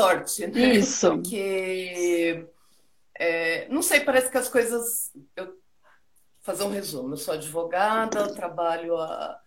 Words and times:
sorte, 0.00 0.46
né? 0.46 0.60
Isso. 0.74 1.10
Porque, 1.12 2.46
é, 3.18 3.68
não 3.68 3.82
sei, 3.82 4.00
parece 4.00 4.30
que 4.30 4.38
as 4.38 4.48
coisas. 4.48 5.12
Eu, 5.36 5.58
fazer 6.42 6.64
um 6.64 6.70
resumo, 6.70 7.12
eu 7.12 7.16
sou 7.18 7.34
advogada, 7.34 8.32
trabalho 8.34 8.96
há 8.96 9.38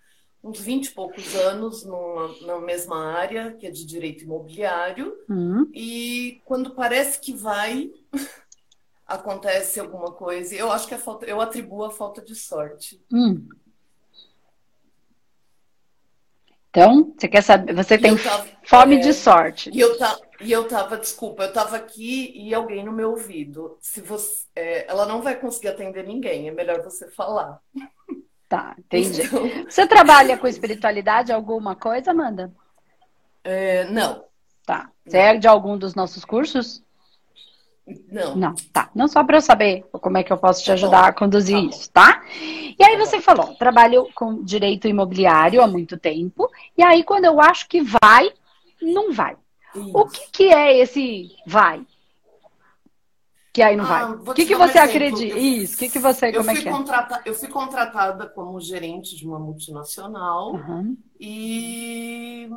uns 0.43 0.59
20 0.59 0.87
e 0.87 0.91
poucos 0.91 1.35
anos 1.35 1.83
numa, 1.83 2.27
na 2.45 2.59
mesma 2.59 3.13
área, 3.17 3.53
que 3.53 3.65
é 3.65 3.71
de 3.71 3.85
direito 3.85 4.23
imobiliário, 4.25 5.13
Hum. 5.29 5.69
e 5.73 6.41
quando 6.45 6.75
parece 6.75 7.19
que 7.19 7.33
vai, 7.33 7.89
acontece 9.07 9.79
alguma 9.79 10.11
coisa. 10.11 10.53
Eu 10.55 10.71
acho 10.71 10.87
que 10.87 10.93
é 10.93 10.97
falta, 10.97 11.25
eu 11.25 11.41
atribuo 11.41 11.83
a 11.85 11.91
falta 11.91 12.21
de 12.21 12.35
sorte. 12.35 13.01
Hum. 13.11 13.47
Então, 16.69 17.13
você 17.17 17.27
quer 17.27 17.41
saber? 17.43 17.73
Você 17.75 17.95
E 17.95 17.99
tem 17.99 18.17
tava- 18.17 18.47
fome 18.65 18.95
é, 18.95 18.99
de 18.99 19.13
sorte. 19.13 19.69
E 19.71 19.79
eu, 19.79 19.97
ta, 19.97 20.17
e 20.41 20.51
eu 20.51 20.67
tava, 20.67 20.97
desculpa, 20.97 21.43
eu 21.43 21.53
tava 21.53 21.75
aqui 21.75 22.31
e 22.35 22.53
alguém 22.53 22.83
no 22.83 22.91
meu 22.91 23.11
ouvido. 23.11 23.77
Se 23.79 24.01
você, 24.01 24.45
é, 24.55 24.85
ela 24.89 25.05
não 25.05 25.21
vai 25.21 25.35
conseguir 25.39 25.69
atender 25.69 26.05
ninguém, 26.05 26.47
é 26.47 26.51
melhor 26.51 26.81
você 26.83 27.09
falar. 27.09 27.59
Tá, 28.49 28.75
entendi. 28.77 29.21
Então, 29.23 29.49
Você 29.69 29.87
trabalha 29.87 30.37
com 30.37 30.47
espiritualidade, 30.47 31.31
alguma 31.31 31.75
coisa, 31.75 32.11
Amanda? 32.11 32.53
é, 33.43 33.85
não, 33.85 34.25
Tá. 34.65 34.89
Você 35.05 35.17
é 35.17 35.35
de 35.37 35.47
algum 35.47 35.77
dos 35.77 35.93
nossos 35.95 36.23
cursos? 36.23 36.81
não. 38.09 38.35
Não, 38.35 38.55
tá. 38.71 38.89
Não 38.95 39.07
só 39.09 39.23
para 39.25 39.37
eu 39.37 39.41
saber 39.41 39.83
como 39.91 40.17
é 40.17 40.23
que 40.23 40.31
eu 40.31 40.37
posso 40.37 40.63
te 40.63 40.67
Tá 40.67 40.73
ajudar 40.73 41.01
bom, 41.01 41.07
a 41.07 41.13
conduzir 41.13 41.55
tá 41.57 41.61
bom. 41.61 41.69
isso, 41.69 41.91
tá? 41.91 42.23
E 42.79 42.81
aí 42.83 42.97
Tá 42.97 43.05
você 43.05 43.19
falou, 43.19 43.53
trabalho 43.55 44.07
com 44.15 44.41
direito 44.43 44.87
imobiliário 44.87 45.61
há 45.61 45.67
muito 45.67 45.97
tempo, 45.97 46.49
e 46.77 46.83
aí 46.83 47.03
quando 47.03 47.25
eu 47.25 47.41
acho 47.41 47.67
que 47.67 47.81
vai, 47.81 48.31
não 48.81 49.11
vai. 49.11 49.35
O 49.75 50.05
que, 50.07 50.27
que 50.31 50.43
é 50.53 50.77
esse 50.77 51.35
vai? 51.47 51.85
Que 53.51 53.61
aí 53.61 53.75
não 53.75 53.85
Ah, 53.85 53.87
vai. 53.87 54.13
O 54.15 54.33
que, 54.33 54.45
que 54.45 54.55
um 54.55 54.59
você 54.59 54.77
acredita? 54.79 55.33
Eu- 55.33 55.37
Isso, 55.37 55.75
o 55.75 55.77
que, 55.79 55.89
que 55.89 55.99
você, 55.99 56.29
Eu 56.29 56.33
como 56.37 56.49
é 56.51 56.53
fui, 56.55 56.63
que 56.63 56.69
é? 56.69 56.71
contrata, 56.71 57.21
eu 57.25 57.33
fui 57.35 57.47
contratada 57.47 58.27
como 58.27 58.59
gerente 58.59 59.15
de 59.15 59.27
uma 59.27 59.37
multinacional 59.39 60.53
Uhum. 60.53 60.97
e 61.19 62.49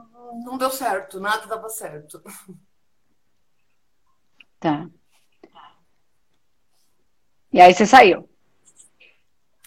não 0.44 0.56
deu 0.56 0.70
certo, 0.70 1.20
nada 1.20 1.46
dava 1.46 1.68
certo. 1.68 2.22
Tá. 4.58 4.88
E 7.52 7.60
aí 7.60 7.72
você 7.74 7.86
saiu. 7.86 8.28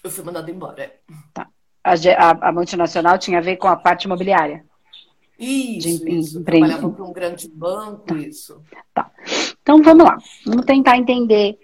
Eu 0.04 0.10
fui 0.12 0.24
mandada 0.24 0.50
embora. 0.50 0.84
é. 0.84 1.00
A, 1.84 1.94
a- 1.94 2.50
a 2.50 2.52
multinacional 2.52 3.18
tinha 3.18 3.38
a 3.40 3.42
ver 3.42 3.58
com 3.58 3.68
a 3.68 3.76
parte 3.76 4.04
imobiliária. 4.06 4.66
Isso, 5.40 6.04
De 6.06 6.16
isso. 6.18 6.44
Trabalhava 6.44 6.90
para 6.90 7.06
um 7.06 7.14
grande 7.14 7.48
banco, 7.50 8.14
isso. 8.16 8.62
Então 9.62 9.82
vamos 9.82 10.04
lá, 10.04 10.18
vamos 10.46 10.66
tentar 10.66 10.98
entender 10.98 11.58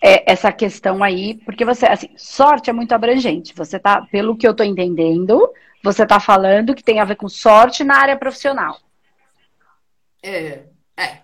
é, 0.00 0.30
essa 0.30 0.52
questão 0.52 1.02
aí, 1.02 1.34
porque 1.44 1.64
você, 1.64 1.86
assim, 1.86 2.10
sorte 2.16 2.70
é 2.70 2.72
muito 2.72 2.92
abrangente. 2.92 3.52
Você 3.56 3.78
tá, 3.78 4.02
pelo 4.12 4.36
que 4.36 4.46
eu 4.46 4.54
tô 4.54 4.62
entendendo, 4.62 5.50
você 5.82 6.06
tá 6.06 6.20
falando 6.20 6.74
que 6.74 6.82
tem 6.84 7.00
a 7.00 7.04
ver 7.04 7.16
com 7.16 7.28
sorte 7.28 7.82
na 7.82 7.96
área 7.96 8.16
profissional. 8.16 8.78
É, 10.22 10.62
é. 10.96 11.18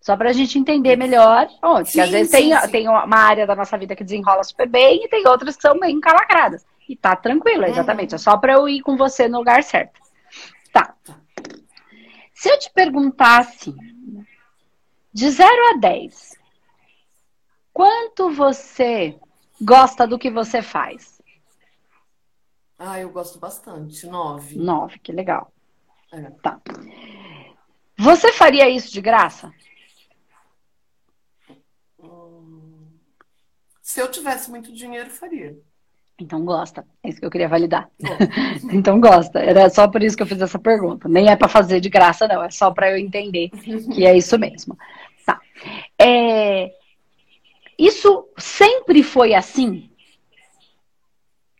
Só 0.00 0.16
pra 0.16 0.32
gente 0.32 0.58
entender 0.58 0.96
melhor 0.96 1.48
onde. 1.62 1.90
Sim, 1.90 2.00
às 2.00 2.10
vezes 2.10 2.30
sim, 2.30 2.50
tem, 2.50 2.60
sim. 2.60 2.68
tem 2.70 2.88
uma 2.88 3.16
área 3.18 3.46
da 3.46 3.54
nossa 3.56 3.76
vida 3.78 3.96
que 3.96 4.04
desenrola 4.04 4.42
super 4.44 4.68
bem 4.68 5.04
e 5.04 5.08
tem 5.08 5.26
outras 5.26 5.56
que 5.56 5.62
são 5.62 5.78
bem 5.78 5.96
encalacradas. 5.96 6.64
E 6.88 6.96
tá 6.96 7.14
tranquilo, 7.16 7.64
Uhum. 7.64 7.68
exatamente. 7.70 8.14
É 8.14 8.18
só 8.18 8.36
pra 8.36 8.54
eu 8.54 8.68
ir 8.68 8.80
com 8.80 8.96
você 8.96 9.28
no 9.28 9.38
lugar 9.38 9.62
certo. 9.62 10.00
Tá. 10.82 11.20
Se 12.34 12.48
eu 12.50 12.58
te 12.58 12.70
perguntasse 12.70 13.74
de 15.12 15.30
0 15.30 15.50
a 15.74 15.78
10, 15.78 16.38
quanto 17.72 18.30
você 18.30 19.18
gosta 19.60 20.06
do 20.06 20.18
que 20.18 20.30
você 20.30 20.62
faz? 20.62 21.20
Ah, 22.78 23.00
eu 23.00 23.10
gosto 23.10 23.38
bastante. 23.40 24.06
Nove. 24.06 24.56
9, 24.56 24.98
que 25.00 25.10
legal. 25.10 25.52
É. 26.12 26.30
Tá. 26.42 26.60
Você 27.98 28.32
faria 28.32 28.70
isso 28.70 28.92
de 28.92 29.00
graça? 29.00 29.52
Hum, 31.98 32.86
Se 33.82 34.00
eu 34.00 34.08
tivesse 34.08 34.48
muito 34.48 34.72
dinheiro, 34.72 35.10
faria. 35.10 35.60
Então 36.20 36.44
gosta. 36.44 36.84
É 37.02 37.10
isso 37.10 37.20
que 37.20 37.26
eu 37.26 37.30
queria 37.30 37.48
validar. 37.48 37.88
Então 38.72 39.00
gosta. 39.00 39.38
Era 39.38 39.70
só 39.70 39.88
por 39.88 40.02
isso 40.02 40.16
que 40.16 40.22
eu 40.22 40.26
fiz 40.26 40.40
essa 40.40 40.58
pergunta. 40.58 41.08
Nem 41.08 41.28
é 41.30 41.36
para 41.36 41.48
fazer 41.48 41.80
de 41.80 41.88
graça, 41.88 42.26
não. 42.28 42.42
É 42.42 42.50
só 42.50 42.70
para 42.70 42.90
eu 42.90 42.98
entender 42.98 43.50
que 43.94 44.04
é 44.04 44.16
isso 44.16 44.38
mesmo. 44.38 44.76
Tá. 45.24 45.40
É, 45.98 46.72
Isso 47.78 48.28
sempre 48.38 49.02
foi 49.02 49.34
assim? 49.34 49.90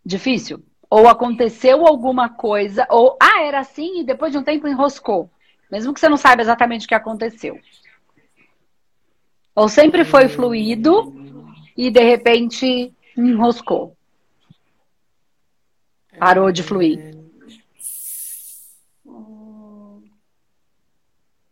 Difícil? 0.04 0.64
Ou 0.90 1.06
aconteceu 1.08 1.86
alguma 1.86 2.30
coisa, 2.30 2.86
ou 2.90 3.16
ah, 3.20 3.42
era 3.42 3.60
assim 3.60 4.00
e 4.00 4.04
depois 4.04 4.32
de 4.32 4.38
um 4.38 4.42
tempo 4.42 4.66
enroscou. 4.66 5.30
Mesmo 5.70 5.92
que 5.92 6.00
você 6.00 6.08
não 6.08 6.16
saiba 6.16 6.42
exatamente 6.42 6.86
o 6.86 6.88
que 6.88 6.94
aconteceu. 6.94 7.60
Ou 9.54 9.68
sempre 9.68 10.04
foi 10.04 10.28
fluido 10.28 11.14
e 11.76 11.90
de 11.90 12.00
repente 12.02 12.94
enroscou. 13.16 13.97
Parou 16.18 16.50
de 16.52 16.62
fluir. 16.62 16.98
Hum, 19.04 20.02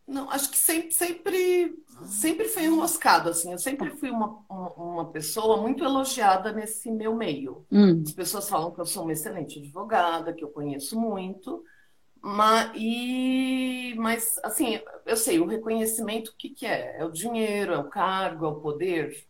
Não, 0.07 0.29
acho 0.31 0.49
que 0.49 0.57
sempre, 0.57 0.91
sempre, 0.91 1.75
sempre 2.05 2.45
foi 2.47 2.63
enroscado, 2.63 3.29
assim. 3.29 3.51
Eu 3.51 3.57
sempre 3.57 3.89
fui 3.97 4.09
uma, 4.09 4.39
uma, 4.49 4.73
uma 4.73 5.11
pessoa 5.11 5.61
muito 5.61 5.83
elogiada 5.83 6.53
nesse 6.53 6.89
meu 6.89 7.13
meio. 7.15 7.65
Hum, 7.71 8.01
As 8.05 8.13
pessoas 8.13 8.47
falam 8.49 8.71
que 8.71 8.79
eu 8.79 8.85
sou 8.85 9.03
uma 9.03 9.11
excelente 9.11 9.59
advogada, 9.59 10.33
que 10.33 10.43
eu 10.43 10.49
conheço 10.49 10.97
muito, 10.99 11.61
mas, 12.21 12.71
e, 12.75 13.95
mas 13.97 14.39
assim, 14.43 14.79
eu 15.05 15.17
sei, 15.17 15.39
o 15.39 15.47
reconhecimento, 15.47 16.29
o 16.31 16.35
que, 16.37 16.49
que 16.51 16.65
é? 16.65 16.97
É 16.99 17.05
o 17.05 17.11
dinheiro, 17.11 17.73
é 17.73 17.79
o 17.79 17.89
cargo, 17.89 18.45
é 18.45 18.49
o 18.49 18.61
poder. 18.61 19.26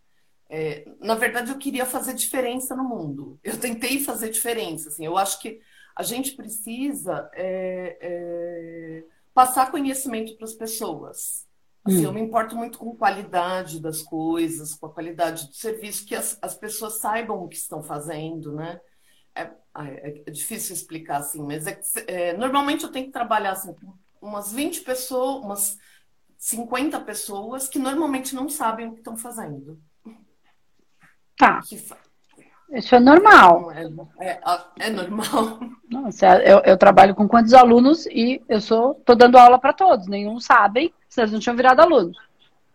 É, 0.49 0.87
na 0.99 1.15
verdade, 1.15 1.51
eu 1.51 1.57
queria 1.57 1.85
fazer 1.85 2.13
diferença 2.13 2.75
no 2.75 2.83
mundo. 2.83 3.39
Eu 3.43 3.59
tentei 3.59 3.99
fazer 3.99 4.29
diferença. 4.29 4.89
Assim, 4.89 5.05
eu 5.05 5.17
acho 5.17 5.39
que 5.41 5.59
a 5.95 6.03
gente 6.03 6.35
precisa 6.35 7.29
é, 7.33 7.97
é, 7.99 9.03
passar 9.33 9.71
conhecimento 9.71 10.35
para 10.35 10.45
as 10.45 10.53
pessoas. 10.53 11.45
Assim, 11.83 12.01
Hum. 12.01 12.03
Eu 12.03 12.13
me 12.13 12.21
importo 12.21 12.55
muito 12.55 12.77
com 12.77 12.91
a 12.91 12.95
qualidade 12.97 13.79
das 13.79 14.01
coisas, 14.01 14.73
com 14.75 14.87
a 14.87 14.93
qualidade 14.93 15.47
do 15.47 15.53
serviço, 15.53 16.05
que 16.05 16.15
as, 16.15 16.37
as 16.41 16.55
pessoas 16.55 16.99
saibam 16.99 17.41
o 17.43 17.47
que 17.47 17.55
estão 17.55 17.81
fazendo, 17.81 18.51
né? 18.53 18.79
É, 19.33 19.51
ai, 19.73 20.23
é 20.25 20.31
difícil 20.31 20.75
explicar 20.75 21.17
assim, 21.17 21.41
mas 21.43 21.65
é, 21.67 21.79
é, 22.07 22.37
normalmente 22.37 22.83
eu 22.83 22.91
tenho 22.91 23.05
que 23.05 23.11
trabalhar 23.11 23.51
assim, 23.51 23.73
com 23.73 23.93
umas 24.19 24.51
20 24.51 24.81
pessoas, 24.81 25.43
umas 25.43 25.77
50 26.37 26.99
pessoas 27.01 27.69
que 27.69 27.79
normalmente 27.79 28.35
não 28.35 28.49
sabem 28.49 28.87
o 28.87 28.93
que 28.93 28.99
estão 28.99 29.15
fazendo. 29.15 29.79
Tá. 31.37 31.59
Isso 32.73 32.95
é 32.95 32.99
normal. 32.99 33.71
Então, 33.77 34.09
é, 34.19 34.31
é, 34.31 34.87
é 34.87 34.89
normal. 34.89 35.59
Nossa, 35.89 36.25
eu, 36.43 36.59
eu 36.65 36.77
trabalho 36.77 37.15
com 37.15 37.27
quantos 37.27 37.53
alunos 37.53 38.05
e 38.07 38.41
eu 38.49 38.59
sou 38.59 38.95
tô 39.05 39.15
dando 39.15 39.37
aula 39.37 39.57
para 39.57 39.71
todos. 39.71 40.07
Nenhum 40.07 40.39
sabem, 40.39 40.93
vocês 41.07 41.31
não 41.31 41.39
tinham 41.39 41.55
virado 41.55 41.81
alunos. 41.81 42.17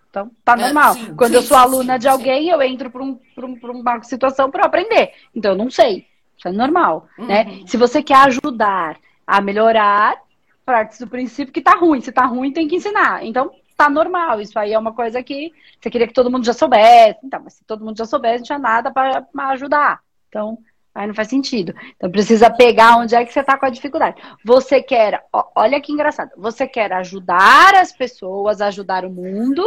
Então, 0.09 0.31
tá 0.45 0.55
É, 0.55 0.57
normal. 0.57 0.95
sim, 0.95 1.15
Quando 1.15 1.31
sim, 1.31 1.37
eu 1.37 1.43
sou 1.43 1.57
aluna 1.57 1.95
sim, 1.95 2.01
de 2.01 2.09
alguém, 2.09 2.49
eu 2.49 2.61
entro 2.63 2.91
para 2.91 3.03
um, 3.03 3.19
pra 3.35 3.47
um, 3.47 3.55
pra 3.59 3.73
uma 3.73 4.03
situação 4.03 4.51
para 4.51 4.65
aprender. 4.65 5.13
Então, 5.35 5.53
eu 5.53 5.59
não 5.59 5.71
sei. 5.71 6.07
Isso 6.39 6.49
é 6.49 6.53
normal. 6.53 7.07
Né? 7.19 7.45
Uhum. 7.45 7.67
Se 7.67 7.77
você 7.77 8.03
quer 8.03 8.17
ajudar 8.17 8.99
a 9.27 9.41
melhorar, 9.41 10.17
parte 10.65 10.99
do 10.99 11.07
princípio 11.07 11.53
que 11.53 11.61
tá 11.61 11.77
ruim. 11.77 12.01
Se 12.01 12.13
tá 12.13 12.25
ruim, 12.27 12.53
tem 12.53 12.67
que 12.69 12.77
ensinar. 12.77 13.25
Então, 13.25 13.51
tá 13.85 13.91
normal. 13.91 14.41
Isso 14.41 14.59
aí 14.59 14.73
é 14.73 14.79
uma 14.79 14.93
coisa 14.93 15.23
que 15.23 15.53
você 15.81 15.91
queria 15.91 16.07
que 16.07 16.15
todo 16.15 16.31
mundo 16.31 16.45
já 16.45 16.53
soubesse. 16.53 17.19
Então, 17.25 17.41
mas 17.43 17.55
se 17.55 17.65
todo 17.65 17.85
mundo 17.85 17.97
já 17.97 18.05
soubesse, 18.05 18.39
não 18.39 18.45
tinha 18.45 18.59
nada 18.59 18.91
para 18.91 19.27
ajudar. 19.51 20.01
Então, 20.29 20.59
aí 20.95 21.07
não 21.07 21.15
faz 21.15 21.29
sentido. 21.29 21.75
Então, 21.97 22.11
precisa 22.11 22.51
pegar 22.51 22.97
onde 22.97 23.15
é 23.15 23.25
que 23.25 23.33
você 23.33 23.43
tá 23.43 23.59
com 23.59 23.67
a 23.67 23.71
dificuldade. 23.71 24.21
Você 24.45 24.83
quer, 24.83 25.25
olha 25.55 25.81
que 25.81 25.93
engraçado. 25.93 26.31
Você 26.37 26.67
quer 26.67 26.93
ajudar 26.93 27.75
as 27.75 27.93
pessoas, 27.93 28.61
ajudar 28.61 29.05
o 29.05 29.11
mundo, 29.11 29.65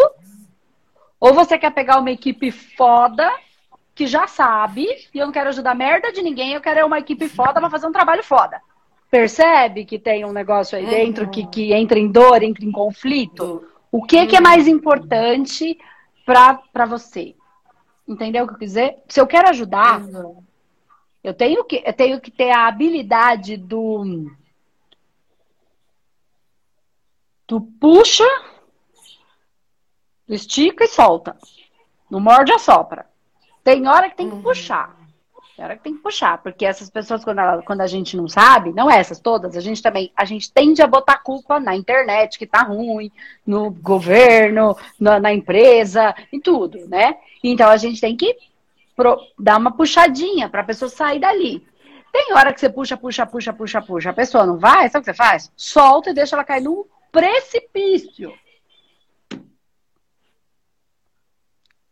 ou 1.19 1.33
você 1.33 1.57
quer 1.57 1.71
pegar 1.71 1.99
uma 1.99 2.11
equipe 2.11 2.51
foda 2.51 3.31
que 3.93 4.05
já 4.05 4.27
sabe, 4.27 4.85
e 5.13 5.17
eu 5.17 5.25
não 5.25 5.31
quero 5.31 5.47
ajudar 5.47 5.73
merda 5.73 6.11
de 6.11 6.21
ninguém, 6.21 6.51
eu 6.51 6.59
quero 6.59 6.85
uma 6.85 6.99
equipe 6.99 7.29
foda 7.29 7.61
pra 7.61 7.69
fazer 7.69 7.87
um 7.87 7.93
trabalho 7.93 8.21
foda. 8.21 8.61
Percebe 9.09 9.85
que 9.85 9.97
tem 9.97 10.25
um 10.25 10.33
negócio 10.33 10.77
aí 10.77 10.85
dentro 10.85 11.29
que, 11.29 11.47
que 11.47 11.73
entra 11.73 11.97
em 11.97 12.11
dor, 12.11 12.43
entra 12.43 12.65
em 12.65 12.71
conflito? 12.71 13.65
O 13.95 14.01
que, 14.03 14.27
que 14.27 14.35
é 14.35 14.41
mais 14.41 14.67
importante 14.67 15.79
pra 16.25 16.85
você? 16.85 17.33
Entendeu 18.05 18.43
o 18.43 18.47
que 18.47 18.55
eu 18.55 18.57
quis 18.57 18.69
dizer? 18.71 18.97
Se 19.07 19.21
eu 19.21 19.25
quero 19.25 19.47
ajudar, 19.47 20.01
Uhum. 20.01 20.43
eu 21.23 21.33
tenho 21.33 21.63
que, 21.63 21.81
eu 21.85 21.93
tenho 21.93 22.19
que 22.19 22.29
ter 22.29 22.51
a 22.51 22.67
habilidade 22.67 23.55
do. 23.55 24.29
Do 27.47 27.61
puxa 27.61 28.27
estica 30.27 30.83
e 30.83 30.87
solta. 30.89 31.37
Não 32.09 32.19
morde 32.19 32.51
a 32.51 32.59
sopra. 32.59 33.09
Tem 33.63 33.87
hora 33.87 34.09
que 34.09 34.17
tem 34.17 34.27
que 34.27 34.35
uhum. 34.35 34.41
puxar. 34.41 34.93
Tem 35.55 35.63
hora 35.63 35.77
que 35.77 35.83
tem 35.83 35.95
que 35.95 36.01
puxar, 36.01 36.37
porque 36.39 36.65
essas 36.65 36.89
pessoas, 36.89 37.23
quando, 37.23 37.39
ela, 37.39 37.61
quando 37.61 37.79
a 37.79 37.87
gente 37.87 38.17
não 38.17 38.27
sabe, 38.27 38.73
não 38.73 38.91
essas 38.91 39.19
todas, 39.19 39.55
a 39.55 39.61
gente 39.61 39.81
também, 39.81 40.11
a 40.13 40.25
gente 40.25 40.51
tende 40.51 40.81
a 40.81 40.87
botar 40.87 41.19
culpa 41.19 41.61
na 41.61 41.73
internet, 41.73 42.37
que 42.37 42.45
tá 42.45 42.61
ruim, 42.63 43.09
no 43.47 43.71
governo, 43.71 44.75
na, 44.99 45.17
na 45.17 45.33
empresa, 45.33 46.13
em 46.31 46.41
tudo, 46.41 46.89
né? 46.89 47.15
Então 47.41 47.69
a 47.69 47.77
gente 47.77 48.01
tem 48.01 48.17
que 48.17 48.35
pro, 48.97 49.17
dar 49.39 49.57
uma 49.57 49.71
puxadinha 49.71 50.49
para 50.49 50.59
a 50.59 50.65
pessoa 50.65 50.89
sair 50.89 51.19
dali. 51.19 51.65
Tem 52.11 52.33
hora 52.33 52.53
que 52.53 52.59
você 52.59 52.69
puxa, 52.69 52.97
puxa, 52.97 53.25
puxa, 53.25 53.53
puxa, 53.53 53.81
puxa. 53.81 54.09
A 54.09 54.13
pessoa 54.13 54.45
não 54.45 54.57
vai, 54.57 54.89
sabe 54.89 55.03
o 55.03 55.05
que 55.05 55.13
você 55.13 55.17
faz? 55.17 55.51
Solta 55.55 56.09
e 56.09 56.13
deixa 56.13 56.35
ela 56.35 56.43
cair 56.43 56.63
num 56.63 56.83
precipício. 57.13 58.33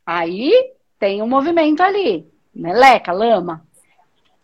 Aí 0.06 0.51
tem 1.00 1.21
um 1.21 1.27
movimento 1.27 1.81
ali 1.81 2.33
meleca, 2.54 3.12
lama. 3.12 3.66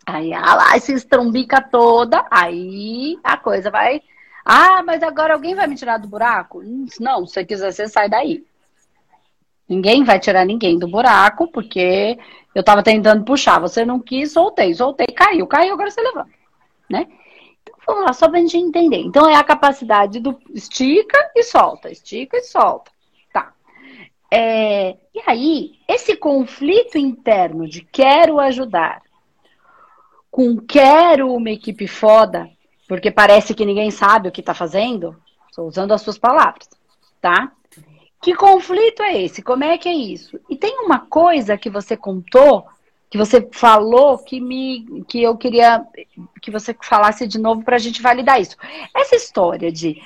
Aí 0.06 0.32
ela 0.32 0.54
lá 0.54 0.78
se 0.78 0.92
estrombica 0.92 1.60
toda, 1.60 2.26
aí 2.30 3.18
a 3.22 3.36
coisa 3.36 3.70
vai. 3.70 4.02
Ah, 4.44 4.82
mas 4.82 5.02
agora 5.02 5.34
alguém 5.34 5.54
vai 5.54 5.66
me 5.66 5.76
tirar 5.76 5.98
do 5.98 6.08
buraco? 6.08 6.62
Não, 6.98 7.26
se 7.26 7.34
você 7.34 7.44
quiser, 7.44 7.72
você 7.72 7.88
sai 7.88 8.08
daí. 8.08 8.44
Ninguém 9.68 10.02
vai 10.02 10.18
tirar 10.18 10.44
ninguém 10.44 10.78
do 10.78 10.88
buraco, 10.88 11.46
porque 11.52 12.18
eu 12.54 12.64
tava 12.64 12.82
tentando 12.82 13.24
puxar, 13.24 13.60
você 13.60 13.84
não 13.84 14.00
quis, 14.00 14.32
soltei, 14.32 14.74
soltei, 14.74 15.06
caiu, 15.06 15.46
caiu, 15.46 15.74
agora 15.74 15.90
você 15.90 16.00
levanta, 16.00 16.30
né? 16.88 17.06
Então 17.62 17.74
vamos 17.86 18.04
lá, 18.04 18.12
só 18.12 18.28
pra 18.28 18.40
gente 18.40 18.56
entender. 18.56 18.98
Então 18.98 19.28
é 19.28 19.36
a 19.36 19.44
capacidade 19.44 20.18
do 20.18 20.36
estica 20.52 21.30
e 21.36 21.44
solta, 21.44 21.88
estica 21.88 22.36
e 22.36 22.42
solta. 22.42 22.90
É, 24.30 24.96
e 25.14 25.22
aí, 25.26 25.72
esse 25.88 26.16
conflito 26.16 26.96
interno 26.96 27.68
de 27.68 27.82
quero 27.82 28.38
ajudar 28.38 29.02
com 30.30 30.56
quero 30.56 31.34
uma 31.34 31.50
equipe 31.50 31.88
foda, 31.88 32.48
porque 32.86 33.10
parece 33.10 33.54
que 33.54 33.66
ninguém 33.66 33.90
sabe 33.90 34.28
o 34.28 34.32
que 34.32 34.40
está 34.40 34.54
fazendo, 34.54 35.16
estou 35.48 35.66
usando 35.66 35.92
as 35.92 36.02
suas 36.02 36.16
palavras, 36.16 36.68
tá? 37.20 37.50
Que 38.22 38.34
conflito 38.34 39.02
é 39.02 39.20
esse? 39.20 39.42
Como 39.42 39.64
é 39.64 39.76
que 39.78 39.88
é 39.88 39.94
isso? 39.94 40.38
E 40.48 40.56
tem 40.56 40.78
uma 40.78 41.00
coisa 41.00 41.58
que 41.58 41.70
você 41.70 41.96
contou, 41.96 42.66
que 43.08 43.18
você 43.18 43.48
falou, 43.50 44.18
que 44.18 44.40
me, 44.40 45.04
que 45.08 45.22
eu 45.22 45.36
queria 45.36 45.84
que 46.40 46.50
você 46.50 46.76
falasse 46.80 47.26
de 47.26 47.40
novo 47.40 47.64
para 47.64 47.76
a 47.76 47.78
gente 47.78 48.00
validar 48.00 48.40
isso. 48.40 48.56
Essa 48.94 49.16
história 49.16 49.72
de 49.72 50.00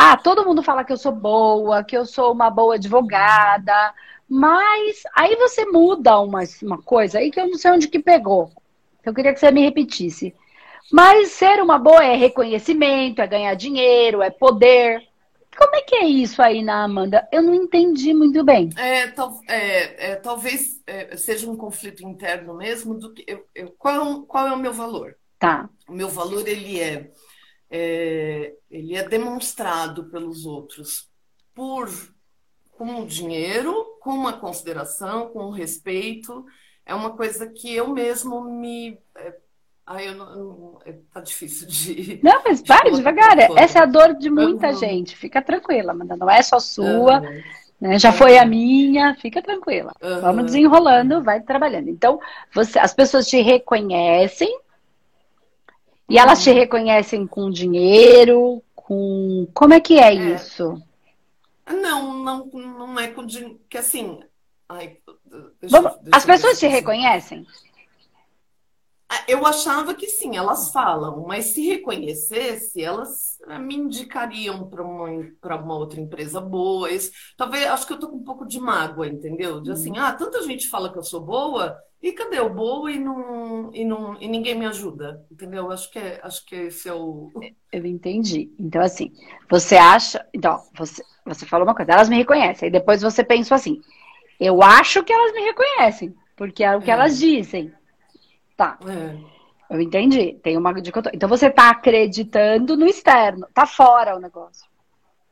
ah, 0.00 0.16
todo 0.16 0.44
mundo 0.44 0.62
fala 0.62 0.84
que 0.84 0.92
eu 0.92 0.96
sou 0.96 1.10
boa, 1.10 1.82
que 1.82 1.98
eu 1.98 2.06
sou 2.06 2.32
uma 2.32 2.48
boa 2.48 2.76
advogada, 2.76 3.92
mas 4.28 5.02
aí 5.12 5.34
você 5.34 5.66
muda 5.66 6.20
uma, 6.20 6.38
uma 6.62 6.80
coisa 6.80 7.18
aí 7.18 7.32
que 7.32 7.40
eu 7.40 7.48
não 7.48 7.58
sei 7.58 7.72
onde 7.72 7.88
que 7.88 7.98
pegou. 7.98 8.48
Eu 9.04 9.12
queria 9.12 9.34
que 9.34 9.40
você 9.40 9.50
me 9.50 9.60
repetisse. 9.60 10.32
Mas 10.92 11.32
ser 11.32 11.60
uma 11.60 11.80
boa 11.80 12.04
é 12.04 12.14
reconhecimento, 12.14 13.20
é 13.20 13.26
ganhar 13.26 13.52
dinheiro, 13.56 14.22
é 14.22 14.30
poder. 14.30 15.02
Como 15.58 15.74
é 15.74 15.82
que 15.82 15.96
é 15.96 16.06
isso 16.06 16.40
aí 16.40 16.62
na 16.62 16.84
Amanda? 16.84 17.26
Eu 17.32 17.42
não 17.42 17.52
entendi 17.52 18.14
muito 18.14 18.44
bem. 18.44 18.70
É, 18.76 19.08
tal, 19.08 19.40
é, 19.48 20.12
é 20.12 20.14
talvez 20.14 20.80
é, 20.86 21.16
seja 21.16 21.50
um 21.50 21.56
conflito 21.56 22.06
interno 22.06 22.54
mesmo 22.54 22.94
do 22.94 23.12
que 23.12 23.24
eu, 23.26 23.44
eu, 23.52 23.74
qual, 23.76 24.22
qual 24.22 24.46
é 24.46 24.52
o 24.52 24.58
meu 24.58 24.72
valor? 24.72 25.16
Tá. 25.40 25.68
O 25.88 25.92
meu 25.92 26.08
valor 26.08 26.46
ele 26.46 26.78
é 26.78 27.10
é, 27.70 28.54
ele 28.70 28.96
é 28.96 29.06
demonstrado 29.06 30.04
pelos 30.04 30.46
outros 30.46 31.08
por 31.54 31.90
com 32.70 33.04
dinheiro, 33.04 33.98
com 34.00 34.10
uma 34.10 34.34
consideração, 34.34 35.28
com 35.30 35.46
um 35.46 35.50
respeito. 35.50 36.46
É 36.86 36.94
uma 36.94 37.10
coisa 37.16 37.48
que 37.48 37.74
eu 37.74 37.88
mesmo 37.88 38.40
me. 38.44 38.96
É, 39.16 39.34
ai, 39.84 40.08
eu 40.08 40.14
não, 40.14 40.78
é, 40.86 40.94
tá 41.12 41.20
difícil 41.20 41.66
de. 41.66 42.20
Não, 42.22 42.40
mas 42.44 42.62
vai 42.62 42.90
devagar. 42.92 43.36
Essa 43.56 43.80
é 43.80 43.82
a 43.82 43.86
dor 43.86 44.14
de 44.14 44.30
muita 44.30 44.68
uhum. 44.68 44.78
gente. 44.78 45.16
Fica 45.16 45.42
tranquila, 45.42 45.90
Amanda. 45.90 46.16
Não 46.16 46.30
é 46.30 46.40
só 46.40 46.60
sua. 46.60 47.20
Uhum. 47.20 47.42
Né? 47.80 47.98
Já 47.98 48.12
foi 48.12 48.38
a 48.38 48.44
minha, 48.44 49.14
fica 49.16 49.42
tranquila. 49.42 49.92
Vamos 50.20 50.46
desenrolando, 50.46 51.22
vai 51.22 51.40
trabalhando. 51.40 51.88
Então, 51.88 52.20
você, 52.54 52.78
as 52.78 52.94
pessoas 52.94 53.26
te 53.28 53.40
reconhecem 53.40 54.56
e 56.08 56.18
elas 56.18 56.42
te 56.42 56.50
reconhecem 56.50 57.26
com 57.26 57.50
dinheiro, 57.50 58.62
com. 58.74 59.46
Como 59.52 59.74
é 59.74 59.80
que 59.80 59.98
é, 59.98 60.14
é. 60.14 60.34
isso? 60.34 60.82
Não, 61.66 62.14
não, 62.14 62.46
não 62.46 62.98
é 62.98 63.08
com 63.08 63.26
dinheiro. 63.26 63.60
Que 63.68 63.78
assim. 63.78 64.20
Ai, 64.68 64.98
deixa, 65.60 65.80
Vamos... 65.80 65.98
deixa 66.00 66.16
As 66.16 66.24
pessoas 66.24 66.58
te 66.58 66.66
reconhecem? 66.66 67.46
Ah, 69.10 69.24
eu 69.26 69.46
achava 69.46 69.94
que 69.94 70.06
sim, 70.06 70.36
elas 70.36 70.70
falam, 70.70 71.24
mas 71.26 71.46
se 71.46 71.66
reconhecesse, 71.66 72.82
elas 72.82 73.38
eh, 73.48 73.58
me 73.58 73.74
indicariam 73.74 74.68
para 74.68 74.82
uma, 74.82 75.08
uma 75.62 75.76
outra 75.76 75.98
empresa 75.98 76.42
boa. 76.42 76.90
Talvez, 77.34 77.66
acho 77.68 77.86
que 77.86 77.94
eu 77.94 77.98
tô 77.98 78.08
com 78.08 78.16
um 78.16 78.24
pouco 78.24 78.46
de 78.46 78.60
mágoa, 78.60 79.06
entendeu? 79.06 79.62
De 79.62 79.72
assim, 79.72 79.92
uhum. 79.92 80.00
ah, 80.00 80.12
tanta 80.12 80.42
gente 80.42 80.68
fala 80.68 80.92
que 80.92 80.98
eu 80.98 81.02
sou 81.02 81.22
boa, 81.22 81.78
e 82.00 82.12
cadê 82.12 82.38
o 82.38 82.48
boa 82.48 82.90
e, 82.92 82.98
não, 82.98 83.70
e, 83.74 83.84
não, 83.84 84.16
e 84.20 84.28
ninguém 84.28 84.54
me 84.54 84.66
ajuda, 84.66 85.24
entendeu? 85.30 85.70
Acho 85.70 85.90
que, 85.90 85.98
é, 85.98 86.20
acho 86.22 86.46
que 86.46 86.54
esse 86.54 86.88
é 86.88 86.94
o. 86.94 87.30
Eu 87.72 87.84
entendi. 87.84 88.52
Então, 88.58 88.80
assim, 88.80 89.12
você 89.50 89.76
acha. 89.76 90.24
Então, 90.32 90.62
você, 90.76 91.02
você 91.24 91.44
falou 91.44 91.66
uma 91.66 91.74
coisa, 91.74 91.92
elas 91.92 92.08
me 92.08 92.16
reconhecem. 92.16 92.66
Aí 92.66 92.72
depois 92.72 93.02
você 93.02 93.24
pensou 93.24 93.56
assim, 93.56 93.80
eu 94.38 94.62
acho 94.62 95.02
que 95.02 95.12
elas 95.12 95.32
me 95.32 95.40
reconhecem, 95.40 96.14
porque 96.36 96.62
é 96.62 96.76
o 96.76 96.80
que 96.80 96.90
é. 96.90 96.94
elas 96.94 97.18
dizem. 97.18 97.72
Tá. 98.56 98.78
É. 98.86 99.74
Eu 99.74 99.80
entendi. 99.80 100.38
Tem 100.42 100.56
uma 100.56 100.72
dicotomia. 100.80 101.16
Então 101.16 101.28
você 101.28 101.50
tá 101.50 101.70
acreditando 101.70 102.76
no 102.76 102.86
externo, 102.86 103.46
tá 103.52 103.66
fora 103.66 104.16
o 104.16 104.20
negócio. 104.20 104.68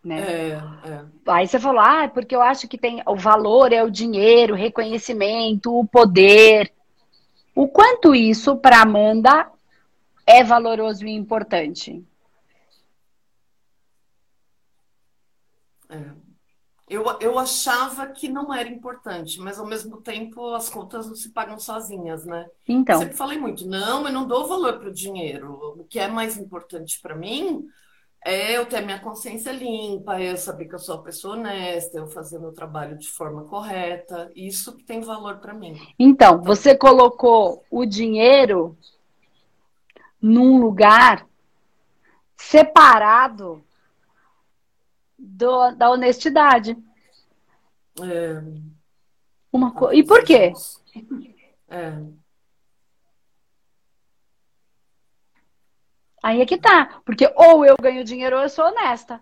Né? 0.06 0.20
É, 0.20 0.50
é. 0.88 1.04
Aí 1.26 1.48
você 1.48 1.58
falou, 1.58 1.80
ah, 1.80 2.08
porque 2.08 2.36
eu 2.36 2.40
acho 2.40 2.68
que 2.68 2.78
tem 2.78 3.02
o 3.04 3.16
valor 3.16 3.72
é 3.72 3.82
o 3.82 3.90
dinheiro, 3.90 4.54
o 4.54 4.56
reconhecimento, 4.56 5.76
o 5.76 5.84
poder. 5.84 6.72
O 7.52 7.66
quanto 7.66 8.14
isso 8.14 8.54
para 8.56 8.82
Amanda 8.82 9.50
é 10.24 10.44
valoroso 10.44 11.04
e 11.04 11.10
importante? 11.10 12.04
É. 15.88 16.04
Eu, 16.88 17.04
eu 17.18 17.36
achava 17.36 18.06
que 18.06 18.28
não 18.28 18.54
era 18.54 18.68
importante, 18.68 19.40
mas 19.40 19.58
ao 19.58 19.66
mesmo 19.66 20.00
tempo 20.00 20.54
as 20.54 20.68
contas 20.68 21.08
não 21.08 21.16
se 21.16 21.30
pagam 21.30 21.58
sozinhas, 21.58 22.24
né? 22.24 22.46
Então. 22.68 23.00
Sempre 23.00 23.16
falei 23.16 23.38
muito, 23.38 23.66
não, 23.66 24.06
eu 24.06 24.12
não 24.12 24.24
dou 24.24 24.46
valor 24.46 24.78
para 24.78 24.88
o 24.88 24.94
dinheiro. 24.94 25.52
O 25.76 25.82
que 25.82 25.98
é 25.98 26.06
mais 26.06 26.36
importante 26.36 27.00
para 27.02 27.16
mim 27.16 27.66
é 28.26 28.56
eu 28.56 28.66
ter 28.66 28.80
minha 28.80 28.98
consciência 28.98 29.52
limpa, 29.52 30.20
eu 30.20 30.36
saber 30.36 30.66
que 30.66 30.74
eu 30.74 30.80
sou 30.80 30.96
uma 30.96 31.04
pessoa 31.04 31.36
honesta, 31.36 31.96
eu 31.96 32.08
fazer 32.08 32.40
meu 32.40 32.52
trabalho 32.52 32.98
de 32.98 33.08
forma 33.08 33.44
correta. 33.44 34.32
Isso 34.34 34.76
que 34.76 34.82
tem 34.82 35.00
valor 35.00 35.36
para 35.38 35.54
mim. 35.54 35.80
Então, 35.96 36.42
você 36.42 36.76
colocou 36.76 37.64
o 37.70 37.86
dinheiro 37.86 38.76
num 40.20 40.58
lugar 40.58 41.24
separado 42.36 43.64
do, 45.16 45.70
da 45.76 45.88
honestidade. 45.90 46.76
É... 48.02 48.42
Uma 49.52 49.72
co... 49.72 49.92
E 49.92 50.04
por 50.04 50.24
quê? 50.24 50.52
É. 51.68 51.92
Aí 56.26 56.40
é 56.40 56.44
que 56.44 56.58
tá. 56.58 57.00
Porque 57.04 57.32
ou 57.36 57.64
eu 57.64 57.76
ganho 57.80 58.02
dinheiro 58.02 58.34
ou 58.34 58.42
eu 58.42 58.48
sou 58.48 58.64
honesta. 58.64 59.20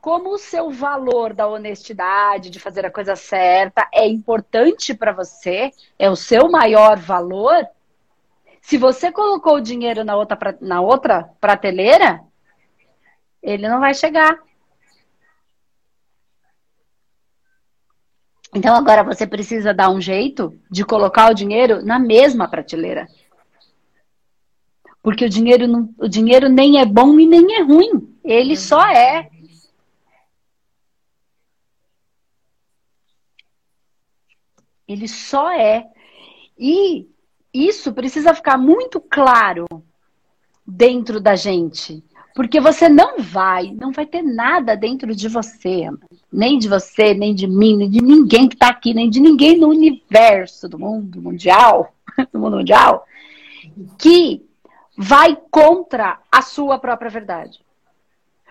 Como 0.00 0.30
o 0.30 0.38
seu 0.38 0.70
valor 0.70 1.34
da 1.34 1.48
honestidade, 1.48 2.48
de 2.48 2.60
fazer 2.60 2.86
a 2.86 2.92
coisa 2.92 3.16
certa, 3.16 3.88
é 3.92 4.06
importante 4.06 4.94
para 4.94 5.10
você, 5.10 5.72
é 5.98 6.08
o 6.08 6.14
seu 6.14 6.48
maior 6.48 6.96
valor. 6.96 7.66
Se 8.62 8.78
você 8.78 9.10
colocou 9.10 9.56
o 9.56 9.60
dinheiro 9.60 10.04
na 10.04 10.14
outra, 10.14 10.56
na 10.60 10.80
outra 10.80 11.28
prateleira, 11.40 12.20
ele 13.42 13.66
não 13.66 13.80
vai 13.80 13.92
chegar. 13.92 14.38
Então 18.54 18.76
agora 18.76 19.02
você 19.02 19.26
precisa 19.26 19.74
dar 19.74 19.90
um 19.90 20.00
jeito 20.00 20.56
de 20.70 20.84
colocar 20.84 21.32
o 21.32 21.34
dinheiro 21.34 21.84
na 21.84 21.98
mesma 21.98 22.46
prateleira. 22.46 23.08
Porque 25.04 25.26
o 25.26 25.28
dinheiro, 25.28 25.68
não, 25.68 25.94
o 25.98 26.08
dinheiro 26.08 26.48
nem 26.48 26.80
é 26.80 26.86
bom 26.86 27.20
e 27.20 27.26
nem 27.26 27.56
é 27.56 27.62
ruim. 27.62 28.16
Ele 28.24 28.56
só 28.56 28.86
é. 28.86 29.28
Ele 34.88 35.06
só 35.06 35.52
é. 35.52 35.86
E 36.58 37.06
isso 37.52 37.92
precisa 37.92 38.32
ficar 38.32 38.56
muito 38.56 38.98
claro 38.98 39.66
dentro 40.66 41.20
da 41.20 41.36
gente. 41.36 42.02
Porque 42.34 42.58
você 42.58 42.88
não 42.88 43.18
vai, 43.20 43.72
não 43.72 43.92
vai 43.92 44.06
ter 44.06 44.22
nada 44.22 44.74
dentro 44.74 45.14
de 45.14 45.28
você, 45.28 45.86
nem 46.32 46.58
de 46.58 46.66
você, 46.66 47.12
nem 47.12 47.34
de 47.34 47.46
mim, 47.46 47.76
nem 47.76 47.90
de 47.90 48.00
ninguém 48.00 48.48
que 48.48 48.54
está 48.54 48.68
aqui, 48.68 48.94
nem 48.94 49.10
de 49.10 49.20
ninguém 49.20 49.58
no 49.58 49.68
universo 49.68 50.66
do 50.66 50.78
mundo 50.78 51.20
mundial, 51.20 51.94
do 52.32 52.40
mundo 52.40 52.56
mundial, 52.56 53.06
que 53.98 54.42
vai 54.96 55.36
contra 55.50 56.20
a 56.30 56.42
sua 56.42 56.78
própria 56.78 57.10
verdade. 57.10 57.64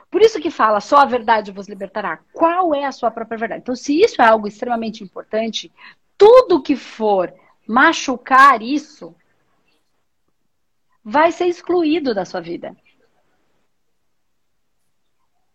Por 0.10 0.22
isso 0.22 0.40
que 0.40 0.52
fala, 0.52 0.80
só 0.80 0.98
a 0.98 1.06
verdade 1.06 1.52
vos 1.52 1.68
libertará. 1.68 2.20
Qual 2.32 2.76
é 2.76 2.86
a 2.86 2.92
sua 2.92 3.10
própria 3.10 3.38
verdade? 3.38 3.62
Então, 3.62 3.76
se 3.76 4.00
isso 4.00 4.22
é 4.22 4.26
algo 4.26 4.48
extremamente 4.48 5.04
importante, 5.04 5.72
tudo 6.18 6.62
que 6.62 6.76
for 6.76 7.34
machucar 7.68 8.62
isso 8.62 9.16
vai 11.04 11.32
ser 11.32 11.48
excluído 11.48 12.14
da 12.14 12.26
sua 12.26 12.42
vida. 12.42 12.76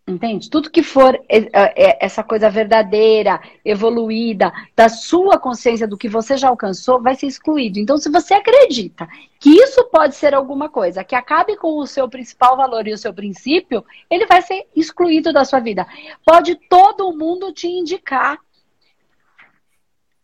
Entende? 0.09 0.49
Tudo 0.49 0.71
que 0.71 0.81
for 0.81 1.13
é, 1.29 1.37
é, 1.53 2.03
essa 2.03 2.23
coisa 2.23 2.49
verdadeira, 2.49 3.39
evoluída, 3.63 4.51
da 4.75 4.89
sua 4.89 5.37
consciência 5.37 5.87
do 5.87 5.97
que 5.97 6.09
você 6.09 6.35
já 6.35 6.49
alcançou, 6.49 6.99
vai 6.99 7.13
ser 7.15 7.27
excluído. 7.27 7.77
Então, 7.77 7.95
se 7.95 8.09
você 8.09 8.33
acredita 8.33 9.07
que 9.39 9.51
isso 9.51 9.83
pode 9.85 10.15
ser 10.15 10.33
alguma 10.33 10.67
coisa 10.67 11.03
que 11.03 11.13
acabe 11.13 11.55
com 11.57 11.77
o 11.77 11.85
seu 11.85 12.09
principal 12.09 12.57
valor 12.57 12.87
e 12.87 12.93
o 12.93 12.97
seu 12.97 13.13
princípio, 13.13 13.85
ele 14.09 14.25
vai 14.25 14.41
ser 14.41 14.67
excluído 14.75 15.31
da 15.31 15.45
sua 15.45 15.59
vida. 15.59 15.85
Pode 16.25 16.55
todo 16.67 17.15
mundo 17.15 17.53
te 17.53 17.67
indicar. 17.67 18.39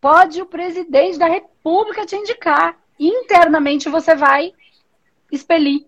Pode 0.02 0.42
o 0.42 0.48
presidente 0.48 1.20
da 1.20 1.28
república 1.28 2.08
te 2.08 2.16
indicar. 2.16 2.76
Internamente 3.00 3.88
você 3.88 4.16
vai 4.16 4.52
expelir. 5.32 5.86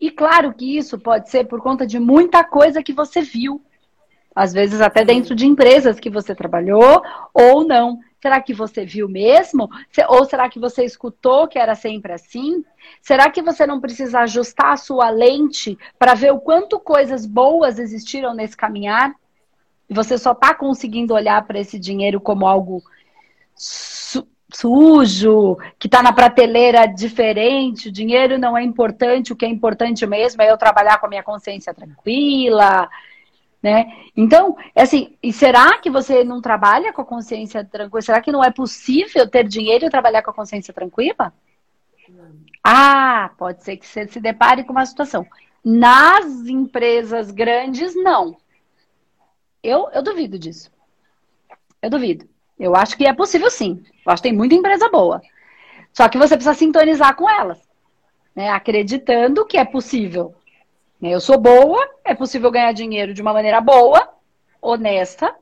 E 0.00 0.10
claro 0.10 0.52
que 0.52 0.76
isso 0.76 0.98
pode 0.98 1.30
ser 1.30 1.44
por 1.44 1.60
conta 1.62 1.86
de 1.86 1.98
muita 1.98 2.44
coisa 2.44 2.82
que 2.82 2.92
você 2.92 3.22
viu. 3.22 3.62
Às 4.34 4.52
vezes 4.52 4.80
até 4.80 5.04
dentro 5.04 5.34
de 5.34 5.46
empresas 5.46 6.00
que 6.00 6.10
você 6.10 6.34
trabalhou 6.34 7.02
ou 7.32 7.66
não. 7.66 8.00
Será 8.20 8.40
que 8.40 8.54
você 8.54 8.84
viu 8.84 9.08
mesmo? 9.08 9.68
Ou 10.08 10.24
será 10.24 10.48
que 10.48 10.58
você 10.58 10.82
escutou 10.84 11.46
que 11.46 11.58
era 11.58 11.74
sempre 11.74 12.12
assim? 12.12 12.64
Será 13.00 13.30
que 13.30 13.42
você 13.42 13.66
não 13.66 13.80
precisa 13.80 14.20
ajustar 14.20 14.72
a 14.72 14.76
sua 14.76 15.10
lente 15.10 15.78
para 15.98 16.14
ver 16.14 16.32
o 16.32 16.40
quanto 16.40 16.80
coisas 16.80 17.26
boas 17.26 17.78
existiram 17.78 18.34
nesse 18.34 18.56
caminhar? 18.56 19.14
E 19.88 19.94
você 19.94 20.16
só 20.16 20.32
está 20.32 20.54
conseguindo 20.54 21.14
olhar 21.14 21.46
para 21.46 21.60
esse 21.60 21.78
dinheiro 21.78 22.20
como 22.20 22.46
algo 22.46 22.82
sujo, 24.54 25.58
que 25.78 25.88
está 25.88 26.02
na 26.02 26.12
prateleira 26.12 26.86
diferente, 26.86 27.88
o 27.88 27.92
dinheiro 27.92 28.38
não 28.38 28.56
é 28.56 28.62
importante, 28.62 29.32
o 29.32 29.36
que 29.36 29.44
é 29.44 29.48
importante 29.48 30.06
mesmo 30.06 30.40
é 30.42 30.50
eu 30.50 30.56
trabalhar 30.56 30.98
com 30.98 31.06
a 31.06 31.08
minha 31.08 31.22
consciência 31.22 31.74
tranquila, 31.74 32.88
né? 33.62 33.92
Então, 34.16 34.56
é 34.74 34.82
assim, 34.82 35.16
e 35.22 35.32
será 35.32 35.78
que 35.78 35.90
você 35.90 36.22
não 36.22 36.40
trabalha 36.40 36.92
com 36.92 37.02
a 37.02 37.04
consciência 37.04 37.64
tranquila? 37.64 38.02
Será 38.02 38.20
que 38.20 38.30
não 38.30 38.44
é 38.44 38.50
possível 38.50 39.28
ter 39.28 39.48
dinheiro 39.48 39.86
e 39.86 39.90
trabalhar 39.90 40.22
com 40.22 40.30
a 40.30 40.34
consciência 40.34 40.72
tranquila? 40.72 41.32
Ah, 42.62 43.30
pode 43.36 43.64
ser 43.64 43.76
que 43.76 43.86
você 43.86 44.06
se 44.06 44.20
depare 44.20 44.64
com 44.64 44.72
uma 44.72 44.86
situação. 44.86 45.26
Nas 45.64 46.26
empresas 46.46 47.30
grandes, 47.30 47.94
não. 47.94 48.36
Eu, 49.62 49.88
eu 49.92 50.02
duvido 50.02 50.38
disso. 50.38 50.70
Eu 51.82 51.90
duvido. 51.90 52.28
Eu 52.58 52.74
acho 52.76 52.96
que 52.96 53.06
é 53.06 53.12
possível 53.12 53.50
sim. 53.50 53.82
Eu 54.06 54.12
acho 54.12 54.22
que 54.22 54.28
tem 54.28 54.36
muita 54.36 54.54
empresa 54.54 54.88
boa. 54.88 55.20
Só 55.92 56.08
que 56.08 56.18
você 56.18 56.36
precisa 56.36 56.54
sintonizar 56.54 57.14
com 57.16 57.28
elas, 57.28 57.60
né? 58.34 58.50
acreditando 58.50 59.46
que 59.46 59.56
é 59.56 59.64
possível. 59.64 60.34
Eu 61.00 61.20
sou 61.20 61.38
boa, 61.38 61.86
é 62.04 62.14
possível 62.14 62.50
ganhar 62.50 62.72
dinheiro 62.72 63.12
de 63.12 63.22
uma 63.22 63.32
maneira 63.32 63.60
boa, 63.60 64.08
honesta, 64.60 65.34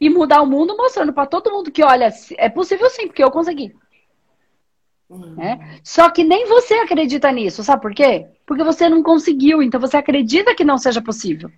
e 0.00 0.10
mudar 0.10 0.42
o 0.42 0.46
mundo 0.46 0.76
mostrando 0.76 1.12
para 1.12 1.26
todo 1.26 1.50
mundo 1.50 1.70
que, 1.70 1.82
olha, 1.82 2.12
é 2.36 2.48
possível 2.48 2.90
sim, 2.90 3.06
porque 3.06 3.22
eu 3.22 3.30
consegui. 3.30 3.74
Uhum. 5.08 5.36
Né? 5.36 5.80
Só 5.82 6.10
que 6.10 6.24
nem 6.24 6.46
você 6.46 6.74
acredita 6.74 7.30
nisso, 7.32 7.64
sabe 7.64 7.80
por 7.80 7.94
quê? 7.94 8.26
Porque 8.44 8.64
você 8.64 8.88
não 8.88 9.02
conseguiu, 9.02 9.62
então 9.62 9.80
você 9.80 9.96
acredita 9.96 10.54
que 10.54 10.64
não 10.64 10.76
seja 10.76 11.00
possível 11.00 11.50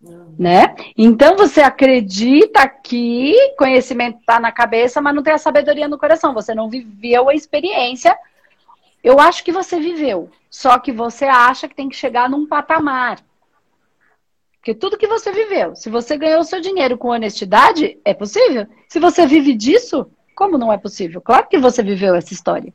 né? 0.00 0.76
Então 0.96 1.36
você 1.36 1.60
acredita 1.60 2.68
que 2.68 3.34
conhecimento 3.56 4.20
está 4.20 4.38
na 4.38 4.52
cabeça, 4.52 5.00
mas 5.00 5.14
não 5.14 5.22
tem 5.22 5.32
a 5.32 5.38
sabedoria 5.38 5.88
no 5.88 5.98
coração. 5.98 6.32
Você 6.34 6.54
não 6.54 6.68
viveu 6.68 7.28
a 7.28 7.34
experiência. 7.34 8.16
Eu 9.02 9.18
acho 9.20 9.44
que 9.44 9.52
você 9.52 9.78
viveu, 9.80 10.30
só 10.50 10.78
que 10.78 10.92
você 10.92 11.24
acha 11.24 11.68
que 11.68 11.74
tem 11.74 11.88
que 11.88 11.96
chegar 11.96 12.28
num 12.28 12.46
patamar. 12.46 13.20
Porque 14.56 14.74
tudo 14.74 14.98
que 14.98 15.06
você 15.06 15.32
viveu, 15.32 15.74
se 15.74 15.88
você 15.88 16.16
ganhou 16.16 16.42
seu 16.44 16.60
dinheiro 16.60 16.98
com 16.98 17.08
honestidade, 17.08 17.98
é 18.04 18.12
possível. 18.12 18.66
Se 18.88 18.98
você 18.98 19.26
vive 19.26 19.54
disso, 19.54 20.10
como 20.34 20.58
não 20.58 20.72
é 20.72 20.76
possível? 20.76 21.20
Claro 21.20 21.48
que 21.48 21.58
você 21.58 21.82
viveu 21.82 22.14
essa 22.14 22.32
história. 22.32 22.72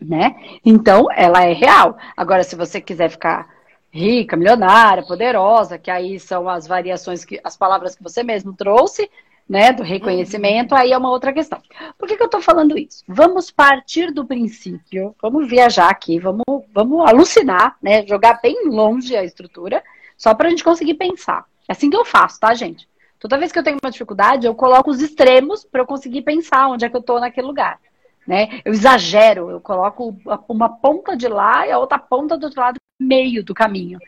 Né? 0.00 0.34
Então, 0.64 1.08
ela 1.12 1.44
é 1.44 1.52
real. 1.52 1.98
Agora, 2.16 2.42
se 2.42 2.56
você 2.56 2.80
quiser 2.80 3.10
ficar 3.10 3.48
rica, 3.90 4.36
milionária, 4.36 5.02
poderosa, 5.02 5.78
que 5.78 5.90
aí 5.90 6.18
são 6.20 6.48
as 6.48 6.66
variações 6.66 7.24
que 7.24 7.40
as 7.42 7.56
palavras 7.56 7.94
que 7.96 8.02
você 8.02 8.22
mesmo 8.22 8.52
trouxe, 8.52 9.10
né, 9.48 9.72
do 9.72 9.82
reconhecimento, 9.82 10.76
aí 10.76 10.92
é 10.92 10.98
uma 10.98 11.10
outra 11.10 11.32
questão. 11.32 11.60
Por 11.98 12.06
que, 12.06 12.16
que 12.16 12.22
eu 12.22 12.26
estou 12.26 12.40
falando 12.40 12.78
isso? 12.78 13.02
Vamos 13.08 13.50
partir 13.50 14.12
do 14.12 14.24
princípio, 14.24 15.12
vamos 15.20 15.48
viajar 15.48 15.90
aqui, 15.90 16.20
vamos, 16.20 16.44
vamos 16.72 17.08
alucinar, 17.08 17.76
né, 17.82 18.06
jogar 18.06 18.40
bem 18.40 18.68
longe 18.68 19.16
a 19.16 19.24
estrutura, 19.24 19.82
só 20.16 20.34
para 20.34 20.46
a 20.46 20.50
gente 20.50 20.62
conseguir 20.62 20.94
pensar. 20.94 21.44
É 21.68 21.72
assim 21.72 21.90
que 21.90 21.96
eu 21.96 22.04
faço, 22.04 22.38
tá, 22.38 22.54
gente? 22.54 22.88
Toda 23.18 23.36
vez 23.36 23.50
que 23.50 23.58
eu 23.58 23.64
tenho 23.64 23.78
uma 23.82 23.90
dificuldade, 23.90 24.46
eu 24.46 24.54
coloco 24.54 24.88
os 24.88 25.02
extremos 25.02 25.64
para 25.64 25.80
eu 25.80 25.86
conseguir 25.86 26.22
pensar 26.22 26.68
onde 26.68 26.84
é 26.84 26.88
que 26.88 26.96
eu 26.96 27.00
estou 27.00 27.18
naquele 27.18 27.48
lugar. 27.48 27.80
Né? 28.26 28.60
Eu 28.64 28.72
exagero, 28.72 29.50
eu 29.50 29.60
coloco 29.60 30.16
uma 30.48 30.68
ponta 30.68 31.16
de 31.16 31.26
lá 31.26 31.66
e 31.66 31.72
a 31.72 31.78
outra 31.78 31.98
ponta 31.98 32.38
do 32.38 32.44
outro 32.44 32.60
lado 32.60 32.76
meio 33.00 33.42
do 33.42 33.54
caminho. 33.54 33.98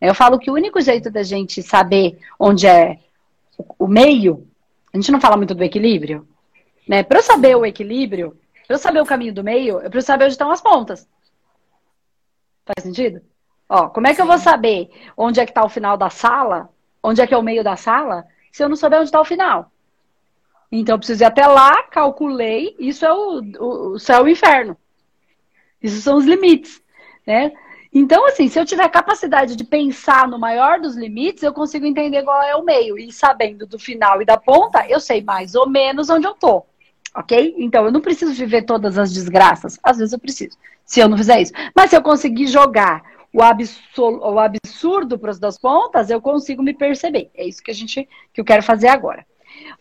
Eu 0.00 0.14
falo 0.14 0.38
que 0.38 0.50
o 0.50 0.54
único 0.54 0.80
jeito 0.80 1.10
da 1.10 1.22
gente 1.22 1.62
saber 1.62 2.18
onde 2.38 2.66
é 2.66 2.98
o 3.78 3.86
meio, 3.86 4.46
a 4.92 4.96
gente 4.96 5.12
não 5.12 5.20
fala 5.20 5.36
muito 5.36 5.54
do 5.54 5.62
equilíbrio, 5.62 6.26
né? 6.88 7.02
Para 7.02 7.18
eu 7.18 7.22
saber 7.22 7.54
o 7.56 7.64
equilíbrio, 7.64 8.36
para 8.66 8.74
eu 8.74 8.78
saber 8.78 9.00
o 9.00 9.06
caminho 9.06 9.34
do 9.34 9.44
meio, 9.44 9.80
eu 9.80 9.90
preciso 9.90 10.06
saber 10.06 10.24
onde 10.24 10.34
estão 10.34 10.50
as 10.50 10.60
pontas. 10.60 11.06
Faz 12.64 12.82
sentido? 12.82 13.20
Ó, 13.68 13.88
como 13.88 14.08
é 14.08 14.14
que 14.14 14.20
eu 14.20 14.26
vou 14.26 14.38
saber 14.38 14.90
onde 15.16 15.38
é 15.38 15.44
que 15.44 15.50
está 15.50 15.64
o 15.64 15.68
final 15.68 15.96
da 15.96 16.10
sala, 16.10 16.70
onde 17.02 17.20
é 17.20 17.26
que 17.26 17.34
é 17.34 17.38
o 17.38 17.42
meio 17.42 17.62
da 17.62 17.76
sala, 17.76 18.26
se 18.50 18.64
eu 18.64 18.68
não 18.68 18.76
souber 18.76 18.98
onde 18.98 19.08
está 19.08 19.20
o 19.20 19.24
final? 19.24 19.70
Então 20.72 20.94
eu 20.94 20.98
preciso 20.98 21.22
ir 21.22 21.26
até 21.26 21.46
lá, 21.46 21.82
calculei, 21.84 22.74
isso 22.78 23.04
é 23.04 23.12
o, 23.12 23.40
o, 23.58 23.92
o 23.92 23.98
céu 23.98 24.26
e 24.26 24.30
o 24.30 24.32
inferno. 24.32 24.76
Isso 25.82 26.00
são 26.00 26.16
os 26.16 26.24
limites, 26.24 26.82
né? 27.26 27.52
Então, 27.92 28.26
assim, 28.26 28.48
se 28.48 28.58
eu 28.58 28.64
tiver 28.64 28.88
capacidade 28.88 29.56
de 29.56 29.64
pensar 29.64 30.28
no 30.28 30.38
maior 30.38 30.80
dos 30.80 30.96
limites, 30.96 31.42
eu 31.42 31.52
consigo 31.52 31.84
entender 31.84 32.22
qual 32.22 32.40
é 32.42 32.54
o 32.54 32.64
meio. 32.64 32.96
E 32.96 33.10
sabendo 33.12 33.66
do 33.66 33.78
final 33.78 34.22
e 34.22 34.24
da 34.24 34.36
ponta, 34.36 34.86
eu 34.88 35.00
sei 35.00 35.22
mais 35.22 35.54
ou 35.54 35.68
menos 35.68 36.08
onde 36.08 36.26
eu 36.26 36.34
tô. 36.34 36.64
Ok? 37.14 37.54
Então, 37.58 37.84
eu 37.84 37.90
não 37.90 38.00
preciso 38.00 38.32
viver 38.32 38.62
todas 38.62 38.96
as 38.96 39.12
desgraças. 39.12 39.78
Às 39.82 39.98
vezes 39.98 40.12
eu 40.12 40.20
preciso, 40.20 40.56
se 40.84 41.00
eu 41.00 41.08
não 41.08 41.16
fizer 41.16 41.40
isso. 41.40 41.52
Mas 41.74 41.90
se 41.90 41.96
eu 41.96 42.02
conseguir 42.02 42.46
jogar 42.46 43.02
o, 43.32 43.42
absurdo, 43.42 45.18
para 45.18 45.30
as 45.30 45.38
duas 45.38 45.58
pontas, 45.58 46.10
eu 46.10 46.20
consigo 46.20 46.62
me 46.62 46.74
perceber. 46.74 47.30
É 47.34 47.44
isso 47.44 47.62
que 47.62 47.70
a 47.70 47.74
gente 47.74 48.08
que 48.32 48.40
eu 48.40 48.44
quero 48.44 48.62
fazer 48.62 48.88
agora. 48.88 49.26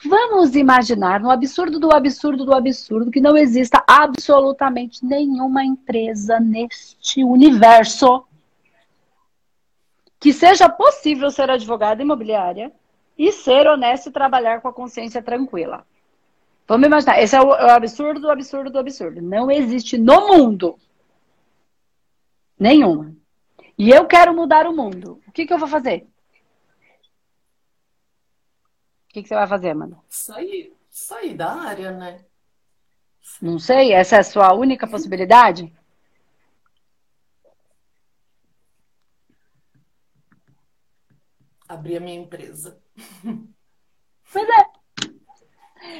Vamos 0.05 0.55
imaginar, 0.55 1.19
no 1.19 1.29
absurdo 1.29 1.77
do 1.77 1.93
absurdo 1.93 2.45
do 2.45 2.53
absurdo, 2.53 3.11
que 3.11 3.19
não 3.19 3.35
exista 3.35 3.83
absolutamente 3.85 5.05
nenhuma 5.05 5.63
empresa 5.63 6.39
neste 6.39 7.23
universo 7.23 8.25
que 10.19 10.33
seja 10.33 10.69
possível 10.69 11.29
ser 11.31 11.49
advogada 11.49 12.01
imobiliária 12.01 12.71
e 13.17 13.31
ser 13.31 13.67
honesto 13.67 14.07
e 14.07 14.11
trabalhar 14.11 14.61
com 14.61 14.67
a 14.67 14.73
consciência 14.73 15.21
tranquila. 15.21 15.85
Vamos 16.67 16.87
imaginar, 16.87 17.21
esse 17.21 17.35
é 17.35 17.41
o, 17.41 17.51
absurdo 17.51 18.19
do 18.19 18.29
absurdo 18.29 18.69
do 18.69 18.79
absurdo. 18.79 19.21
Não 19.21 19.49
existe 19.49 19.97
no 19.97 20.27
mundo 20.27 20.77
nenhuma. 22.57 23.15
E 23.77 23.89
eu 23.89 24.05
quero 24.05 24.33
mudar 24.33 24.67
o 24.67 24.75
mundo. 24.75 25.21
O 25.27 25.31
que, 25.31 25.45
que 25.45 25.53
eu 25.53 25.57
vou 25.57 25.67
fazer? 25.67 26.05
O 29.09 29.11
que, 29.11 29.23
que 29.23 29.27
você 29.27 29.33
vai 29.33 29.47
fazer, 29.47 29.73
mano? 29.73 30.03
Sair, 30.07 30.71
sair 30.87 31.33
da 31.35 31.51
área, 31.51 31.91
né? 31.91 32.23
Não 33.41 33.57
sei, 33.57 33.91
essa 33.91 34.17
é 34.17 34.19
a 34.19 34.23
sua 34.23 34.53
única 34.53 34.87
possibilidade? 34.87 35.73
Abrir 41.67 41.97
a 41.97 41.99
minha 41.99 42.19
empresa. 42.19 42.79
Pois 44.31 44.47
é. 44.47 44.78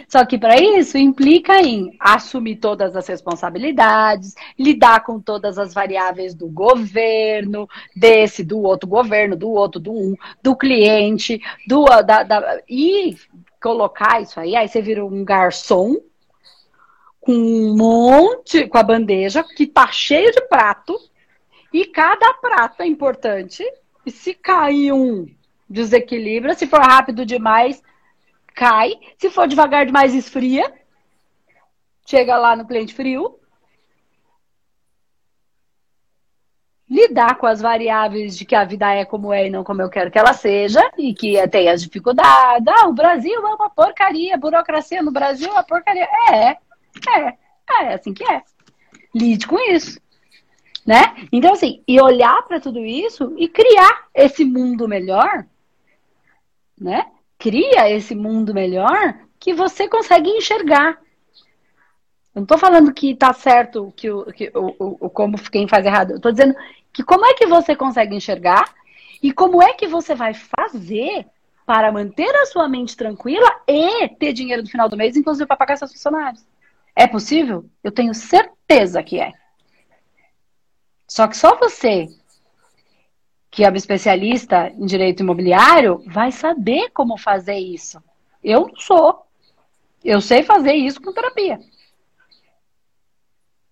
Só 0.07 0.25
que 0.25 0.37
para 0.37 0.59
isso 0.59 0.97
implica 0.97 1.61
em 1.61 1.95
assumir 1.99 2.57
todas 2.57 2.95
as 2.95 3.07
responsabilidades, 3.07 4.35
lidar 4.57 5.03
com 5.03 5.19
todas 5.19 5.57
as 5.57 5.73
variáveis 5.73 6.33
do 6.33 6.47
governo, 6.47 7.67
desse, 7.95 8.43
do 8.43 8.61
outro 8.61 8.89
governo, 8.89 9.35
do 9.35 9.49
outro, 9.49 9.79
do 9.79 9.91
um, 9.91 10.15
do 10.41 10.55
cliente, 10.55 11.41
do 11.67 11.85
da, 11.85 12.23
da, 12.23 12.61
e 12.67 13.15
colocar 13.61 14.21
isso 14.21 14.39
aí. 14.39 14.55
Aí 14.55 14.67
você 14.67 14.81
vira 14.81 15.05
um 15.05 15.23
garçom 15.23 15.97
com 17.19 17.33
um 17.33 17.75
monte, 17.75 18.67
com 18.67 18.77
a 18.77 18.83
bandeja 18.83 19.43
que 19.43 19.67
tá 19.67 19.91
cheio 19.91 20.31
de 20.31 20.41
prato 20.47 20.97
e 21.71 21.85
cada 21.85 22.33
prato 22.35 22.81
é 22.81 22.87
importante. 22.87 23.63
E 24.05 24.11
se 24.11 24.33
cair 24.33 24.93
um, 24.93 25.27
desequilibra. 25.69 26.55
Se 26.55 26.65
for 26.65 26.79
rápido 26.79 27.25
demais, 27.25 27.81
cai. 28.53 28.93
Se 29.17 29.29
for 29.29 29.47
devagar 29.47 29.85
demais, 29.85 30.13
esfria. 30.13 30.71
Chega 32.05 32.37
lá 32.37 32.55
no 32.55 32.65
cliente 32.65 32.93
frio. 32.93 33.39
Lidar 36.89 37.37
com 37.37 37.45
as 37.45 37.61
variáveis 37.61 38.35
de 38.35 38.45
que 38.45 38.55
a 38.55 38.65
vida 38.65 38.91
é 38.91 39.05
como 39.05 39.31
é 39.31 39.45
e 39.45 39.49
não 39.49 39.63
como 39.63 39.81
eu 39.81 39.89
quero 39.89 40.09
que 40.09 40.17
ela 40.17 40.33
seja, 40.33 40.81
e 40.97 41.13
que 41.13 41.47
tem 41.49 41.69
as 41.69 41.83
dificuldades. 41.83 42.67
Ah, 42.67 42.87
o 42.87 42.93
Brasil 42.93 43.35
é 43.35 43.53
uma 43.53 43.69
porcaria, 43.69 44.33
a 44.33 44.39
burocracia 44.39 45.03
no 45.03 45.11
Brasil 45.11 45.49
é 45.49 45.51
uma 45.51 45.63
porcaria. 45.63 46.07
É, 46.31 46.49
é, 46.49 47.37
é 47.83 47.93
assim 47.93 48.11
que 48.11 48.23
é. 48.23 48.41
Lide 49.13 49.45
com 49.45 49.59
isso 49.71 49.99
né? 50.89 51.27
Então, 51.31 51.53
assim, 51.53 51.83
e 51.87 52.01
olhar 52.01 52.41
para 52.47 52.59
tudo 52.59 52.83
isso 52.83 53.35
e 53.37 53.47
criar 53.47 54.07
esse 54.11 54.43
mundo 54.43 54.87
melhor, 54.87 55.45
né? 56.75 57.05
Cria 57.39 57.89
esse 57.89 58.13
mundo 58.13 58.53
melhor 58.53 59.17
que 59.39 59.53
você 59.53 59.87
consegue 59.87 60.29
enxergar. 60.29 60.99
Eu 62.35 62.41
não 62.41 62.43
estou 62.43 62.57
falando 62.57 62.93
que 62.93 63.11
está 63.11 63.33
certo 63.33 63.91
que 63.95 64.11
o, 64.11 64.25
que 64.25 64.51
o, 64.53 65.05
o, 65.05 65.09
como 65.09 65.39
quem 65.49 65.67
faz 65.67 65.85
errado. 65.85 66.11
Eu 66.11 66.17
estou 66.17 66.31
dizendo 66.31 66.53
que 66.93 67.01
como 67.01 67.25
é 67.25 67.33
que 67.33 67.47
você 67.47 67.75
consegue 67.75 68.13
enxergar 68.13 68.65
e 69.23 69.31
como 69.31 69.63
é 69.63 69.73
que 69.73 69.87
você 69.87 70.13
vai 70.13 70.33
fazer 70.33 71.25
para 71.65 71.91
manter 71.91 72.29
a 72.35 72.45
sua 72.45 72.67
mente 72.67 72.97
tranquila 72.97 73.49
e 73.67 74.09
ter 74.09 74.33
dinheiro 74.33 74.63
no 74.63 74.69
final 74.69 74.89
do 74.89 74.97
mês, 74.97 75.15
inclusive 75.15 75.45
para 75.45 75.55
pagar 75.55 75.77
seus 75.77 75.93
funcionários. 75.93 76.45
É 76.95 77.07
possível? 77.07 77.65
Eu 77.81 77.91
tenho 77.91 78.13
certeza 78.13 79.01
que 79.01 79.19
é. 79.19 79.31
Só 81.07 81.27
que 81.27 81.37
só 81.37 81.55
você, 81.57 82.07
que 83.51 83.63
é 83.63 83.69
um 83.69 83.75
especialista 83.75 84.69
em 84.69 84.85
direito 84.85 85.21
imobiliário, 85.21 86.03
vai 86.07 86.31
saber 86.31 86.89
como 86.91 87.17
fazer 87.17 87.57
isso. 87.57 88.01
Eu 88.43 88.67
não 88.67 88.75
sou. 88.75 89.25
Eu 90.03 90.21
sei 90.21 90.43
fazer 90.43 90.73
isso 90.73 91.01
com 91.01 91.11
terapia. 91.11 91.59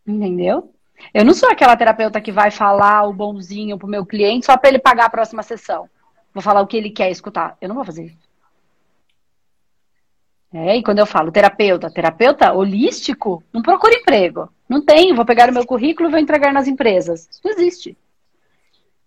Entendeu? 0.05 0.73
Eu 1.13 1.23
não 1.23 1.33
sou 1.33 1.49
aquela 1.49 1.77
terapeuta 1.77 2.19
que 2.19 2.31
vai 2.31 2.49
falar 2.49 3.07
o 3.07 3.13
bonzinho 3.13 3.77
pro 3.77 3.87
meu 3.87 4.05
cliente 4.05 4.45
só 4.45 4.57
para 4.57 4.69
ele 4.69 4.79
pagar 4.79 5.05
a 5.05 5.09
próxima 5.09 5.43
sessão. 5.43 5.89
Vou 6.33 6.41
falar 6.41 6.61
o 6.61 6.67
que 6.67 6.77
ele 6.77 6.89
quer 6.89 7.11
escutar. 7.11 7.55
Eu 7.61 7.69
não 7.69 7.75
vou 7.75 7.85
fazer 7.85 8.05
isso. 8.05 8.27
É, 10.53 10.77
e 10.77 10.83
quando 10.83 10.99
eu 10.99 11.05
falo 11.05 11.31
terapeuta, 11.31 11.91
terapeuta 11.91 12.53
holístico, 12.53 13.43
não 13.53 13.61
procura 13.61 13.93
emprego. 13.93 14.49
Não 14.67 14.81
tem, 14.81 15.13
vou 15.13 15.25
pegar 15.25 15.49
o 15.49 15.53
meu 15.53 15.65
currículo 15.65 16.09
e 16.09 16.11
vou 16.11 16.19
entregar 16.19 16.53
nas 16.53 16.67
empresas. 16.67 17.27
Isso 17.29 17.41
não 17.43 17.51
existe. 17.51 17.97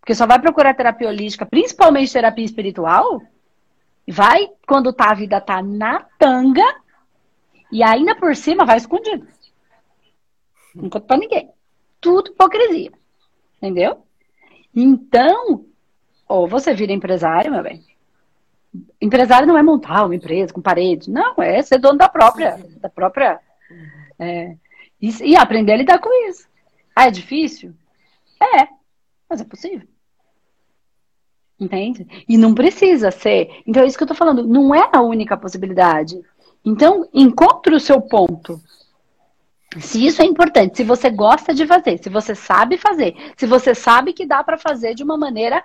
Porque 0.01 0.15
só 0.15 0.27
vai 0.27 0.39
procurar 0.39 0.75
terapia 0.75 1.09
holística, 1.09 1.45
principalmente 1.45 2.13
terapia 2.13 2.45
espiritual, 2.45 3.23
vai 4.09 4.49
quando 4.67 4.93
tá, 4.93 5.11
a 5.11 5.15
vida 5.15 5.41
tá 5.41 5.63
na 5.63 6.01
tanga, 6.19 6.65
e 7.71 7.83
ainda 7.83 8.15
por 8.17 8.35
cima 8.35 8.65
vai 8.65 8.79
escondido. 8.79 9.27
Não 10.75 10.85
conta 10.85 11.01
pra 11.01 11.17
ninguém. 11.17 11.51
Tudo 12.01 12.31
hipocrisia. 12.31 12.93
Entendeu? 13.59 14.05
Então, 14.75 15.67
ou 16.27 16.49
você 16.49 16.73
vira 16.73 16.93
empresário, 16.93 17.53
meu 17.53 17.63
bem, 17.63 17.85
Empresário 19.01 19.49
não 19.49 19.59
é 19.59 19.63
montar 19.63 20.05
uma 20.05 20.15
empresa 20.15 20.53
com 20.53 20.63
parede, 20.63 21.11
não, 21.11 21.35
é 21.43 21.61
ser 21.61 21.79
dono 21.79 21.99
da 21.99 22.09
própria, 22.09 22.57
da 22.81 22.89
própria. 22.89 23.41
É, 24.19 24.57
e, 25.01 25.33
e, 25.33 25.37
aprender 25.37 25.73
a 25.73 25.77
lidar 25.77 25.99
com 25.99 26.29
isso. 26.29 26.49
Ah, 26.95 27.09
é 27.09 27.11
difícil? 27.11 27.75
É, 28.41 28.69
mas 29.29 29.41
é 29.41 29.45
possível. 29.45 29.89
Entende? 31.61 32.07
E 32.27 32.39
não 32.39 32.55
precisa 32.55 33.11
ser. 33.11 33.63
Então 33.67 33.83
é 33.83 33.87
isso 33.87 33.99
que 33.99 34.03
eu 34.03 34.09
tô 34.09 34.15
falando, 34.15 34.47
não 34.47 34.75
é 34.75 34.89
a 34.91 35.03
única 35.03 35.37
possibilidade. 35.37 36.19
Então, 36.65 37.09
encontre 37.13 37.75
o 37.75 37.81
seu 37.81 38.01
ponto. 38.01 38.61
Se 39.79 40.05
isso 40.05 40.21
é 40.21 40.25
importante, 40.25 40.79
se 40.79 40.85
você 40.85 41.11
gosta 41.11 41.55
de 41.55 41.65
fazer, 41.67 41.99
se 42.03 42.09
você 42.09 42.35
sabe 42.35 42.77
fazer, 42.77 43.15
se 43.37 43.47
você 43.47 43.73
sabe 43.75 44.13
que 44.13 44.27
dá 44.27 44.43
para 44.43 44.59
fazer 44.59 44.95
de 44.95 45.05
uma 45.05 45.17
maneira 45.17 45.63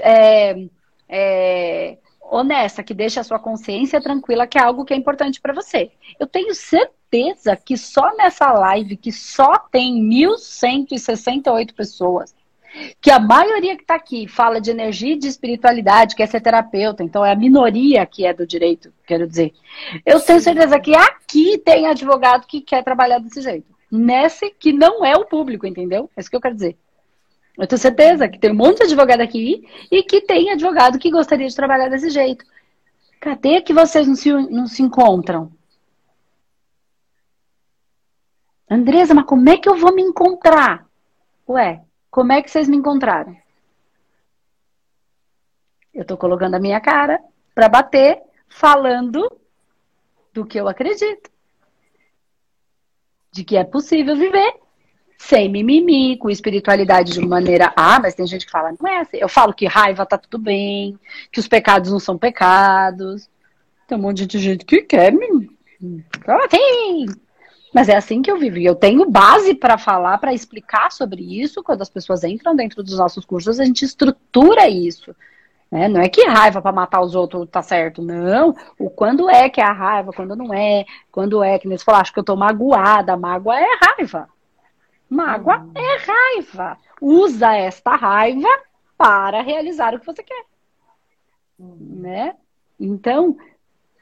é, 0.00 0.66
é, 1.08 1.98
honesta, 2.20 2.82
que 2.82 2.92
deixa 2.92 3.20
a 3.20 3.24
sua 3.24 3.38
consciência 3.38 4.00
tranquila, 4.00 4.46
que 4.46 4.58
é 4.58 4.62
algo 4.62 4.84
que 4.84 4.92
é 4.92 4.96
importante 4.96 5.40
para 5.40 5.54
você. 5.54 5.92
Eu 6.18 6.26
tenho 6.26 6.52
certeza 6.52 7.54
que 7.56 7.76
só 7.76 8.14
nessa 8.16 8.52
live, 8.52 8.96
que 8.96 9.12
só 9.12 9.56
tem 9.70 10.02
1.168 10.02 11.72
pessoas, 11.74 12.34
que 13.00 13.10
a 13.10 13.18
maioria 13.18 13.76
que 13.76 13.82
está 13.82 13.94
aqui 13.94 14.28
fala 14.28 14.60
de 14.60 14.70
energia 14.70 15.14
e 15.14 15.18
de 15.18 15.26
espiritualidade, 15.26 16.14
quer 16.14 16.26
ser 16.26 16.40
terapeuta, 16.40 17.02
então 17.02 17.24
é 17.24 17.32
a 17.32 17.36
minoria 17.36 18.04
que 18.06 18.26
é 18.26 18.32
do 18.32 18.46
direito, 18.46 18.92
quero 19.06 19.26
dizer. 19.26 19.52
Eu 20.04 20.20
tenho 20.20 20.40
certeza 20.40 20.78
que 20.78 20.94
aqui 20.94 21.58
tem 21.58 21.86
advogado 21.86 22.46
que 22.46 22.60
quer 22.60 22.82
trabalhar 22.84 23.18
desse 23.18 23.40
jeito. 23.40 23.66
Nesse 23.90 24.50
que 24.50 24.72
não 24.72 25.04
é 25.04 25.16
o 25.16 25.24
público, 25.24 25.66
entendeu? 25.66 26.10
É 26.16 26.20
isso 26.20 26.30
que 26.30 26.36
eu 26.36 26.40
quero 26.40 26.54
dizer. 26.54 26.76
Eu 27.56 27.66
tenho 27.66 27.80
certeza 27.80 28.28
que 28.28 28.38
tem 28.38 28.52
um 28.52 28.54
monte 28.54 28.78
de 28.78 28.84
advogado 28.84 29.20
aqui 29.20 29.66
e 29.90 30.02
que 30.02 30.20
tem 30.20 30.50
advogado 30.50 30.98
que 30.98 31.10
gostaria 31.10 31.48
de 31.48 31.56
trabalhar 31.56 31.88
desse 31.88 32.10
jeito. 32.10 32.44
Cadê 33.20 33.60
que 33.60 33.72
vocês 33.72 34.06
não 34.06 34.14
se, 34.14 34.32
não 34.32 34.66
se 34.66 34.82
encontram? 34.82 35.50
Andresa, 38.70 39.14
mas 39.14 39.24
como 39.24 39.48
é 39.48 39.56
que 39.56 39.68
eu 39.68 39.76
vou 39.76 39.94
me 39.94 40.02
encontrar? 40.02 40.86
Ué, 41.48 41.82
como 42.10 42.32
é 42.32 42.42
que 42.42 42.50
vocês 42.50 42.68
me 42.68 42.76
encontraram? 42.76 43.36
Eu 45.92 46.04
tô 46.04 46.16
colocando 46.16 46.54
a 46.54 46.60
minha 46.60 46.80
cara 46.80 47.20
para 47.54 47.68
bater, 47.68 48.20
falando 48.48 49.28
do 50.32 50.46
que 50.46 50.58
eu 50.58 50.68
acredito. 50.68 51.30
De 53.32 53.44
que 53.44 53.56
é 53.56 53.64
possível 53.64 54.16
viver 54.16 54.54
sem 55.18 55.48
mimimi, 55.48 56.16
com 56.16 56.30
espiritualidade 56.30 57.12
de 57.12 57.20
maneira. 57.20 57.72
Ah, 57.76 57.98
mas 58.00 58.14
tem 58.14 58.26
gente 58.26 58.46
que 58.46 58.52
fala, 58.52 58.72
não 58.80 58.88
é 58.88 59.00
assim. 59.00 59.16
Eu 59.16 59.28
falo 59.28 59.52
que 59.52 59.66
raiva 59.66 60.06
tá 60.06 60.16
tudo 60.16 60.38
bem, 60.38 60.98
que 61.32 61.40
os 61.40 61.48
pecados 61.48 61.90
não 61.90 61.98
são 61.98 62.16
pecados. 62.16 63.28
Tem 63.86 63.98
um 63.98 64.00
monte 64.00 64.24
de 64.24 64.38
gente 64.38 64.64
que 64.64 64.82
quer 64.82 65.12
me. 65.12 65.50
Ah, 66.26 66.46
tem! 66.48 67.06
Mas 67.74 67.88
é 67.88 67.96
assim 67.96 68.22
que 68.22 68.30
eu 68.30 68.38
vivo. 68.38 68.58
E 68.58 68.64
eu 68.64 68.74
tenho 68.74 69.10
base 69.10 69.54
para 69.54 69.76
falar, 69.76 70.18
para 70.18 70.32
explicar 70.32 70.90
sobre 70.90 71.22
isso. 71.42 71.62
Quando 71.62 71.82
as 71.82 71.90
pessoas 71.90 72.24
entram 72.24 72.56
dentro 72.56 72.82
dos 72.82 72.98
nossos 72.98 73.24
cursos, 73.24 73.60
a 73.60 73.64
gente 73.64 73.84
estrutura 73.84 74.68
isso. 74.68 75.14
Né? 75.70 75.86
Não 75.86 76.00
é 76.00 76.08
que 76.08 76.24
raiva 76.24 76.62
para 76.62 76.72
matar 76.72 77.00
os 77.00 77.14
outros 77.14 77.48
tá 77.50 77.62
certo, 77.62 78.00
não. 78.02 78.56
O 78.78 78.88
quando 78.88 79.28
é 79.28 79.48
que 79.50 79.60
é 79.60 79.64
a 79.64 79.72
raiva, 79.72 80.12
quando 80.12 80.34
não 80.34 80.52
é, 80.52 80.86
quando 81.12 81.42
é 81.44 81.58
que 81.58 81.68
nesse 81.68 81.84
falar, 81.84 82.00
acho 82.00 82.12
que 82.12 82.18
eu 82.18 82.24
tô 82.24 82.36
magoada, 82.36 83.16
mágoa 83.16 83.60
é 83.60 83.66
raiva. 83.82 84.28
Mágoa 85.08 85.58
hum. 85.58 85.72
é 85.74 85.96
raiva. 85.98 86.78
Usa 87.00 87.54
esta 87.54 87.96
raiva 87.96 88.48
para 88.96 89.42
realizar 89.42 89.94
o 89.94 90.00
que 90.00 90.06
você 90.06 90.22
quer. 90.22 90.44
Hum. 91.60 91.76
Né? 92.00 92.34
Então, 92.80 93.36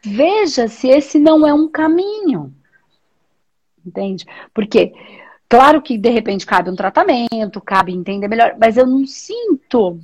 veja 0.05 0.69
se 0.69 0.89
esse 0.89 1.19
não 1.19 1.47
é 1.47 1.53
um 1.53 1.69
caminho. 1.69 2.55
Entende? 3.87 4.27
Porque, 4.53 4.93
claro 5.49 5.81
que 5.81 5.97
de 5.97 6.11
repente 6.11 6.45
cabe 6.45 6.71
um 6.71 6.77
tratamento, 6.77 7.61
cabe 7.61 7.93
entender 7.93 8.27
melhor, 8.27 8.57
mas 8.59 8.77
eu 8.77 8.87
não 8.87 9.07
sinto. 9.07 10.01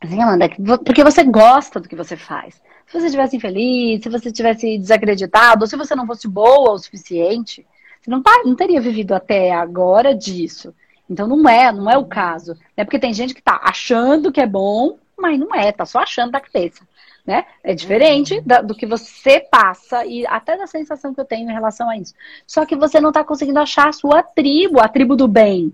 Assim, 0.00 0.20
Amanda, 0.20 0.48
porque 0.84 1.04
você 1.04 1.22
gosta 1.22 1.78
do 1.78 1.88
que 1.88 1.94
você 1.94 2.16
faz. 2.16 2.60
Se 2.86 2.98
você 2.98 3.06
estivesse 3.06 3.36
infeliz, 3.36 4.02
se 4.02 4.08
você 4.08 4.28
estivesse 4.28 4.78
desacreditado, 4.78 5.62
ou 5.62 5.68
se 5.68 5.76
você 5.76 5.94
não 5.94 6.06
fosse 6.06 6.26
boa 6.26 6.72
o 6.72 6.78
suficiente, 6.78 7.64
você 8.00 8.10
não, 8.10 8.22
tá, 8.22 8.42
não 8.44 8.56
teria 8.56 8.80
vivido 8.80 9.12
até 9.14 9.52
agora 9.52 10.14
disso. 10.14 10.74
Então 11.08 11.28
não 11.28 11.48
é, 11.48 11.70
não 11.70 11.88
é 11.90 11.98
o 11.98 12.06
caso. 12.06 12.56
É 12.76 12.84
porque 12.84 12.98
tem 12.98 13.12
gente 13.12 13.34
que 13.34 13.42
tá 13.42 13.60
achando 13.62 14.32
que 14.32 14.40
é 14.40 14.46
bom, 14.46 14.98
mas 15.18 15.38
não 15.38 15.54
é, 15.54 15.70
tá 15.70 15.84
só 15.84 16.00
achando 16.00 16.32
da 16.32 16.40
cabeça. 16.40 16.82
Né? 17.26 17.44
É 17.62 17.74
diferente 17.74 18.34
uhum. 18.34 18.42
da, 18.44 18.62
do 18.62 18.74
que 18.74 18.86
você 18.86 19.40
passa 19.40 20.04
e 20.06 20.26
até 20.26 20.56
da 20.56 20.66
sensação 20.66 21.14
que 21.14 21.20
eu 21.20 21.24
tenho 21.24 21.48
em 21.48 21.52
relação 21.52 21.88
a 21.88 21.96
isso. 21.96 22.14
Só 22.46 22.64
que 22.64 22.74
você 22.74 23.00
não 23.00 23.10
está 23.10 23.22
conseguindo 23.22 23.60
achar 23.60 23.88
a 23.88 23.92
sua 23.92 24.22
tribo, 24.22 24.80
a 24.80 24.88
tribo 24.88 25.14
do 25.14 25.28
bem. 25.28 25.72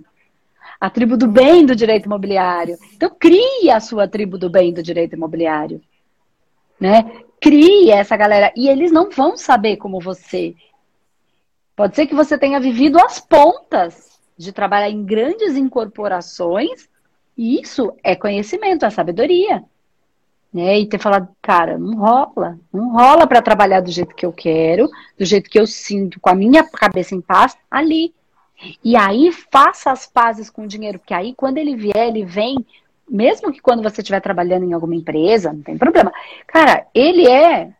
A 0.80 0.90
tribo 0.90 1.16
do 1.16 1.28
bem 1.28 1.64
do 1.64 1.74
direito 1.74 2.06
imobiliário. 2.06 2.76
Então 2.94 3.10
cria 3.18 3.76
a 3.76 3.80
sua 3.80 4.08
tribo 4.08 4.36
do 4.36 4.50
bem 4.50 4.72
do 4.72 4.82
direito 4.82 5.14
imobiliário. 5.14 5.80
Né? 6.78 7.22
crie 7.40 7.90
essa 7.90 8.16
galera. 8.16 8.52
E 8.56 8.68
eles 8.68 8.90
não 8.90 9.10
vão 9.10 9.36
saber 9.36 9.76
como 9.76 10.00
você. 10.00 10.54
Pode 11.74 11.94
ser 11.94 12.06
que 12.06 12.14
você 12.14 12.38
tenha 12.38 12.60
vivido 12.60 12.98
as 12.98 13.20
pontas 13.20 14.18
de 14.36 14.52
trabalhar 14.52 14.90
em 14.90 15.04
grandes 15.04 15.56
incorporações. 15.56 16.88
E 17.36 17.60
isso 17.60 17.92
é 18.02 18.16
conhecimento, 18.16 18.84
é 18.84 18.90
sabedoria. 18.90 19.62
Né? 20.56 20.78
E 20.78 20.86
ter 20.86 20.98
falado, 20.98 21.28
cara, 21.42 21.76
não 21.76 21.98
rola. 21.98 22.58
Não 22.72 22.92
rola 22.92 23.26
para 23.26 23.42
trabalhar 23.42 23.80
do 23.80 23.90
jeito 23.90 24.14
que 24.14 24.24
eu 24.24 24.32
quero, 24.32 24.88
do 25.18 25.22
jeito 25.22 25.50
que 25.50 25.60
eu 25.60 25.66
sinto, 25.66 26.18
com 26.18 26.30
a 26.30 26.34
minha 26.34 26.64
cabeça 26.64 27.14
em 27.14 27.20
paz, 27.20 27.54
ali. 27.70 28.14
E 28.82 28.96
aí 28.96 29.30
faça 29.30 29.92
as 29.92 30.06
pazes 30.06 30.48
com 30.48 30.62
o 30.62 30.66
dinheiro, 30.66 30.98
porque 30.98 31.12
aí 31.12 31.34
quando 31.34 31.58
ele 31.58 31.76
vier, 31.76 32.08
ele 32.08 32.24
vem 32.24 32.64
mesmo 33.06 33.52
que 33.52 33.60
quando 33.60 33.82
você 33.82 34.00
estiver 34.00 34.20
trabalhando 34.20 34.64
em 34.64 34.72
alguma 34.72 34.94
empresa, 34.94 35.52
não 35.52 35.60
tem 35.60 35.76
problema. 35.76 36.10
Cara, 36.46 36.86
ele 36.94 37.28
é. 37.28 37.70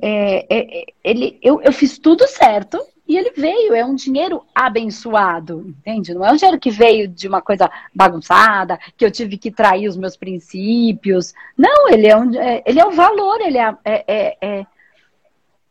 é, 0.00 0.46
é, 0.48 0.80
é 0.80 0.84
ele, 1.04 1.38
eu, 1.42 1.60
eu 1.60 1.70
fiz 1.70 1.98
tudo 1.98 2.26
certo 2.26 2.82
e 3.08 3.16
ele 3.16 3.30
veio, 3.36 3.74
é 3.74 3.84
um 3.84 3.94
dinheiro 3.94 4.42
abençoado, 4.54 5.64
entende? 5.68 6.12
Não 6.12 6.24
é 6.24 6.32
um 6.32 6.36
dinheiro 6.36 6.58
que 6.58 6.70
veio 6.70 7.06
de 7.06 7.28
uma 7.28 7.40
coisa 7.40 7.70
bagunçada, 7.94 8.78
que 8.96 9.04
eu 9.04 9.10
tive 9.10 9.38
que 9.38 9.50
trair 9.50 9.88
os 9.88 9.96
meus 9.96 10.16
princípios. 10.16 11.32
Não, 11.56 11.88
ele 11.88 12.06
é, 12.06 12.16
um, 12.16 12.34
é, 12.34 12.62
ele 12.66 12.80
é 12.80 12.86
o 12.86 12.90
valor, 12.90 13.40
ele 13.40 13.58
é, 13.58 13.76
é, 13.84 14.04
é, 14.06 14.36
é 14.40 14.66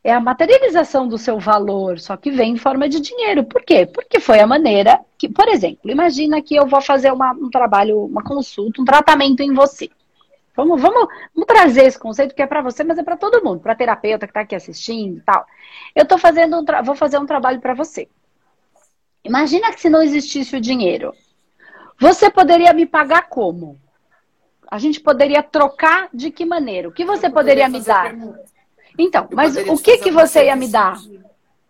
é 0.06 0.13
a 0.13 0.19
materialização 0.19 1.08
do 1.08 1.17
seu 1.17 1.39
valor, 1.39 2.00
só 2.00 2.15
que 2.15 2.30
vem 2.30 2.52
em 2.52 2.58
forma 2.58 2.88
de 2.88 3.00
dinheiro. 3.00 3.43
Por 3.43 3.63
quê? 3.63 3.88
Porque 3.88 4.19
foi 4.19 4.39
a 4.39 4.45
maneira 4.45 5.00
que, 5.17 5.28
por 5.28 5.48
exemplo, 5.48 5.89
imagina 5.89 6.43
que 6.43 6.56
eu 6.56 6.67
vou 6.67 6.80
fazer 6.80 7.12
uma, 7.12 7.32
um 7.32 7.50
trabalho, 7.50 8.06
uma 8.06 8.24
consulta, 8.24 8.80
um 8.80 8.86
tratamento 8.86 9.41
em 9.41 9.52
você. 9.52 9.89
Vamos, 10.56 10.82
vamos, 10.82 11.08
vamos 11.34 11.48
trazer 11.48 11.84
esse 11.84 12.00
conceito 12.00 12.34
que 12.34 12.41
é 12.41 12.48
para 12.48 12.62
você, 12.62 12.84
mas 12.84 12.98
é 12.98 13.04
para 13.04 13.18
todo 13.18 13.44
mundo, 13.44 13.60
para 13.60 13.76
terapeuta 13.76 14.26
que 14.26 14.32
está 14.32 14.41
aqui 14.41 14.56
assistindo 14.56 15.18
e 15.18 15.22
tal. 15.22 15.46
Eu 15.94 16.06
tô 16.08 16.18
fazendo 16.18 16.58
um 16.58 16.65
vou 16.84 16.96
fazer 16.96 17.18
um 17.18 17.26
trabalho 17.26 17.60
para 17.60 17.74
você. 17.74 18.08
Imagina 19.24 19.74
que 19.74 19.82
se 19.82 19.89
não 19.89 20.02
existisse 20.02 20.56
o 20.56 20.62
dinheiro, 20.62 21.13
você 22.00 22.30
poderia 22.30 22.72
me 22.74 22.86
pagar 22.86 23.28
como? 23.28 23.80
A 24.70 24.78
gente 24.80 25.00
poderia 25.00 25.44
trocar 25.44 26.10
de 26.13 26.32
que 26.32 26.46
maneira? 26.46 26.88
O 26.88 26.91
que 26.91 27.06
você 27.06 27.30
poderia 27.30 27.68
me 27.68 27.82
dar? 27.82 28.04
Pergunta. 28.04 28.46
Então, 28.98 29.28
eu 29.30 29.36
mas 29.36 29.58
o 29.58 29.78
que, 29.78 29.98
que 29.98 30.12
você 30.12 30.46
ia 30.46 30.56
me 30.56 30.68
dar? 30.68 30.98
De... 30.98 31.20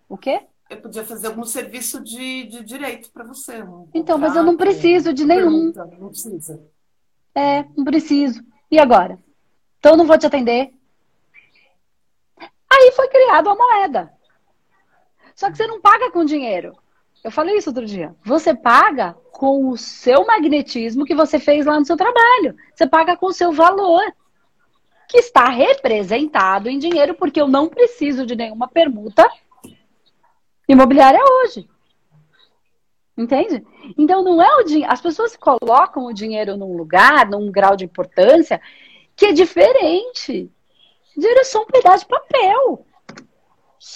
O 0.08 0.17
quê? 0.17 0.41
Eu 0.69 0.78
podia 0.78 1.04
fazer 1.04 1.28
algum 1.28 1.43
serviço 1.43 2.04
de, 2.04 2.45
de 2.45 2.63
direito 2.63 3.12
para 3.12 3.24
você. 3.24 3.63
Então, 3.93 4.17
mas 4.17 4.36
eu 4.36 4.43
não 4.43 4.58
preciso 4.58 5.13
de 5.13 5.26
nenhum. 5.26 5.71
Pergunta, 5.71 5.98
não 6.00 6.10
precisa. 6.10 6.62
É, 7.36 7.65
não 7.76 7.84
preciso. 7.84 8.43
E 8.69 8.80
agora? 8.80 9.19
Então 9.80 9.95
não 9.95 10.06
vou 10.06 10.17
te 10.17 10.25
atender. 10.25 10.73
Aí 12.71 12.91
foi 12.95 13.08
criada 13.08 13.51
a 13.51 13.56
moeda. 13.56 14.13
Só 15.36 15.49
que 15.49 15.58
você 15.58 15.67
não 15.67 15.82
paga 15.82 16.12
com 16.12 16.25
dinheiro. 16.25 16.75
Eu 17.23 17.32
falei 17.32 17.58
isso 17.58 17.69
outro 17.69 17.86
dia. 17.86 18.15
Você 18.23 18.54
paga 18.54 19.15
com 19.32 19.69
o 19.69 19.78
seu 19.78 20.25
magnetismo 20.25 21.06
que 21.06 21.15
você 21.15 21.39
fez 21.39 21.65
lá 21.65 21.80
no 21.80 21.86
seu 21.86 21.97
trabalho. 21.97 22.56
Você 22.73 22.88
paga 22.88 23.17
com 23.17 23.28
o 23.28 23.34
seu 23.34 23.51
valor 23.51 24.01
que 25.08 25.17
está 25.17 25.49
representado 25.49 26.69
em 26.69 26.80
dinheiro, 26.80 27.13
porque 27.15 27.39
eu 27.39 27.47
não 27.47 27.67
preciso 27.67 28.25
de 28.25 28.36
nenhuma 28.36 28.67
permuta 28.67 29.30
imobiliária 30.67 31.19
hoje. 31.19 31.69
Entende? 33.17 33.65
Então 33.97 34.23
não 34.23 34.41
é 34.41 34.56
o 34.58 34.63
dinheiro. 34.63 34.91
As 34.91 35.01
pessoas 35.01 35.38
colocam 35.38 36.06
o 36.06 36.13
dinheiro 36.13 36.58
num 36.58 36.75
lugar, 36.75 37.30
num 37.30 37.49
grau 37.49 37.75
de 37.75 37.86
importância, 37.86 38.62
que 39.15 39.28
é 39.28 39.32
diferente. 39.32 40.51
Dinheiro 41.15 41.39
é 41.39 41.45
só 41.45 41.62
um 41.62 41.65
pedaço 41.65 42.04
de 42.04 42.10
papel. 42.10 42.86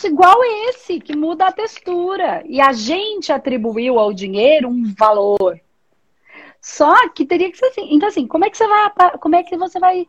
Igual 0.04 0.44
esse, 0.70 1.00
que 1.00 1.16
muda 1.16 1.48
a 1.48 1.52
textura. 1.52 2.44
E 2.46 2.62
a 2.62 2.72
gente 2.72 3.32
atribuiu 3.32 4.00
ao 4.00 4.14
dinheiro 4.14 4.70
um 4.70 4.94
valor. 4.98 5.60
Só 6.62 7.10
que 7.10 7.26
teria 7.26 7.52
que 7.52 7.58
ser 7.58 7.68
assim. 7.68 7.94
Então, 7.94 8.08
assim, 8.08 8.28
como 8.28 8.46
é 8.46 8.50
que 8.50 8.58
você 8.58 8.68
vai, 8.68 9.18
como 9.20 9.36
é 9.36 9.44
que 9.44 9.58
você 9.58 9.80
vai 9.80 10.08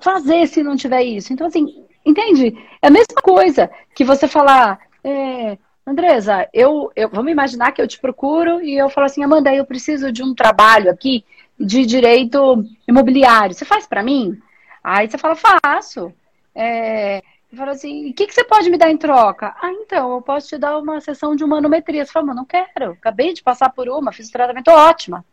fazer 0.00 0.46
se 0.46 0.62
não 0.62 0.76
tiver 0.76 1.02
isso? 1.02 1.32
Então, 1.32 1.46
assim, 1.46 1.84
entende? 2.04 2.56
É 2.80 2.88
a 2.88 2.90
mesma 2.90 3.20
coisa 3.22 3.70
que 3.94 4.04
você 4.04 4.28
falar, 4.28 4.80
é, 5.02 5.58
Andresa, 5.86 6.48
eu, 6.52 6.92
eu, 6.94 7.08
vamos 7.08 7.32
imaginar 7.32 7.72
que 7.72 7.82
eu 7.82 7.88
te 7.88 7.98
procuro 7.98 8.62
e 8.62 8.76
eu 8.76 8.88
falo 8.88 9.06
assim, 9.06 9.24
Amanda, 9.24 9.52
eu 9.52 9.66
preciso 9.66 10.12
de 10.12 10.22
um 10.22 10.34
trabalho 10.34 10.90
aqui 10.90 11.24
de 11.58 11.84
direito 11.84 12.64
imobiliário. 12.86 13.54
Você 13.54 13.64
faz 13.64 13.86
para 13.86 14.02
mim? 14.02 14.40
Aí 14.82 15.08
você 15.08 15.18
fala, 15.18 15.34
faço. 15.34 16.12
É, 16.54 17.18
eu 17.50 17.58
falo 17.58 17.70
assim, 17.70 18.10
o 18.10 18.14
que, 18.14 18.26
que 18.26 18.34
você 18.34 18.44
pode 18.44 18.70
me 18.70 18.78
dar 18.78 18.90
em 18.90 18.96
troca? 18.96 19.54
Ah, 19.60 19.72
então, 19.72 20.14
eu 20.14 20.22
posso 20.22 20.48
te 20.48 20.58
dar 20.58 20.78
uma 20.78 21.00
sessão 21.00 21.34
de 21.34 21.44
manometria. 21.44 22.06
Você 22.06 22.22
mas 22.22 22.36
não 22.36 22.44
quero, 22.44 22.92
acabei 22.92 23.32
de 23.32 23.42
passar 23.42 23.70
por 23.70 23.88
uma, 23.88 24.12
fiz 24.12 24.28
um 24.28 24.32
tratamento 24.32 24.70
ótima. 24.70 25.24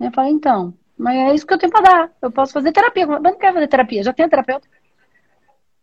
Eu 0.00 0.10
falo, 0.10 0.28
então, 0.28 0.74
mas 0.98 1.16
é 1.16 1.34
isso 1.34 1.46
que 1.46 1.54
eu 1.54 1.58
tenho 1.58 1.72
para 1.72 1.82
dar. 1.82 2.10
Eu 2.20 2.32
posso 2.32 2.52
fazer 2.52 2.72
terapia. 2.72 3.06
Mas 3.06 3.22
não 3.22 3.38
quero 3.38 3.54
fazer 3.54 3.68
terapia, 3.68 4.02
já 4.02 4.12
tenho 4.12 4.28
terapeuta. 4.28 4.66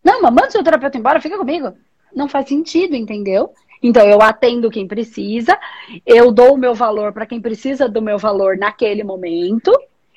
Não, 0.04 0.22
mas 0.22 0.32
manda 0.32 0.48
o 0.48 0.52
seu 0.52 0.64
terapeuta 0.64 0.98
embora, 0.98 1.22
fica 1.22 1.38
comigo. 1.38 1.78
Não 2.18 2.28
faz 2.28 2.50
sentido, 2.50 2.96
entendeu? 2.96 3.54
Então, 3.82 4.08
eu 4.10 4.20
atendo 4.24 4.72
quem 4.72 4.88
precisa, 4.88 5.56
eu 6.04 6.32
dou 6.32 6.56
o 6.56 6.58
meu 6.58 6.74
valor 6.74 7.14
para 7.14 7.28
quem 7.28 7.40
precisa 7.40 7.88
do 7.88 8.02
meu 8.02 8.18
valor 8.18 8.58
naquele 8.58 9.04
momento, 9.04 9.72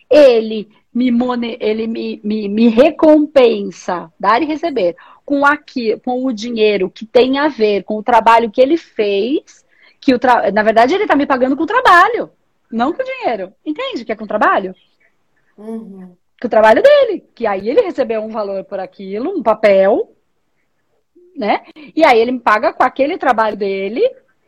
ele 0.08 0.66
me, 0.94 1.10
ele 1.60 1.86
me, 1.86 2.20
me, 2.24 2.48
me 2.48 2.68
recompensa, 2.68 4.10
dar 4.18 4.42
e 4.42 4.46
receber, 4.46 4.96
com, 5.26 5.44
aqui, 5.44 6.00
com 6.02 6.24
o 6.24 6.32
dinheiro 6.32 6.88
que 6.88 7.04
tem 7.04 7.38
a 7.38 7.48
ver 7.48 7.84
com 7.84 7.98
o 7.98 8.02
trabalho 8.02 8.50
que 8.50 8.62
ele 8.62 8.78
fez, 8.78 9.62
que 10.00 10.14
o 10.14 10.18
tra... 10.18 10.50
na 10.50 10.62
verdade 10.62 10.94
ele 10.94 11.04
está 11.04 11.14
me 11.14 11.26
pagando 11.26 11.54
com 11.54 11.64
o 11.64 11.66
trabalho, 11.66 12.30
não 12.72 12.94
com 12.94 13.02
o 13.02 13.04
dinheiro. 13.04 13.52
Entende 13.64 14.06
que 14.06 14.12
é 14.12 14.16
com 14.16 14.24
o 14.24 14.28
trabalho? 14.28 14.74
Uhum. 15.58 16.16
Que 16.40 16.46
o 16.46 16.50
trabalho 16.50 16.82
dele. 16.82 17.24
Que 17.34 17.46
aí 17.46 17.68
ele 17.68 17.82
recebeu 17.82 18.22
um 18.22 18.30
valor 18.30 18.64
por 18.64 18.80
aquilo, 18.80 19.30
um 19.36 19.42
papel, 19.42 20.10
né? 21.40 21.62
E 21.96 22.04
aí 22.04 22.20
ele 22.20 22.32
me 22.32 22.38
paga 22.38 22.72
com 22.72 22.84
aquele 22.84 23.16
trabalho 23.16 23.56
dele. 23.56 24.02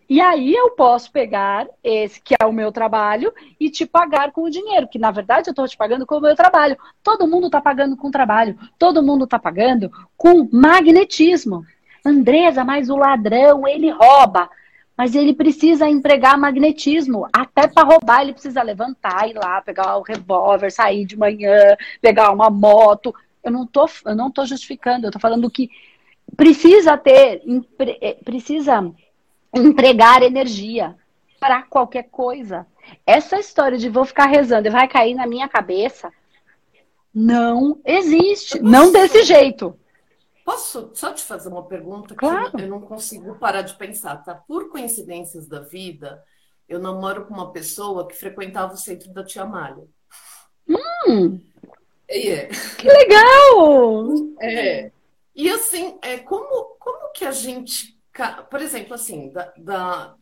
E 0.09 0.21
aí 0.21 0.53
eu 0.53 0.73
posso 0.73 1.11
pegar 1.11 1.67
esse 1.83 2.21
que 2.21 2.35
é 2.39 2.45
o 2.45 2.53
meu 2.53 2.71
trabalho 2.71 3.33
e 3.59 3.71
te 3.71 3.87
pagar 3.87 4.31
com 4.31 4.43
o 4.43 4.51
dinheiro, 4.51 4.87
que 4.87 4.99
na 4.99 5.11
verdade 5.11 5.49
eu 5.49 5.53
estou 5.53 5.67
te 5.67 5.75
pagando 5.75 6.05
com 6.05 6.17
o 6.17 6.21
meu 6.21 6.37
trabalho. 6.37 6.77
Todo 7.03 7.27
mundo 7.27 7.47
está 7.47 7.63
pagando 7.63 7.97
com 7.97 8.11
trabalho, 8.11 8.59
todo 8.79 9.03
mundo 9.03 9.25
está 9.25 9.39
pagando 9.39 9.91
com 10.17 10.47
magnetismo. 10.53 11.65
Andresa, 12.05 12.63
mas 12.63 12.91
o 12.91 12.97
ladrão, 12.97 13.67
ele 13.67 13.89
rouba. 13.89 14.51
Mas 14.95 15.15
ele 15.15 15.33
precisa 15.33 15.89
empregar 15.89 16.37
magnetismo. 16.37 17.27
Até 17.33 17.67
para 17.67 17.89
roubar, 17.89 18.21
ele 18.21 18.35
precisa 18.35 18.63
levantar, 18.63 19.27
ir 19.31 19.35
lá, 19.35 19.63
pegar 19.63 19.97
o 19.97 20.03
revólver, 20.03 20.71
sair 20.71 21.07
de 21.07 21.17
manhã, 21.17 21.75
pegar 22.03 22.31
uma 22.33 22.51
moto. 22.51 23.15
Eu 23.43 23.51
não 23.51 23.67
tô 23.67 24.45
justificando, 24.45 25.07
eu 25.07 25.11
tô 25.11 25.19
falando 25.19 25.51
que 25.51 25.71
precisa 26.37 26.97
ter, 26.97 27.43
eh, 28.01 28.19
precisa 28.25 28.91
empregar 29.55 30.23
energia 30.23 30.97
para 31.39 31.63
qualquer 31.63 32.05
coisa. 32.05 32.67
Essa 33.07 33.39
história 33.39 33.79
de 33.79 33.89
vou 33.89 34.05
ficar 34.05 34.27
rezando 34.27 34.69
e 34.69 34.71
vai 34.71 34.89
cair 34.89 35.15
na 35.15 35.27
minha 35.27 35.49
cabeça 35.49 36.11
não 37.15 37.79
existe. 37.85 38.59
Não 38.61 38.91
desse 38.91 39.23
jeito. 39.25 39.79
Posso 40.45 40.91
só 40.95 41.13
te 41.13 41.23
fazer 41.23 41.49
uma 41.49 41.65
pergunta 41.65 42.15
claro. 42.15 42.51
que 42.51 42.63
eu 42.63 42.69
não 42.69 42.81
consigo 42.81 43.35
parar 43.37 43.63
de 43.63 43.75
pensar, 43.75 44.17
tá? 44.25 44.35
Por 44.35 44.71
coincidências 44.71 45.47
da 45.47 45.61
vida, 45.61 46.23
eu 46.69 46.81
namoro 46.81 47.27
com 47.27 47.35
uma 47.35 47.53
pessoa 47.53 48.09
que 48.09 48.17
frequentava 48.17 48.73
o 48.73 48.77
centro 48.77 49.13
da 49.13 49.25
Tia 49.25 49.45
Malha. 49.45 49.85
Hum! 51.07 51.41
É. 52.09 52.47
Que 52.47 52.89
legal! 52.89 54.15
É. 54.41 54.91
E 55.35 55.49
assim, 55.51 55.99
é, 56.03 56.19
como, 56.19 56.77
como 56.79 57.13
que 57.13 57.25
a 57.25 57.33
gente. 57.33 57.99
Por 58.51 58.61
exemplo, 58.61 58.95
assim, 58.95 59.31
da, 59.31 59.53
da 59.57 60.17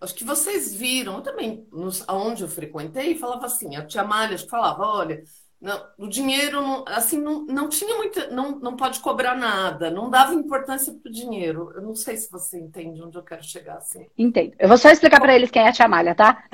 acho 0.00 0.14
que 0.14 0.24
vocês 0.24 0.74
viram 0.74 1.22
também, 1.22 1.66
nos, 1.72 2.04
aonde 2.08 2.42
eu 2.42 2.48
frequentei, 2.48 3.16
falava 3.16 3.46
assim, 3.46 3.76
a 3.76 3.86
tia 3.86 4.04
Malha 4.04 4.38
falava, 4.38 4.82
olha, 4.84 5.22
não, 5.60 5.82
o 5.98 6.06
dinheiro, 6.06 6.62
não, 6.62 6.84
assim, 6.86 7.20
não, 7.20 7.44
não 7.44 7.68
tinha 7.68 7.96
muita. 7.96 8.28
Não, 8.28 8.60
não 8.60 8.76
pode 8.76 9.00
cobrar 9.00 9.34
nada, 9.34 9.90
não 9.90 10.08
dava 10.08 10.32
importância 10.32 10.92
para 10.92 11.10
o 11.10 11.12
dinheiro. 11.12 11.72
Eu 11.74 11.82
não 11.82 11.96
sei 11.96 12.16
se 12.16 12.30
você 12.30 12.56
entende 12.60 13.02
onde 13.02 13.18
eu 13.18 13.24
quero 13.24 13.42
chegar 13.42 13.78
assim. 13.78 14.06
Entendo. 14.16 14.52
Eu 14.56 14.68
vou 14.68 14.78
só 14.78 14.88
explicar 14.88 15.20
para 15.20 15.34
eles 15.34 15.50
quem 15.50 15.62
é 15.62 15.68
a 15.68 15.72
Tia 15.72 15.88
Malha, 15.88 16.14
tá? 16.14 16.44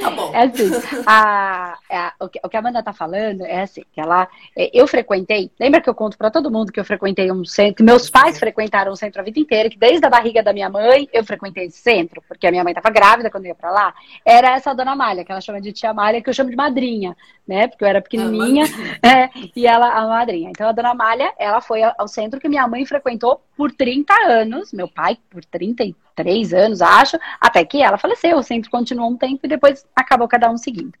Tá 0.00 0.10
bom. 0.10 0.32
É 0.32 0.44
assim, 0.44 0.70
a, 1.06 1.78
a, 1.90 2.14
o, 2.20 2.28
que, 2.28 2.40
o 2.42 2.48
que 2.48 2.56
a 2.56 2.60
Amanda 2.60 2.82
tá 2.82 2.92
falando 2.92 3.44
é 3.44 3.62
assim, 3.62 3.82
que 3.92 4.00
ela. 4.00 4.26
É, 4.56 4.70
eu 4.72 4.86
frequentei, 4.86 5.50
lembra 5.60 5.80
que 5.82 5.90
eu 5.90 5.94
conto 5.94 6.16
para 6.16 6.30
todo 6.30 6.50
mundo 6.50 6.72
que 6.72 6.80
eu 6.80 6.84
frequentei 6.84 7.30
um 7.30 7.44
centro, 7.44 7.74
que 7.74 7.82
meus 7.82 8.08
pais 8.08 8.38
frequentaram 8.38 8.92
um 8.92 8.96
centro 8.96 9.20
a 9.20 9.24
vida 9.24 9.38
inteira, 9.38 9.68
que 9.68 9.78
desde 9.78 10.06
a 10.06 10.10
barriga 10.10 10.42
da 10.42 10.54
minha 10.54 10.70
mãe 10.70 11.06
eu 11.12 11.22
frequentei 11.22 11.66
esse 11.66 11.78
centro, 11.78 12.22
porque 12.26 12.46
a 12.46 12.50
minha 12.50 12.64
mãe 12.64 12.72
estava 12.72 12.92
grávida 12.92 13.30
quando 13.30 13.44
eu 13.44 13.50
ia 13.50 13.54
para 13.54 13.70
lá. 13.70 13.94
Era 14.24 14.52
essa 14.52 14.72
dona 14.72 14.96
Malha, 14.96 15.22
que 15.22 15.30
ela 15.30 15.40
chama 15.40 15.60
de 15.60 15.70
Tia 15.70 15.92
Malha, 15.92 16.22
que 16.22 16.30
eu 16.30 16.34
chamo 16.34 16.48
de 16.48 16.56
madrinha, 16.56 17.14
né? 17.46 17.68
Porque 17.68 17.84
eu 17.84 17.88
era 17.88 18.00
pequenininha 18.00 18.21
pequenininha, 18.24 18.64
é, 19.02 19.30
e 19.54 19.66
ela, 19.66 19.88
a 19.88 20.06
madrinha. 20.06 20.50
Então, 20.50 20.68
a 20.68 20.72
dona 20.72 20.90
Amália, 20.90 21.32
ela 21.38 21.60
foi 21.60 21.80
ao 21.82 22.08
centro 22.08 22.40
que 22.40 22.48
minha 22.48 22.66
mãe 22.66 22.84
frequentou 22.84 23.42
por 23.56 23.72
30 23.72 24.12
anos, 24.28 24.72
meu 24.72 24.88
pai 24.88 25.18
por 25.30 25.44
33 25.44 26.52
anos, 26.52 26.82
acho, 26.82 27.18
até 27.40 27.64
que 27.64 27.82
ela 27.82 27.98
faleceu. 27.98 28.36
O 28.38 28.42
centro 28.42 28.70
continuou 28.70 29.10
um 29.10 29.16
tempo 29.16 29.40
e 29.44 29.48
depois 29.48 29.86
acabou 29.94 30.28
cada 30.28 30.50
um 30.50 30.56
seguindo. 30.56 30.92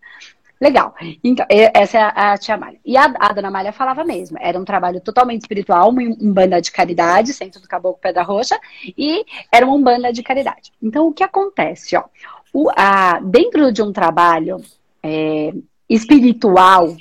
Legal. 0.62 0.94
Então, 1.24 1.44
essa 1.48 1.98
é 1.98 2.12
a, 2.14 2.38
tia 2.38 2.56
Malha. 2.56 2.78
E 2.86 2.96
a, 2.96 3.12
a 3.18 3.32
dona 3.32 3.50
Malha 3.50 3.72
falava 3.72 4.04
mesmo. 4.04 4.38
Era 4.40 4.60
um 4.60 4.64
trabalho 4.64 5.00
totalmente 5.00 5.40
espiritual, 5.40 5.90
uma 5.90 6.02
banda 6.32 6.62
de 6.62 6.70
caridade, 6.70 7.34
Centro 7.34 7.60
do 7.60 7.66
Caboclo 7.66 7.98
Pedra 8.00 8.22
Roxa, 8.22 8.56
e 8.96 9.24
era 9.50 9.66
uma 9.66 9.76
banda 9.76 10.12
de 10.12 10.22
caridade. 10.22 10.70
Então, 10.80 11.08
o 11.08 11.12
que 11.12 11.24
acontece? 11.24 11.96
Ó, 11.96 12.04
o, 12.52 12.70
a, 12.76 13.18
dentro 13.18 13.72
de 13.72 13.82
um 13.82 13.92
trabalho 13.92 14.62
é, 15.02 15.52
espiritual, 15.88 16.94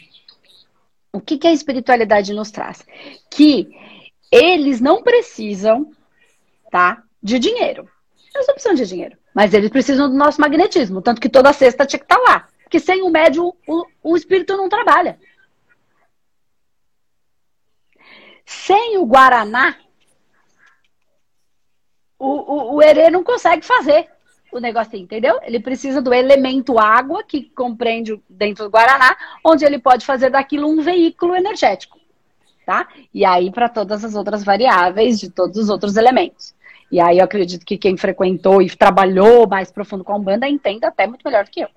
o 1.13 1.19
que, 1.19 1.37
que 1.37 1.47
a 1.47 1.53
espiritualidade 1.53 2.33
nos 2.33 2.51
traz? 2.51 2.85
Que 3.29 3.69
eles 4.31 4.79
não 4.79 5.03
precisam, 5.03 5.91
tá, 6.71 7.03
de 7.21 7.37
dinheiro. 7.37 7.89
Eles 8.33 8.47
não 8.47 8.53
precisam 8.53 8.75
de 8.75 8.85
dinheiro, 8.85 9.17
mas 9.33 9.53
eles 9.53 9.69
precisam 9.69 10.09
do 10.09 10.15
nosso 10.15 10.39
magnetismo, 10.39 11.01
tanto 11.01 11.19
que 11.19 11.29
toda 11.29 11.51
sexta 11.51 11.85
tinha 11.85 11.99
que 11.99 12.05
estar 12.05 12.17
tá 12.17 12.21
lá. 12.21 12.47
Porque 12.63 12.79
sem 12.79 13.01
o 13.01 13.09
médium, 13.09 13.51
o, 13.67 13.85
o 14.01 14.15
espírito 14.15 14.55
não 14.55 14.69
trabalha. 14.69 15.19
Sem 18.45 18.97
o 18.97 19.05
Guaraná, 19.05 19.77
o, 22.17 22.27
o, 22.27 22.75
o 22.75 22.81
Herê 22.81 23.09
não 23.09 23.23
consegue 23.23 23.65
fazer 23.65 24.10
o 24.51 24.59
negocinho, 24.59 25.03
entendeu? 25.03 25.39
Ele 25.43 25.59
precisa 25.59 26.01
do 26.01 26.13
elemento 26.13 26.79
água, 26.79 27.23
que 27.23 27.43
compreende 27.55 28.19
dentro 28.29 28.65
do 28.65 28.69
Guaraná, 28.69 29.15
onde 29.43 29.65
ele 29.65 29.79
pode 29.79 30.05
fazer 30.05 30.29
daquilo 30.29 30.67
um 30.67 30.81
veículo 30.81 31.35
energético, 31.35 31.99
tá? 32.65 32.87
E 33.13 33.25
aí 33.25 33.51
para 33.51 33.69
todas 33.69 34.03
as 34.03 34.15
outras 34.15 34.43
variáveis 34.43 35.19
de 35.19 35.29
todos 35.29 35.57
os 35.57 35.69
outros 35.69 35.95
elementos. 35.97 36.53
E 36.91 36.99
aí 36.99 37.19
eu 37.19 37.23
acredito 37.23 37.65
que 37.65 37.77
quem 37.77 37.95
frequentou 37.95 38.61
e 38.61 38.69
trabalhou 38.69 39.47
mais 39.47 39.71
profundo 39.71 40.03
com 40.03 40.13
a 40.13 40.17
Umbanda 40.17 40.47
entenda 40.47 40.87
até 40.87 41.07
muito 41.07 41.23
melhor 41.23 41.45
do 41.45 41.51
que 41.51 41.61
eu 41.61 41.69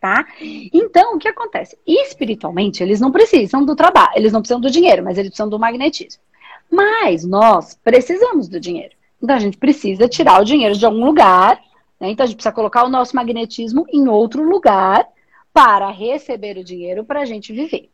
tá? 0.00 0.26
Então, 0.72 1.16
o 1.16 1.18
que 1.18 1.28
acontece? 1.28 1.76
Espiritualmente, 1.86 2.82
eles 2.82 3.00
não 3.00 3.10
precisam 3.10 3.64
do 3.64 3.74
trabalho, 3.74 4.12
eles 4.14 4.32
não 4.32 4.40
precisam 4.40 4.60
do 4.60 4.70
dinheiro, 4.70 5.02
mas 5.02 5.18
eles 5.18 5.30
precisam 5.30 5.48
do 5.48 5.58
magnetismo. 5.58 6.22
Mas 6.70 7.24
nós 7.24 7.78
precisamos 7.82 8.48
do 8.48 8.60
dinheiro. 8.60 8.94
Então, 9.22 9.34
a 9.34 9.38
gente 9.40 9.56
precisa 9.56 10.08
tirar 10.08 10.40
o 10.40 10.44
dinheiro 10.44 10.76
de 10.76 10.84
algum 10.84 11.04
lugar, 11.04 11.58
né? 12.00 12.10
Então, 12.10 12.24
a 12.24 12.26
gente 12.26 12.36
precisa 12.36 12.54
colocar 12.54 12.84
o 12.84 12.88
nosso 12.88 13.16
magnetismo 13.16 13.86
em 13.88 14.08
outro 14.08 14.42
lugar 14.42 15.06
para 15.52 15.90
receber 15.90 16.58
o 16.58 16.64
dinheiro 16.64 17.04
para 17.04 17.20
a 17.20 17.24
gente 17.24 17.52
viver. 17.52 17.90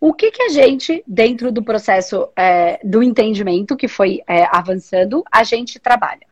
O 0.00 0.12
que, 0.12 0.30
que 0.30 0.42
a 0.42 0.48
gente, 0.48 1.02
dentro 1.06 1.52
do 1.52 1.62
processo 1.62 2.28
é, 2.34 2.80
do 2.84 3.02
entendimento 3.02 3.76
que 3.76 3.86
foi 3.86 4.22
é, 4.26 4.44
avançando, 4.50 5.24
a 5.30 5.44
gente 5.44 5.78
trabalha? 5.78 6.26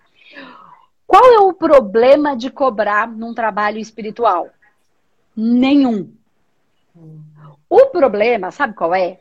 Qual 1.07 1.25
é 1.25 1.38
o 1.38 1.53
problema 1.53 2.37
de 2.37 2.51
cobrar 2.51 3.09
num 3.09 3.33
trabalho 3.33 3.79
espiritual? 3.79 4.49
Nenhum. 5.37 6.12
O 7.69 7.87
problema, 7.87 8.51
sabe 8.51 8.75
qual 8.75 8.95
é? 8.95 9.21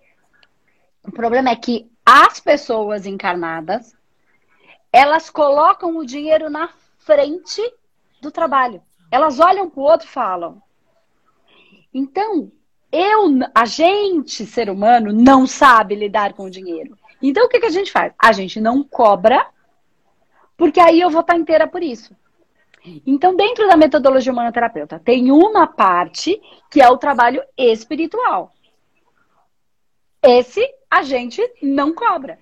O 1.04 1.12
problema 1.12 1.52
é 1.52 1.56
que 1.56 1.90
as 2.06 2.40
pessoas 2.40 3.06
encarnadas, 3.06 3.96
elas 4.92 5.30
colocam 5.30 5.98
o 5.98 6.06
dinheiro 6.06 6.50
na 6.50 6.70
frente 7.06 7.62
do 8.20 8.32
trabalho. 8.32 8.82
Elas 9.12 9.40
olham 9.40 9.70
para 9.70 9.80
o 9.80 9.84
outro 9.84 10.08
e 10.08 10.12
falam. 10.12 10.62
Então, 11.94 12.52
eu, 12.92 13.26
a 13.54 13.66
gente, 13.66 14.46
ser 14.46 14.70
humano, 14.70 15.14
não 15.14 15.46
sabe 15.46 15.96
lidar 15.96 16.34
com 16.34 16.46
o 16.46 16.50
dinheiro. 16.50 16.98
Então, 17.22 17.46
o 17.46 17.50
que, 17.50 17.60
que 17.60 17.66
a 17.68 17.72
gente 17.72 17.92
faz? 17.92 18.14
A 18.18 18.32
gente 18.32 18.60
não 18.60 18.84
cobra, 18.84 19.48
porque 20.58 20.80
aí 20.80 21.00
eu 21.00 21.10
vou 21.10 21.22
estar 21.22 21.38
inteira 21.38 21.68
por 21.68 21.84
isso. 21.84 22.16
Então, 23.06 23.36
dentro 23.36 23.68
da 23.68 23.78
metodologia 23.78 24.32
humanoterapeuta, 24.32 25.00
tem 25.00 25.32
uma 25.32 25.66
parte 25.66 26.42
que 26.70 26.82
é 26.82 26.90
o 26.90 26.98
trabalho 26.98 27.42
espiritual. 27.58 28.52
Esse 30.22 30.68
a 30.90 31.04
gente 31.04 31.42
não 31.62 31.94
cobra. 31.94 32.40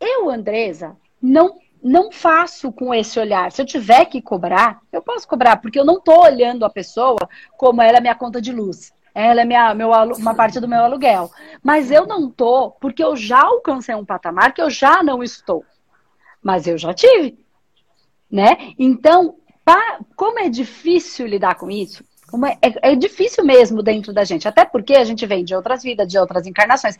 Eu, 0.00 0.30
Andresa, 0.30 0.96
não 1.20 1.58
não 1.86 2.10
faço 2.10 2.72
com 2.72 2.92
esse 2.94 3.18
olhar. 3.18 3.50
Se 3.52 3.62
eu 3.62 3.66
tiver 3.66 4.04
que 4.06 4.20
cobrar, 4.20 4.80
eu 4.92 5.00
posso 5.02 5.26
cobrar, 5.26 5.56
porque 5.56 5.78
eu 5.78 5.84
não 5.84 5.98
estou 5.98 6.22
olhando 6.24 6.64
a 6.64 6.70
pessoa 6.70 7.18
como 7.56 7.80
ela 7.80 7.98
é 7.98 8.00
minha 8.00 8.14
conta 8.14 8.40
de 8.40 8.52
luz. 8.52 8.92
Ela 9.14 9.42
é 9.42 9.44
minha, 9.44 9.74
meu, 9.74 9.90
uma 9.90 10.34
parte 10.34 10.60
do 10.60 10.68
meu 10.68 10.80
aluguel. 10.80 11.30
Mas 11.62 11.90
eu 11.90 12.06
não 12.06 12.30
tô, 12.30 12.72
porque 12.72 13.02
eu 13.02 13.16
já 13.16 13.40
alcancei 13.40 13.94
um 13.94 14.04
patamar 14.04 14.52
que 14.52 14.60
eu 14.60 14.68
já 14.68 15.02
não 15.02 15.22
estou. 15.22 15.64
Mas 16.42 16.66
eu 16.66 16.76
já 16.76 16.92
tive 16.92 17.46
né? 18.30 18.74
Então, 18.78 19.36
como 20.14 20.38
é 20.38 20.48
difícil 20.48 21.26
lidar 21.26 21.54
com 21.56 21.70
isso, 21.70 22.04
como 22.30 22.46
é, 22.46 22.58
é, 22.60 22.92
é, 22.92 22.96
difícil 22.96 23.44
mesmo 23.44 23.82
dentro 23.82 24.12
da 24.12 24.24
gente, 24.24 24.48
até 24.48 24.64
porque 24.64 24.94
a 24.94 25.04
gente 25.04 25.24
vem 25.26 25.44
de 25.44 25.54
outras 25.54 25.82
vidas, 25.82 26.08
de 26.08 26.18
outras 26.18 26.46
encarnações, 26.46 26.96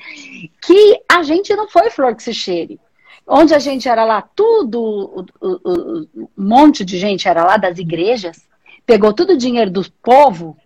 que 0.62 1.02
a 1.10 1.22
gente 1.22 1.54
não 1.54 1.68
foi 1.68 1.90
flor 1.90 2.14
que 2.14 2.22
se 2.22 2.32
cheire. 2.32 2.80
Onde 3.26 3.54
a 3.54 3.58
gente 3.58 3.88
era 3.88 4.04
lá, 4.04 4.22
tudo, 4.22 5.26
um 5.42 6.28
monte 6.36 6.84
de 6.84 6.98
gente 6.98 7.26
era 7.26 7.44
lá 7.44 7.56
das 7.56 7.78
igrejas, 7.78 8.46
pegou 8.86 9.12
todo 9.12 9.30
o 9.30 9.36
dinheiro 9.36 9.70
do 9.70 9.84
povo, 10.00 10.56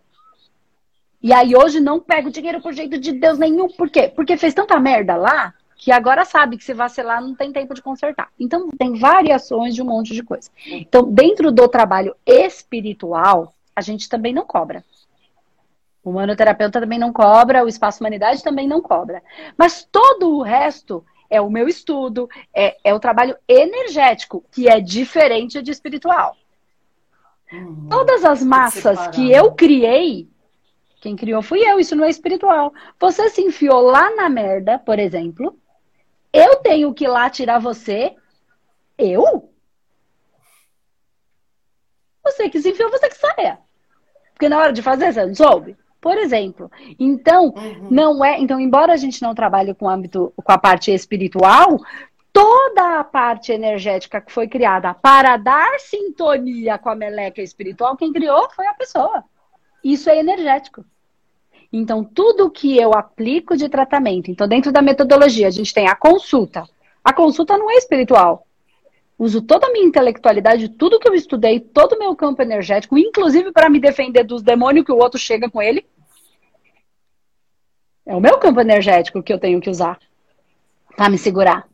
e 1.23 1.33
aí 1.33 1.55
hoje 1.55 1.81
não 1.81 2.01
pega 2.01 2.29
o 2.29 2.33
dinheiro 2.33 2.61
por 2.61 2.73
jeito 2.73 2.99
de 2.99 3.12
Deus 3.12 3.38
nenhum. 3.38 3.68
Por 3.68 3.90
quê? 3.90 4.12
Porque 4.14 4.37
fez 4.37 4.55
tanta 4.55 4.79
merda 4.81 5.16
lá 5.16 5.55
que 5.77 5.90
agora 5.90 6.27
sabe 6.27 6.59
que 6.59 6.64
se 6.64 6.75
vacilar 6.75 7.23
não 7.23 7.35
tem 7.35 7.51
tempo 7.53 7.73
de 7.73 7.81
consertar. 7.81 8.29
Então, 8.38 8.68
tem 8.79 8.99
variações 8.99 9.75
de 9.75 9.81
um 9.81 9.87
monte 9.87 10.12
de 10.12 10.23
coisa. 10.23 10.51
Então, 10.66 11.11
dentro 11.11 11.51
do 11.51 11.66
trabalho 11.68 12.14
espiritual, 12.27 13.55
a 13.75 13.81
gente 13.81 14.07
também 14.07 14.35
não 14.35 14.44
cobra. 14.44 14.85
O 16.05 16.12
manoterapeuta 16.12 16.81
também 16.81 16.99
não 16.99 17.12
cobra, 17.12 17.64
o 17.64 17.68
espaço 17.68 18.01
humanidade 18.01 18.42
também 18.42 18.68
não 18.68 18.83
cobra. 18.83 19.23
Mas 19.57 19.87
todo 19.90 20.37
o 20.37 20.42
resto 20.42 21.03
é 21.30 21.40
o 21.40 21.48
meu 21.48 21.68
estudo, 21.68 22.28
é, 22.52 22.76
é 22.82 22.92
o 22.92 23.00
trabalho 23.00 23.36
energético, 23.46 24.44
que 24.50 24.68
é 24.68 24.80
diferente 24.80 25.62
de 25.62 25.70
espiritual. 25.70 26.36
Uhum. 27.52 27.88
Todas 27.88 28.24
as 28.24 28.42
massas 28.42 29.06
que 29.08 29.30
eu 29.32 29.52
criei, 29.52 30.28
quem 31.00 31.16
criou 31.16 31.40
fui 31.40 31.60
eu, 31.60 31.78
isso 31.78 31.96
não 31.96 32.04
é 32.04 32.10
espiritual. 32.10 32.74
Você 32.98 33.30
se 33.30 33.40
enfiou 33.40 33.80
lá 33.80 34.14
na 34.14 34.28
merda, 34.28 34.78
por 34.78 34.98
exemplo, 34.98 35.56
eu 36.32 36.56
tenho 36.56 36.92
que 36.92 37.04
ir 37.04 37.08
lá 37.08 37.30
tirar 37.30 37.58
você? 37.58 38.14
Eu? 38.98 39.50
Você 42.24 42.50
que 42.50 42.60
se 42.60 42.70
enfiou, 42.70 42.90
você 42.90 43.08
que 43.08 43.16
saia. 43.16 43.58
Porque 44.32 44.48
na 44.48 44.58
hora 44.58 44.72
de 44.72 44.82
fazer, 44.82 45.12
você 45.12 45.26
não 45.26 45.34
soube? 45.34 45.76
Por 46.00 46.16
exemplo. 46.16 46.70
Então, 46.98 47.52
uhum. 47.56 47.88
não 47.90 48.24
é. 48.24 48.40
Então, 48.40 48.58
embora 48.58 48.92
a 48.92 48.96
gente 48.96 49.20
não 49.20 49.34
trabalhe 49.34 49.74
com, 49.74 49.88
âmbito, 49.88 50.32
com 50.34 50.52
a 50.52 50.56
parte 50.56 50.90
espiritual, 50.90 51.78
toda 52.32 53.00
a 53.00 53.04
parte 53.04 53.52
energética 53.52 54.20
que 54.20 54.32
foi 54.32 54.48
criada 54.48 54.94
para 54.94 55.36
dar 55.36 55.78
sintonia 55.78 56.78
com 56.78 56.88
a 56.88 56.94
meleca 56.94 57.42
espiritual, 57.42 57.96
quem 57.96 58.12
criou 58.12 58.48
foi 58.50 58.66
a 58.66 58.74
pessoa. 58.74 59.24
Isso 59.84 60.08
é 60.08 60.18
energético. 60.18 60.84
Então, 61.72 62.02
tudo 62.02 62.50
que 62.50 62.76
eu 62.76 62.94
aplico 62.94 63.56
de 63.56 63.68
tratamento, 63.68 64.30
então, 64.30 64.48
dentro 64.48 64.72
da 64.72 64.82
metodologia, 64.82 65.46
a 65.46 65.52
gente 65.52 65.72
tem 65.72 65.86
a 65.86 65.94
consulta. 65.94 66.64
A 67.04 67.12
consulta 67.12 67.56
não 67.56 67.70
é 67.70 67.74
espiritual. 67.74 68.46
Uso 69.20 69.42
toda 69.42 69.66
a 69.66 69.70
minha 69.70 69.85
intelectualidade, 69.85 70.70
tudo 70.70 70.98
que 70.98 71.06
eu 71.06 71.14
estudei, 71.14 71.61
todo 71.61 71.92
o 71.92 71.98
meu 71.98 72.16
campo 72.16 72.40
energético, 72.40 72.96
inclusive 72.96 73.52
para 73.52 73.68
me 73.68 73.78
defender 73.78 74.24
dos 74.24 74.42
demônios 74.42 74.87
que 74.87 74.92
o 74.92 74.96
outro 74.96 75.20
chega 75.20 75.50
com 75.50 75.61
ele. 75.61 75.87
É 78.06 78.16
o 78.16 78.20
meu 78.20 78.38
campo 78.38 78.62
energético 78.62 79.22
que 79.22 79.30
eu 79.30 79.38
tenho 79.38 79.61
que 79.61 79.68
usar 79.68 79.98
para 80.96 81.11
me 81.11 81.18
segurar. 81.18 81.68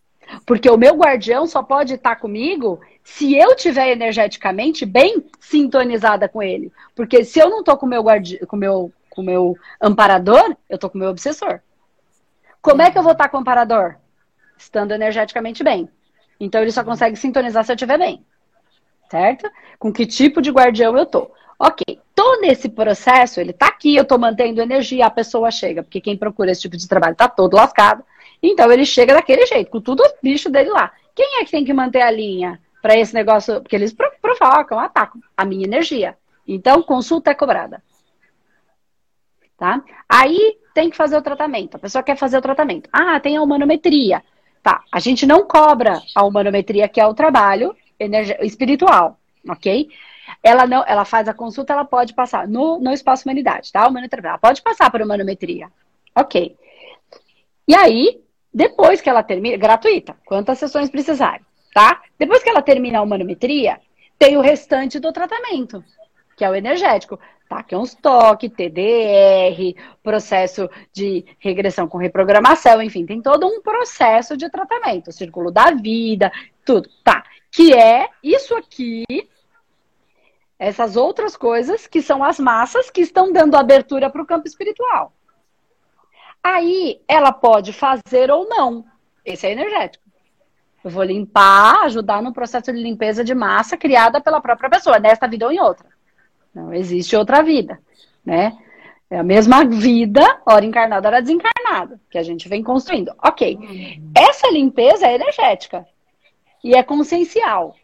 Porque 0.44 0.68
o 0.68 0.76
meu 0.76 0.96
guardião 0.96 1.46
só 1.46 1.62
pode 1.62 1.94
estar 1.94 2.16
comigo 2.16 2.80
se 3.04 3.36
eu 3.36 3.54
tiver 3.54 3.92
energeticamente 3.92 4.84
bem 4.84 5.24
sintonizada 5.38 6.28
com 6.28 6.42
ele. 6.42 6.72
Porque 6.96 7.24
se 7.24 7.38
eu 7.38 7.48
não 7.48 7.60
estou 7.60 7.76
com 7.76 7.86
meu, 7.86 8.02
guardi 8.02 8.44
com 8.44 8.56
meu 8.56 8.92
com 9.08 9.22
meu 9.22 9.56
amparador, 9.80 10.56
eu 10.68 10.76
tô 10.76 10.90
com 10.90 10.98
meu 10.98 11.10
obsessor. 11.10 11.60
Como 12.60 12.82
é 12.82 12.90
que 12.90 12.98
eu 12.98 13.04
vou 13.04 13.12
estar 13.12 13.28
com 13.28 13.36
o 13.36 13.40
amparador? 13.40 13.94
Estando 14.58 14.90
energeticamente 14.90 15.62
bem. 15.62 15.88
Então 16.38 16.60
ele 16.62 16.72
só 16.72 16.84
consegue 16.84 17.16
sintonizar 17.16 17.64
se 17.64 17.72
eu 17.72 17.76
estiver 17.76 17.98
bem. 17.98 18.24
Certo? 19.10 19.50
Com 19.78 19.92
que 19.92 20.06
tipo 20.06 20.40
de 20.42 20.50
guardião 20.50 20.96
eu 20.96 21.06
tô. 21.06 21.30
Ok, 21.58 22.00
tô 22.14 22.40
nesse 22.40 22.68
processo, 22.68 23.40
ele 23.40 23.52
tá 23.52 23.68
aqui, 23.68 23.96
eu 23.96 24.04
tô 24.04 24.18
mantendo 24.18 24.60
energia, 24.60 25.06
a 25.06 25.10
pessoa 25.10 25.50
chega, 25.50 25.82
porque 25.82 26.00
quem 26.02 26.16
procura 26.16 26.50
esse 26.50 26.60
tipo 26.62 26.76
de 26.76 26.86
trabalho 26.86 27.16
tá 27.16 27.28
todo 27.28 27.54
lascado. 27.54 28.04
Então 28.42 28.70
ele 28.70 28.84
chega 28.84 29.14
daquele 29.14 29.46
jeito, 29.46 29.70
com 29.70 29.80
tudo 29.80 30.02
o 30.02 30.12
bicho 30.22 30.50
dele 30.50 30.70
lá. 30.70 30.92
Quem 31.14 31.40
é 31.40 31.44
que 31.44 31.50
tem 31.50 31.64
que 31.64 31.72
manter 31.72 32.02
a 32.02 32.10
linha 32.10 32.60
para 32.82 32.96
esse 32.96 33.14
negócio? 33.14 33.60
Porque 33.62 33.74
eles 33.74 33.94
provocam, 34.20 34.78
atacam 34.78 35.20
a 35.36 35.44
minha 35.46 35.64
energia. 35.64 36.16
Então, 36.46 36.82
consulta 36.82 37.30
é 37.30 37.34
cobrada. 37.34 37.82
tá? 39.56 39.82
Aí 40.08 40.58
tem 40.74 40.90
que 40.90 40.96
fazer 40.96 41.16
o 41.16 41.22
tratamento. 41.22 41.76
A 41.76 41.78
pessoa 41.78 42.02
quer 42.02 42.16
fazer 42.16 42.38
o 42.38 42.42
tratamento. 42.42 42.88
Ah, 42.92 43.18
tem 43.18 43.36
a 43.36 43.42
humanometria. 43.42 44.22
Tá, 44.66 44.82
a 44.90 44.98
gente 44.98 45.24
não 45.24 45.46
cobra 45.46 46.02
a 46.12 46.24
humanometria, 46.24 46.88
que 46.88 47.00
é 47.00 47.06
o 47.06 47.14
trabalho 47.14 47.72
espiritual, 48.40 49.16
ok? 49.48 49.88
Ela 50.42 50.66
não, 50.66 50.84
ela 50.84 51.04
faz 51.04 51.28
a 51.28 51.32
consulta, 51.32 51.72
ela 51.72 51.84
pode 51.84 52.12
passar 52.14 52.48
no, 52.48 52.76
no 52.80 52.92
espaço 52.92 53.22
humanidade, 53.28 53.70
tá? 53.70 53.86
Humanoterapia, 53.86 54.30
ela 54.30 54.38
pode 54.38 54.60
passar 54.62 54.90
por 54.90 55.00
humanometria, 55.00 55.70
ok? 56.16 56.56
E 57.68 57.76
aí, 57.76 58.20
depois 58.52 59.00
que 59.00 59.08
ela 59.08 59.22
termina, 59.22 59.56
gratuita, 59.56 60.16
quantas 60.26 60.58
sessões 60.58 60.90
precisarem, 60.90 61.46
tá? 61.72 62.02
Depois 62.18 62.42
que 62.42 62.50
ela 62.50 62.60
termina 62.60 62.98
a 62.98 63.02
humanometria, 63.02 63.80
tem 64.18 64.36
o 64.36 64.40
restante 64.40 64.98
do 64.98 65.12
tratamento, 65.12 65.84
que 66.36 66.44
é 66.44 66.50
o 66.50 66.56
energético. 66.56 67.20
Tá? 67.48 67.62
Que 67.62 67.74
é 67.74 67.78
uns 67.78 67.94
toque, 67.94 68.48
TDR, 68.48 69.80
processo 70.02 70.68
de 70.92 71.24
regressão 71.38 71.86
com 71.86 71.96
reprogramação, 71.96 72.82
enfim, 72.82 73.06
tem 73.06 73.22
todo 73.22 73.46
um 73.46 73.62
processo 73.62 74.36
de 74.36 74.50
tratamento, 74.50 75.12
círculo 75.12 75.50
da 75.52 75.70
vida, 75.70 76.32
tudo. 76.64 76.88
Tá. 77.04 77.22
Que 77.52 77.72
é 77.72 78.08
isso 78.22 78.54
aqui, 78.56 79.04
essas 80.58 80.96
outras 80.96 81.36
coisas 81.36 81.86
que 81.86 82.02
são 82.02 82.24
as 82.24 82.38
massas 82.38 82.90
que 82.90 83.00
estão 83.00 83.32
dando 83.32 83.56
abertura 83.56 84.10
para 84.10 84.22
o 84.22 84.26
campo 84.26 84.48
espiritual. 84.48 85.12
Aí 86.42 87.00
ela 87.06 87.32
pode 87.32 87.72
fazer 87.72 88.30
ou 88.30 88.48
não. 88.48 88.84
Esse 89.24 89.46
é 89.46 89.52
energético. 89.52 90.04
Eu 90.82 90.90
vou 90.90 91.02
limpar, 91.02 91.84
ajudar 91.84 92.22
no 92.22 92.32
processo 92.32 92.72
de 92.72 92.80
limpeza 92.80 93.24
de 93.24 93.34
massa 93.34 93.76
criada 93.76 94.20
pela 94.20 94.40
própria 94.40 94.70
pessoa, 94.70 94.98
nesta 94.98 95.26
vida 95.26 95.44
ou 95.44 95.52
em 95.52 95.60
outra. 95.60 95.95
Não 96.56 96.72
existe 96.72 97.14
outra 97.14 97.42
vida, 97.42 97.78
né? 98.24 98.56
É 99.10 99.18
a 99.18 99.22
mesma 99.22 99.62
vida, 99.62 100.22
hora 100.46 100.64
encarnada, 100.64 101.06
hora 101.06 101.20
desencarnada, 101.20 102.00
que 102.10 102.16
a 102.16 102.22
gente 102.22 102.48
vem 102.48 102.62
construindo. 102.62 103.14
Ok. 103.22 103.56
Uhum. 103.56 104.12
Essa 104.16 104.50
limpeza 104.50 105.06
é 105.06 105.16
energética 105.16 105.86
e 106.64 106.74
é 106.74 106.82
consciencial. 106.82 107.76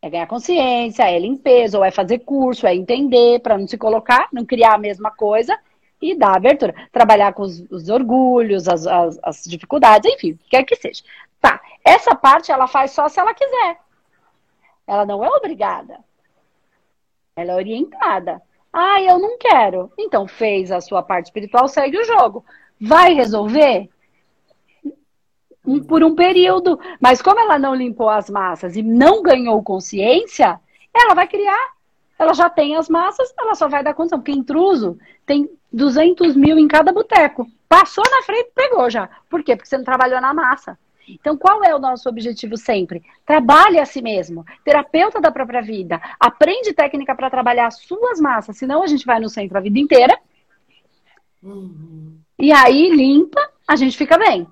É 0.00 0.08
ganhar 0.08 0.26
consciência, 0.26 1.02
é 1.02 1.18
limpeza, 1.18 1.76
ou 1.76 1.84
é 1.84 1.90
fazer 1.90 2.20
curso, 2.20 2.66
é 2.66 2.74
entender, 2.74 3.40
para 3.40 3.58
não 3.58 3.68
se 3.68 3.76
colocar, 3.76 4.26
não 4.32 4.46
criar 4.46 4.74
a 4.74 4.78
mesma 4.78 5.10
coisa 5.10 5.58
e 6.00 6.16
dar 6.16 6.36
abertura. 6.36 6.74
Trabalhar 6.90 7.34
com 7.34 7.42
os, 7.42 7.60
os 7.70 7.90
orgulhos, 7.90 8.66
as, 8.66 8.86
as, 8.86 9.18
as, 9.22 9.44
dificuldades, 9.44 10.10
enfim, 10.10 10.38
quer 10.48 10.64
que 10.64 10.74
seja. 10.74 11.02
Tá, 11.38 11.60
essa 11.84 12.14
parte 12.16 12.50
ela 12.50 12.66
faz 12.66 12.92
só 12.92 13.08
se 13.10 13.20
ela 13.20 13.34
quiser. 13.34 13.76
Ela 14.86 15.04
não 15.04 15.22
é 15.22 15.28
obrigada. 15.28 16.07
Ela 17.38 17.52
é 17.52 17.54
orientada. 17.54 18.42
Ah, 18.72 19.00
eu 19.00 19.16
não 19.16 19.38
quero. 19.38 19.92
Então 19.96 20.26
fez 20.26 20.72
a 20.72 20.80
sua 20.80 21.04
parte 21.04 21.26
espiritual, 21.26 21.68
segue 21.68 21.96
o 21.96 22.04
jogo. 22.04 22.44
Vai 22.80 23.14
resolver? 23.14 23.88
Por 25.86 26.02
um 26.02 26.16
período. 26.16 26.80
Mas 27.00 27.22
como 27.22 27.38
ela 27.38 27.56
não 27.56 27.76
limpou 27.76 28.08
as 28.08 28.28
massas 28.28 28.74
e 28.74 28.82
não 28.82 29.22
ganhou 29.22 29.62
consciência, 29.62 30.60
ela 30.92 31.14
vai 31.14 31.28
criar. 31.28 31.74
Ela 32.18 32.34
já 32.34 32.50
tem 32.50 32.74
as 32.74 32.88
massas, 32.88 33.32
ela 33.38 33.54
só 33.54 33.68
vai 33.68 33.84
dar 33.84 33.94
condição. 33.94 34.18
Porque 34.18 34.32
intruso 34.32 34.98
tem 35.24 35.48
200 35.72 36.34
mil 36.34 36.58
em 36.58 36.66
cada 36.66 36.90
boteco. 36.90 37.46
Passou 37.68 38.02
na 38.10 38.22
frente, 38.22 38.50
pegou 38.52 38.90
já. 38.90 39.08
Por 39.30 39.44
quê? 39.44 39.54
Porque 39.54 39.68
você 39.68 39.78
não 39.78 39.84
trabalhou 39.84 40.20
na 40.20 40.34
massa. 40.34 40.76
Então, 41.08 41.36
qual 41.36 41.64
é 41.64 41.74
o 41.74 41.78
nosso 41.78 42.08
objetivo 42.08 42.56
sempre? 42.56 43.02
Trabalhe 43.24 43.78
a 43.78 43.86
si 43.86 44.02
mesmo, 44.02 44.44
terapeuta 44.64 45.20
da 45.20 45.30
própria 45.30 45.62
vida. 45.62 46.00
Aprende 46.20 46.72
técnica 46.72 47.14
para 47.14 47.30
trabalhar 47.30 47.66
as 47.66 47.78
suas 47.78 48.20
massas, 48.20 48.56
senão 48.56 48.82
a 48.82 48.86
gente 48.86 49.06
vai 49.06 49.18
no 49.18 49.28
centro 49.28 49.56
a 49.56 49.60
vida 49.60 49.78
inteira. 49.78 50.18
Uhum. 51.42 52.18
E 52.38 52.52
aí 52.52 52.90
limpa, 52.90 53.40
a 53.66 53.76
gente 53.76 53.96
fica 53.96 54.18
bem. 54.18 54.46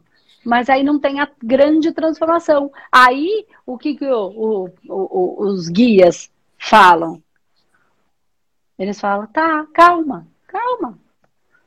Mas 0.45 0.71
aí 0.71 0.83
não 0.83 0.99
tem 0.99 1.21
a 1.21 1.29
grande 1.43 1.93
transformação. 1.93 2.71
Aí, 2.91 3.47
o 3.67 3.77
que, 3.77 3.97
que 3.97 4.07
o, 4.07 4.29
o, 4.29 4.71
o, 4.89 5.45
os 5.45 5.69
guias 5.69 6.31
falam? 6.57 7.21
Eles 8.79 9.01
falam, 9.01 9.27
tá, 9.27 9.67
calma, 9.73 10.27
calma. 10.47 10.99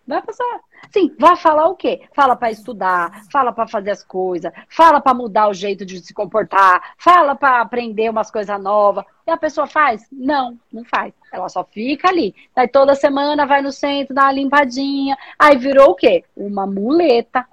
Vai 0.10 0.24
passar. 0.24 0.62
Sim, 0.92 1.16
vai 1.20 1.38
falar 1.38 1.68
o 1.68 1.76
quê? 1.76 2.02
Fala 2.16 2.36
para 2.36 2.50
estudar, 2.50 3.26
fala 3.32 3.54
para 3.54 3.68
fazer 3.68 3.92
as 3.92 4.04
coisas, 4.04 4.52
fala 4.68 5.00
para 5.00 5.14
mudar 5.14 5.48
o 5.48 5.54
jeito 5.54 5.86
de 5.86 6.00
se 6.00 6.16
comportar, 6.16 6.96
fala 6.98 7.36
para 7.36 7.62
aprender 7.62 8.10
umas 8.10 8.32
coisas 8.32 8.60
novas. 8.60 9.06
E 9.28 9.30
a 9.30 9.38
pessoa 9.38 9.68
faz? 9.68 10.08
Não, 10.12 10.58
não 10.74 10.84
faz. 10.84 11.14
Ela 11.32 11.48
só 11.48 11.64
fica 11.64 12.10
ali. 12.10 12.34
Aí 12.56 12.68
toda 12.68 12.96
semana 12.96 13.46
vai 13.46 13.62
no 13.62 13.72
centro, 13.72 14.16
dá 14.16 14.24
uma 14.24 14.32
limpadinha. 14.32 15.16
Aí 15.38 15.56
virou 15.58 15.92
o 15.92 15.96
quê? 15.96 16.24
Uma 16.36 16.66
muleta. 16.66 17.46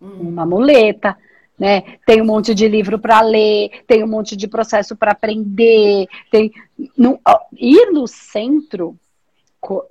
Uma 0.00 0.44
muleta. 0.44 1.16
Né? 1.56 1.98
Tem 2.04 2.20
um 2.20 2.26
monte 2.26 2.52
de 2.52 2.66
livro 2.66 2.98
para 2.98 3.20
ler, 3.20 3.84
tem 3.86 4.02
um 4.02 4.08
monte 4.08 4.34
de 4.34 4.48
processo 4.48 4.96
para 4.96 5.12
aprender. 5.12 6.08
Tem 6.32 6.52
no, 6.96 7.20
ir 7.52 7.92
no 7.92 8.08
centro 8.08 8.98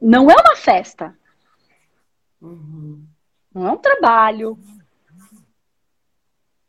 não 0.01 0.29
é 0.29 0.35
uma 0.35 0.55
festa. 0.55 1.16
Uhum. 2.41 3.05
Não 3.53 3.67
é 3.67 3.71
um 3.71 3.77
trabalho. 3.77 4.57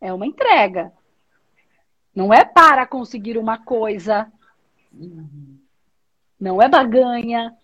É 0.01 0.13
uma 0.13 0.27
entrega. 0.27 0.93
Não 2.15 2.33
é 2.33 2.45
para 2.45 2.87
conseguir 2.87 3.37
uma 3.39 3.59
coisa. 3.59 4.31
Uhum. 4.93 5.59
Não 6.41 6.63
é 6.63 6.69
baganha. 6.69 7.55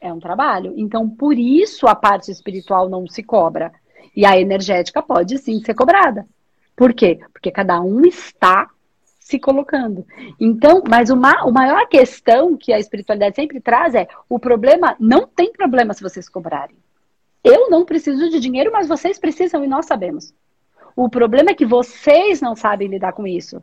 É 0.00 0.12
um 0.12 0.20
trabalho. 0.20 0.74
Então, 0.76 1.08
por 1.08 1.38
isso 1.38 1.86
a 1.86 1.94
parte 1.94 2.30
espiritual 2.30 2.88
não 2.88 3.06
se 3.06 3.22
cobra. 3.22 3.72
E 4.14 4.24
a 4.24 4.38
energética 4.38 5.02
pode 5.02 5.38
sim 5.38 5.60
ser 5.64 5.74
cobrada. 5.74 6.26
Por 6.76 6.92
quê? 6.92 7.20
Porque 7.32 7.50
cada 7.50 7.80
um 7.80 8.04
está 8.04 8.70
se 9.18 9.38
colocando. 9.38 10.06
Então, 10.38 10.82
mas 10.86 11.08
uma, 11.08 11.40
a 11.40 11.50
maior 11.50 11.88
questão 11.88 12.56
que 12.56 12.72
a 12.72 12.78
espiritualidade 12.78 13.36
sempre 13.36 13.60
traz 13.60 13.94
é: 13.94 14.06
o 14.28 14.38
problema 14.38 14.94
não 15.00 15.26
tem 15.26 15.50
problema 15.50 15.94
se 15.94 16.02
vocês 16.02 16.28
cobrarem. 16.28 16.76
Eu 17.44 17.68
não 17.68 17.84
preciso 17.84 18.30
de 18.30 18.40
dinheiro, 18.40 18.72
mas 18.72 18.88
vocês 18.88 19.18
precisam 19.18 19.62
e 19.62 19.68
nós 19.68 19.84
sabemos. 19.84 20.32
O 20.96 21.10
problema 21.10 21.50
é 21.50 21.54
que 21.54 21.66
vocês 21.66 22.40
não 22.40 22.56
sabem 22.56 22.88
lidar 22.88 23.12
com 23.12 23.26
isso. 23.26 23.62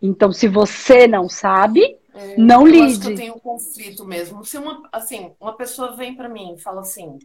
Então, 0.00 0.32
se 0.32 0.48
você 0.48 1.06
não 1.06 1.28
sabe, 1.28 1.96
é, 2.12 2.36
não 2.36 2.66
eu 2.66 2.72
lide. 2.72 2.92
Acho 2.92 3.00
que 3.00 3.12
eu 3.12 3.16
tenho 3.16 3.34
um 3.36 3.38
conflito 3.38 4.04
mesmo. 4.04 4.44
Se 4.44 4.58
uma, 4.58 4.88
assim, 4.90 5.32
uma 5.38 5.56
pessoa 5.56 5.94
vem 5.94 6.16
para 6.16 6.28
mim 6.28 6.54
e 6.54 6.60
fala 6.60 6.80
assim: 6.80 7.20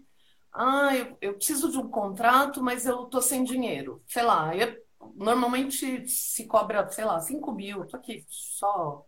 ah, 0.54 0.96
eu, 0.96 1.18
eu, 1.20 1.34
preciso 1.34 1.72
de 1.72 1.80
um 1.80 1.90
contrato, 1.90 2.62
mas 2.62 2.86
eu 2.86 3.06
tô 3.06 3.20
sem 3.20 3.44
dinheiro. 3.44 4.04
Sei 4.06 4.22
lá, 4.22 4.56
eu, 4.56 4.76
normalmente 5.16 6.08
se 6.08 6.46
cobra, 6.46 6.88
sei 6.90 7.06
lá, 7.06 7.20
5 7.20 7.52
mil, 7.52 7.86
tô 7.86 7.98
aqui 7.98 8.24
só 8.28 9.07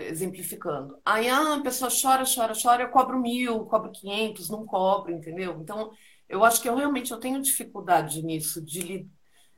exemplificando. 0.00 0.98
Aí 1.04 1.28
ah, 1.28 1.54
a 1.54 1.60
pessoa 1.60 1.90
chora, 1.90 2.24
chora, 2.24 2.52
chora, 2.60 2.82
eu 2.82 2.88
cobro 2.88 3.18
mil, 3.18 3.60
cobro 3.66 3.92
quinhentos, 3.92 4.50
não 4.50 4.66
cobro, 4.66 5.12
entendeu? 5.12 5.58
Então, 5.60 5.90
eu 6.28 6.44
acho 6.44 6.60
que 6.60 6.68
eu 6.68 6.74
realmente 6.74 7.12
eu 7.12 7.20
tenho 7.20 7.40
dificuldade 7.40 8.22
nisso, 8.22 8.60
de, 8.64 9.06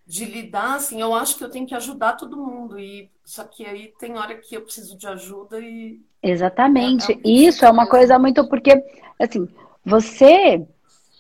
de 0.07 0.25
lidar, 0.27 0.75
assim, 0.75 1.01
eu 1.01 1.15
acho 1.15 1.37
que 1.37 1.45
eu 1.45 1.51
tenho 1.51 1.67
que 1.67 1.75
ajudar 1.75 2.15
todo 2.17 2.37
mundo, 2.37 2.79
e 2.79 3.11
só 3.25 3.45
que 3.45 3.65
aí 3.65 3.93
tem 3.99 4.19
hora 4.19 4.37
que 4.37 4.57
eu 4.57 4.63
preciso 4.63 4.97
de 4.99 5.07
ajuda 5.07 5.59
e... 5.61 6.01
Exatamente, 6.23 7.13
é, 7.13 7.15
é 7.15 7.21
isso 7.25 7.65
é 7.65 7.71
uma 7.71 7.89
coisa 7.89 8.19
muito, 8.19 8.47
porque, 8.49 8.73
assim, 9.19 9.49
você... 9.85 10.67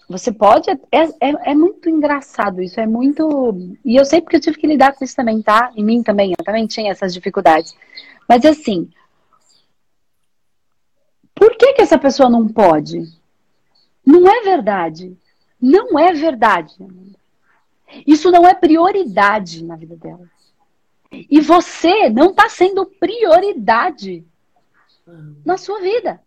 Você 0.09 0.31
pode. 0.33 0.71
É, 0.71 0.79
é, 0.93 1.51
é, 1.51 1.55
muito 1.55 1.88
engraçado 1.88 2.62
isso, 2.62 2.79
é 2.79 2.87
muito. 2.87 3.77
E 3.85 3.97
eu 3.97 4.05
sei 4.05 4.21
porque 4.21 4.37
eu 4.37 4.40
tive 4.40 4.59
que 4.59 4.67
lidar 4.67 4.93
com 4.93 5.05
isso 5.05 5.17
também, 5.17 5.40
tá? 5.43 5.73
Em 5.75 5.85
mim 5.85 6.03
também, 6.03 6.35
eu 6.38 6.45
também 6.45 6.67
tinha 6.67 6.93
essas 6.93 7.12
dificuldades. 7.14 7.75
Mas 8.29 8.45
assim, 8.45 8.90
por 11.35 11.57
que, 11.57 11.73
que 11.73 11.83
essa 11.83 11.98
pessoa 11.98 12.29
não 12.29 12.46
pode? 12.48 13.02
Não 14.05 14.29
é 14.29 14.42
verdade. 14.42 15.17
Não 15.61 15.98
é 15.98 16.13
verdade. 16.13 16.75
Isso 18.07 18.31
não 18.31 18.46
é 18.46 18.55
prioridade 18.55 19.65
na 19.65 19.77
vida 19.77 19.96
dela. 19.96 20.29
E 21.11 21.40
você 21.40 22.11
não 22.11 22.31
está 22.31 22.48
sendo 22.48 22.85
prioridade 22.87 24.25
na 25.44 25.57
sua 25.57 25.81
vida. 25.81 26.21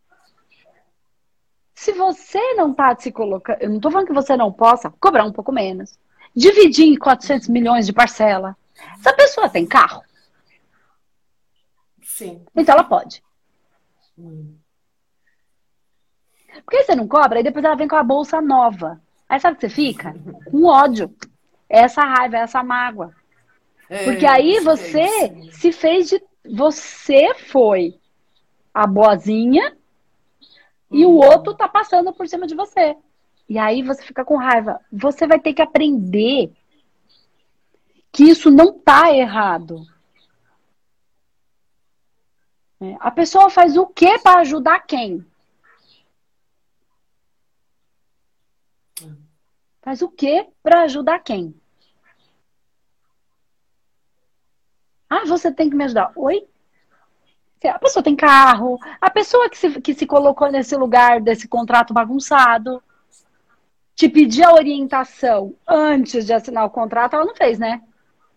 Se 1.77 1.93
você 1.93 2.55
não 2.55 2.71
está 2.71 2.95
se 2.97 3.11
colocando, 3.11 3.61
eu 3.61 3.69
não 3.69 3.75
estou 3.75 3.91
falando 3.91 4.07
que 4.07 4.13
você 4.13 4.35
não 4.35 4.51
possa 4.51 4.89
cobrar 4.99 5.23
um 5.25 5.31
pouco 5.31 5.51
menos, 5.51 5.95
dividir 6.35 6.87
em 6.87 6.97
400 6.97 7.47
milhões 7.49 7.85
de 7.85 7.93
parcela. 7.93 8.57
Essa 8.99 9.13
pessoa 9.13 9.47
tem 9.47 9.63
carro? 9.63 10.01
Sim. 12.01 12.43
Então 12.55 12.73
ela 12.73 12.83
pode. 12.83 13.21
Hum. 14.17 14.57
Por 16.65 16.71
que 16.71 16.83
você 16.83 16.95
não 16.95 17.07
cobra? 17.07 17.37
Aí 17.37 17.43
depois 17.43 17.63
ela 17.63 17.75
vem 17.75 17.87
com 17.87 17.95
a 17.95 18.03
bolsa 18.03 18.41
nova. 18.41 18.99
Aí 19.29 19.39
sabe 19.39 19.55
o 19.55 19.59
que 19.59 19.69
você 19.69 19.75
fica? 19.75 20.15
Com 20.49 20.63
ódio. 20.63 21.15
Essa 21.69 22.01
raiva, 22.03 22.37
essa 22.37 22.63
mágoa. 22.63 23.13
É, 23.87 24.03
Porque 24.03 24.25
aí 24.25 24.59
você 24.61 25.01
é 25.01 25.51
se 25.51 25.71
fez 25.71 26.09
de. 26.09 26.19
Você 26.43 27.35
foi 27.35 27.99
a 28.73 28.87
boazinha 28.87 29.77
e 30.89 31.05
o 31.05 31.15
outro 31.15 31.53
tá 31.53 31.67
passando 31.67 32.13
por 32.13 32.27
cima 32.27 32.47
de 32.47 32.55
você. 32.55 32.95
E 33.49 33.57
aí 33.57 33.81
você 33.81 34.03
fica 34.03 34.25
com 34.25 34.37
raiva. 34.37 34.79
Você 34.91 35.25
vai 35.25 35.39
ter 35.39 35.53
que 35.53 35.61
aprender 35.61 36.51
que 38.11 38.23
isso 38.23 38.49
não 38.49 38.77
tá 38.77 39.11
errado. 39.13 39.85
É, 42.79 42.95
a 42.99 43.09
pessoa 43.09 43.49
faz 43.49 43.75
o 43.75 43.87
que 43.87 44.19
para 44.19 44.41
ajudar 44.41 44.79
quem? 44.81 45.25
Faz 49.81 50.01
o 50.01 50.09
que 50.09 50.47
para 50.61 50.81
ajudar 50.81 51.19
quem? 51.19 51.55
Ah, 55.09 55.25
você 55.25 55.51
tem 55.51 55.69
que 55.69 55.75
me 55.75 55.85
ajudar. 55.85 56.11
Oi? 56.15 56.47
A 57.65 57.79
pessoa 57.79 58.03
tem 58.03 58.15
carro, 58.15 58.79
a 59.01 59.09
pessoa 59.09 59.49
que 59.49 59.57
se, 59.57 59.81
que 59.81 59.93
se 59.93 60.05
colocou 60.05 60.51
nesse 60.51 60.75
lugar 60.75 61.19
desse 61.19 61.47
contrato 61.47 61.93
bagunçado, 61.93 62.81
te 63.95 64.07
pedir 64.07 64.43
a 64.43 64.53
orientação 64.53 65.55
antes 65.67 66.25
de 66.25 66.33
assinar 66.33 66.65
o 66.65 66.69
contrato, 66.69 67.15
ela 67.15 67.25
não 67.25 67.35
fez, 67.35 67.57
né? 67.57 67.81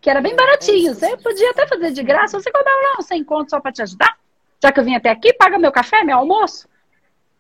Que 0.01 0.09
era 0.09 0.23
bem 0.23 0.35
baratinho. 0.35 0.95
Você 0.95 1.15
podia 1.19 1.51
até 1.51 1.67
fazer 1.67 1.91
de 1.91 2.03
graça, 2.03 2.41
você 2.41 2.51
cobrava 2.51 2.97
lá 2.97 3.03
sem 3.03 3.23
conto 3.23 3.51
só 3.51 3.61
para 3.61 3.73
te 3.73 3.83
ajudar. 3.83 4.17
Já 4.63 4.73
que 4.73 4.81
eu 4.81 4.85
vim 4.85 4.95
até 4.95 5.11
aqui, 5.11 5.35
paga 5.35 5.59
meu 5.59 5.71
café, 5.71 6.03
meu 6.03 6.17
almoço. 6.17 6.67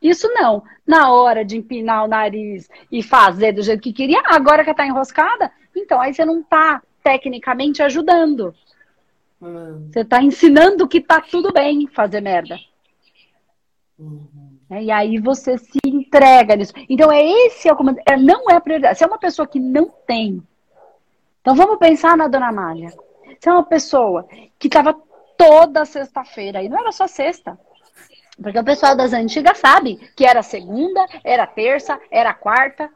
Isso 0.02 0.28
não. 0.34 0.62
Na 0.86 1.10
hora 1.12 1.44
de 1.44 1.56
empinar 1.56 2.04
o 2.04 2.08
nariz 2.08 2.68
e 2.92 3.02
fazer 3.02 3.52
do 3.52 3.62
jeito 3.62 3.82
que 3.82 3.92
queria, 3.92 4.22
agora 4.26 4.64
que 4.64 4.74
tá 4.74 4.86
enroscada, 4.86 5.50
então 5.74 6.00
aí 6.00 6.12
você 6.12 6.24
não 6.24 6.42
tá 6.42 6.82
tecnicamente 7.02 7.82
ajudando. 7.82 8.54
Hum. 9.40 9.88
Você 9.90 10.04
tá 10.04 10.22
ensinando 10.22 10.86
que 10.86 11.00
tá 11.00 11.20
tudo 11.20 11.52
bem 11.52 11.86
fazer 11.86 12.20
merda. 12.20 12.58
Uhum. 13.98 14.58
E 14.70 14.90
aí 14.90 15.18
você 15.18 15.58
se 15.58 15.78
entrega 15.84 16.56
nisso. 16.56 16.72
Então 16.88 17.10
é 17.10 17.24
esse 17.24 17.68
é 17.68 17.72
o 17.72 17.76
comando. 17.76 17.98
É, 18.06 18.16
não 18.16 18.50
é 18.50 18.54
a 18.54 18.60
prioridade. 18.60 18.98
Se 18.98 19.04
é 19.04 19.06
uma 19.06 19.18
pessoa 19.18 19.46
que 19.46 19.58
não 19.58 19.90
tem. 20.06 20.42
Então 21.40 21.54
vamos 21.54 21.78
pensar 21.78 22.16
na 22.16 22.28
Dona 22.28 22.48
Amália. 22.48 22.90
Se 23.40 23.48
é 23.48 23.52
uma 23.52 23.64
pessoa 23.64 24.26
que 24.58 24.68
estava 24.68 24.94
toda 25.36 25.86
sexta-feira, 25.86 26.62
e 26.62 26.68
não 26.68 26.78
era 26.78 26.92
só 26.92 27.06
sexta, 27.06 27.58
porque 28.42 28.58
o 28.58 28.64
pessoal 28.64 28.94
das 28.94 29.12
antigas 29.12 29.58
sabe 29.58 29.96
que 30.14 30.24
era 30.24 30.42
segunda, 30.42 31.04
era 31.24 31.46
terça, 31.46 31.98
era 32.10 32.34
quarta, 32.34 32.90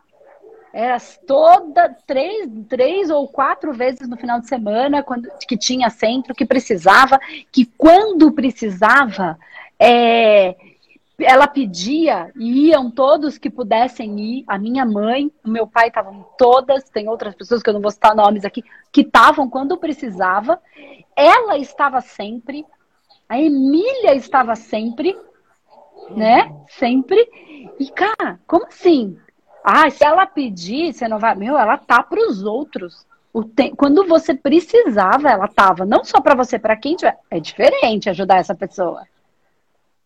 era 0.75 0.99
toda 1.25 1.97
três, 2.05 2.51
três 2.69 3.09
ou 3.09 3.29
quatro 3.29 3.73
vezes 3.73 4.09
no 4.09 4.17
final 4.17 4.41
de 4.41 4.49
semana 4.49 5.05
quando 5.05 5.29
que 5.47 5.57
tinha 5.57 5.89
centro, 5.89 6.35
que 6.35 6.45
precisava, 6.45 7.21
que 7.53 7.65
quando 7.65 8.33
precisava, 8.33 9.39
é, 9.79 10.57
ela 11.21 11.47
pedia 11.47 12.33
e 12.35 12.71
iam 12.71 12.91
todos 12.91 13.39
que 13.39 13.49
pudessem 13.49 14.19
ir. 14.19 14.45
A 14.49 14.59
minha 14.59 14.85
mãe, 14.85 15.31
o 15.45 15.49
meu 15.49 15.65
pai 15.65 15.87
estavam 15.87 16.27
todas, 16.37 16.91
tem 16.91 17.09
outras 17.09 17.37
pessoas 17.37 17.63
que 17.63 17.71
eu 17.71 17.75
não 17.75 17.81
vou 17.81 17.93
citar 17.93 18.17
nomes 18.17 18.45
aqui, 18.45 18.65
que 18.91 19.03
estavam 19.03 19.49
quando 19.49 19.77
precisava. 19.77 20.61
Ela 21.15 21.57
estava 21.57 22.01
sempre, 22.01 22.67
a 23.29 23.41
Emília 23.41 24.17
estava 24.17 24.57
sempre, 24.57 25.17
né? 26.11 26.53
Sempre. 26.69 27.29
E, 27.79 27.89
cara, 27.91 28.41
como 28.45 28.67
assim? 28.67 29.17
Ah, 29.67 29.89
se 29.89 30.05
ela 30.05 30.27
pedir, 30.27 30.93
você 30.93 31.09
não 31.09 31.19
vai. 31.19 31.35
Meu, 31.35 31.59
ela 31.59 31.79
tá 31.79 32.03
para 32.03 32.21
os 32.21 32.45
outros. 32.45 33.07
Te... 33.57 33.71
Quando 33.75 34.07
você 34.07 34.35
precisava, 34.35 35.31
ela 35.31 35.49
tava. 35.49 35.87
Não 35.87 36.05
só 36.05 36.21
para 36.21 36.35
você, 36.35 36.59
para 36.59 36.77
quem 36.77 36.95
tiver. 36.95 37.19
É 37.31 37.41
diferente 37.41 38.11
ajudar 38.11 38.37
essa 38.37 38.55
pessoa. 38.55 39.07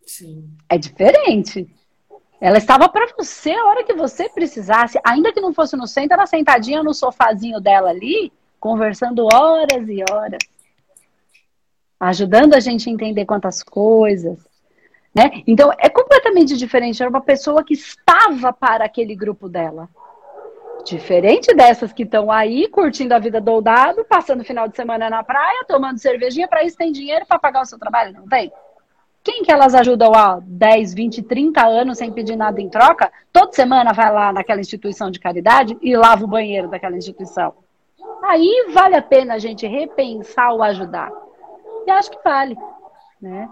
Sim. 0.06 0.48
É 0.68 0.78
diferente. 0.78 1.68
Ela 2.40 2.58
estava 2.58 2.88
para 2.88 3.12
você 3.18 3.50
a 3.50 3.64
hora 3.66 3.82
que 3.82 3.94
você 3.94 4.28
precisasse, 4.28 4.98
ainda 5.04 5.32
que 5.32 5.40
não 5.40 5.52
fosse 5.52 5.76
no 5.76 5.88
centro, 5.88 6.14
ela 6.14 6.26
sentadinha 6.26 6.84
no 6.84 6.94
sofazinho 6.94 7.60
dela 7.60 7.90
ali, 7.90 8.32
conversando 8.60 9.26
horas 9.26 9.88
e 9.88 10.04
horas, 10.08 10.38
ajudando 11.98 12.54
a 12.54 12.60
gente 12.60 12.88
a 12.88 12.92
entender 12.92 13.24
quantas 13.24 13.60
coisas, 13.60 14.38
né? 15.18 15.42
Então, 15.46 15.72
é 15.78 15.88
completamente 15.88 16.56
diferente. 16.56 17.02
Era 17.02 17.10
uma 17.10 17.20
pessoa 17.20 17.64
que 17.64 17.74
estava 17.74 18.52
para 18.52 18.84
aquele 18.84 19.16
grupo 19.16 19.48
dela. 19.48 19.88
Diferente 20.84 21.52
dessas 21.54 21.92
que 21.92 22.04
estão 22.04 22.30
aí 22.30 22.68
curtindo 22.68 23.12
a 23.12 23.18
vida 23.18 23.40
doldado, 23.40 24.04
passando 24.04 24.44
final 24.44 24.68
de 24.68 24.76
semana 24.76 25.10
na 25.10 25.24
praia, 25.24 25.64
tomando 25.66 25.98
cervejinha, 25.98 26.46
para 26.46 26.62
isso 26.62 26.76
tem 26.76 26.92
dinheiro 26.92 27.26
para 27.26 27.38
pagar 27.38 27.62
o 27.62 27.66
seu 27.66 27.78
trabalho, 27.78 28.12
não 28.12 28.28
tem? 28.28 28.52
Quem 29.24 29.42
que 29.42 29.50
elas 29.50 29.74
ajudam 29.74 30.14
há 30.14 30.38
10, 30.40 30.94
20, 30.94 31.22
30 31.24 31.66
anos 31.66 31.98
sem 31.98 32.12
pedir 32.12 32.36
nada 32.36 32.60
em 32.60 32.68
troca? 32.68 33.12
Toda 33.32 33.52
semana 33.52 33.92
vai 33.92 34.10
lá 34.12 34.32
naquela 34.32 34.60
instituição 34.60 35.10
de 35.10 35.18
caridade 35.18 35.76
e 35.82 35.96
lava 35.96 36.24
o 36.24 36.28
banheiro 36.28 36.68
daquela 36.68 36.96
instituição. 36.96 37.52
Aí 38.22 38.70
vale 38.72 38.94
a 38.94 39.02
pena 39.02 39.34
a 39.34 39.38
gente 39.38 39.66
repensar 39.66 40.54
o 40.54 40.62
ajudar. 40.62 41.10
E 41.86 41.90
acho 41.90 42.10
que 42.10 42.18
vale, 42.22 42.56
né? 43.20 43.48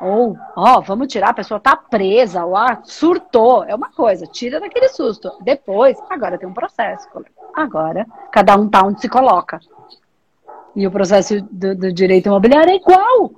Ou, 0.00 0.36
ó, 0.56 0.80
vamos 0.80 1.08
tirar, 1.08 1.30
a 1.30 1.34
pessoa 1.34 1.60
tá 1.60 1.76
presa, 1.76 2.44
ou 2.44 2.56
surtou, 2.84 3.64
é 3.64 3.74
uma 3.74 3.90
coisa, 3.90 4.26
tira 4.26 4.58
daquele 4.58 4.88
susto. 4.88 5.30
Depois, 5.42 5.98
agora 6.08 6.38
tem 6.38 6.48
um 6.48 6.54
processo. 6.54 7.06
Agora, 7.54 8.06
cada 8.32 8.56
um 8.56 8.68
tá 8.68 8.82
onde 8.82 9.00
se 9.00 9.08
coloca. 9.08 9.60
E 10.74 10.86
o 10.86 10.90
processo 10.90 11.42
do, 11.50 11.74
do 11.74 11.92
direito 11.92 12.26
imobiliário 12.26 12.72
é 12.72 12.76
igual. 12.76 13.32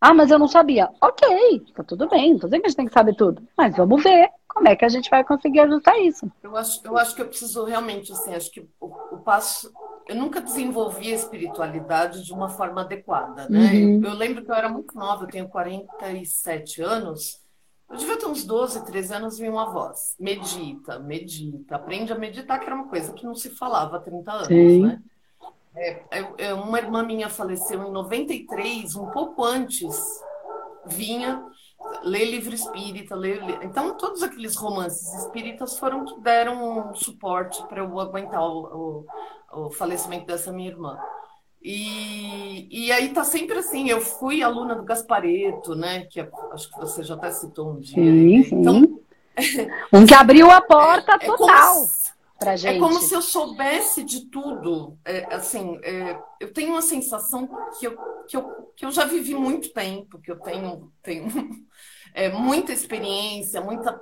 Ah, 0.00 0.12
mas 0.12 0.30
eu 0.30 0.38
não 0.38 0.48
sabia. 0.48 0.90
Ok, 1.00 1.62
tá 1.74 1.82
tudo 1.82 2.06
bem, 2.08 2.32
não 2.32 2.40
tô 2.40 2.46
dizendo 2.46 2.60
que 2.60 2.66
a 2.66 2.70
gente 2.70 2.76
tem 2.76 2.86
que 2.86 2.92
saber 2.92 3.14
tudo. 3.14 3.42
Mas 3.56 3.74
vamos 3.74 4.02
ver 4.02 4.28
como 4.54 4.68
é 4.68 4.76
que 4.76 4.84
a 4.84 4.88
gente 4.88 5.10
vai 5.10 5.24
conseguir 5.24 5.60
ajustar 5.60 5.98
isso. 6.00 6.30
Eu 6.42 6.56
acho, 6.56 6.80
eu 6.84 6.96
acho 6.96 7.14
que 7.14 7.20
eu 7.20 7.26
preciso 7.26 7.64
realmente, 7.64 8.12
assim, 8.12 8.34
acho 8.34 8.50
que 8.52 8.60
o, 8.80 8.86
o 8.86 9.18
passo 9.18 9.70
eu 10.06 10.14
nunca 10.14 10.40
desenvolvi 10.40 11.12
a 11.12 11.16
espiritualidade 11.16 12.24
de 12.24 12.32
uma 12.32 12.48
forma 12.48 12.82
adequada, 12.82 13.48
né? 13.48 13.72
Uhum. 13.72 14.02
Eu, 14.04 14.10
eu, 14.10 14.14
lembro 14.14 14.44
que 14.44 14.50
eu 14.50 14.54
era 14.54 14.68
muito 14.68 14.94
nova, 14.96 15.24
eu 15.24 15.28
tenho 15.28 15.48
47 15.48 16.82
anos. 16.82 17.42
Eu 17.90 17.96
devia 17.96 18.18
ter 18.18 18.26
uns 18.26 18.44
12, 18.44 18.84
13 18.84 19.14
anos, 19.14 19.38
vi 19.38 19.48
uma 19.48 19.70
voz. 19.70 20.14
Medita, 20.20 20.98
medita, 20.98 21.76
aprende 21.76 22.12
a 22.12 22.18
meditar, 22.18 22.60
que 22.60 22.66
era 22.66 22.74
uma 22.74 22.88
coisa 22.88 23.12
que 23.12 23.24
não 23.24 23.34
se 23.34 23.50
falava 23.50 23.96
há 23.96 24.00
30 24.00 24.32
anos, 24.32 24.48
Sim. 24.48 24.82
né? 24.82 25.02
É, 25.76 26.04
é, 26.38 26.54
uma 26.54 26.78
irmã 26.78 27.02
minha 27.02 27.28
faleceu 27.28 27.82
em 27.82 27.90
93, 27.90 28.94
um 28.94 29.10
pouco 29.10 29.42
antes, 29.42 29.96
vinha 30.86 31.44
ler 32.02 32.24
livro 32.26 32.54
espírita, 32.54 33.14
ler, 33.14 33.40
então 33.62 33.96
todos 33.96 34.22
aqueles 34.22 34.56
romances 34.56 35.12
espíritas 35.14 35.78
foram 35.78 36.04
que 36.04 36.20
deram 36.20 36.90
um 36.90 36.94
suporte 36.94 37.62
para 37.66 37.80
eu 37.80 38.00
aguentar 38.00 38.42
o, 38.42 39.06
o, 39.52 39.66
o, 39.66 39.70
falecimento 39.70 40.26
dessa 40.26 40.52
minha 40.52 40.70
irmã. 40.70 40.98
E, 41.62 42.68
e 42.70 42.92
aí 42.92 43.08
tá 43.08 43.24
sempre 43.24 43.58
assim, 43.58 43.88
eu 43.88 44.00
fui 44.00 44.42
aluna 44.42 44.74
do 44.74 44.82
Gaspareto, 44.82 45.74
né, 45.74 46.04
que 46.10 46.20
é, 46.20 46.28
acho 46.52 46.70
que 46.70 46.78
você 46.78 47.02
já 47.02 47.14
até 47.14 47.30
citou 47.30 47.70
um 47.70 47.80
dia. 47.80 47.96
Sim, 47.96 48.42
sim. 48.44 48.60
Então, 48.60 49.00
um 49.92 50.06
que 50.06 50.14
abriu 50.14 50.50
a 50.50 50.60
porta 50.60 51.12
é, 51.14 51.26
total. 51.26 51.84
É 51.84 52.03
como, 52.44 52.66
é 52.66 52.78
como 52.78 53.00
se 53.00 53.14
eu 53.14 53.22
soubesse 53.22 54.04
de 54.04 54.26
tudo. 54.30 54.98
É, 55.04 55.34
assim, 55.34 55.78
é, 55.82 56.18
eu 56.40 56.52
tenho 56.52 56.70
uma 56.70 56.82
sensação 56.82 57.48
que 57.78 57.86
eu, 57.86 57.96
que, 58.26 58.36
eu, 58.36 58.72
que 58.76 58.84
eu 58.84 58.90
já 58.90 59.04
vivi 59.04 59.34
muito 59.34 59.72
tempo, 59.72 60.20
que 60.20 60.30
eu 60.30 60.38
tenho, 60.38 60.92
tenho 61.02 61.26
é, 62.14 62.28
muita 62.30 62.72
experiência, 62.72 63.60
muita. 63.60 64.00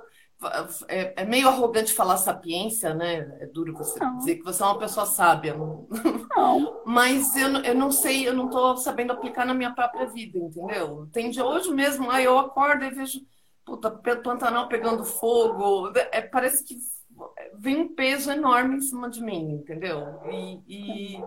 É, 0.89 1.21
é, 1.21 1.25
meio 1.25 1.47
arrogante 1.47 1.93
falar 1.93 2.17
sapiência, 2.17 2.93
né? 2.93 3.37
É 3.39 3.45
duro 3.45 3.73
você 3.73 3.97
não. 3.97 4.17
dizer 4.17 4.35
que 4.35 4.43
você 4.43 4.61
é 4.61 4.65
uma 4.65 4.77
pessoa 4.77 5.05
sábia. 5.05 5.53
Não. 5.53 5.87
não. 6.35 6.81
Mas 6.85 7.35
eu, 7.37 7.49
eu 7.59 7.75
não 7.75 7.91
sei, 7.91 8.27
eu 8.27 8.33
não 8.33 8.47
estou 8.47 8.75
sabendo 8.75 9.13
aplicar 9.13 9.45
na 9.45 9.53
minha 9.53 9.73
própria 9.73 10.05
vida, 10.05 10.37
entendeu? 10.37 11.07
Tem 11.13 11.29
de 11.29 11.41
hoje 11.41 11.71
mesmo, 11.71 12.11
aí 12.11 12.25
eu 12.25 12.37
acordo 12.37 12.83
e 12.83 12.89
vejo, 12.89 13.21
puta, 13.63 13.89
Pantanal 13.89 14.67
pegando 14.67 15.05
fogo. 15.05 15.93
É, 16.11 16.21
parece 16.21 16.63
que 16.65 16.75
vem 17.55 17.77
um 17.77 17.87
peso 17.87 18.31
enorme 18.31 18.77
em 18.77 18.81
cima 18.81 19.09
de 19.09 19.21
mim, 19.21 19.51
entendeu? 19.53 20.19
E, 20.31 21.19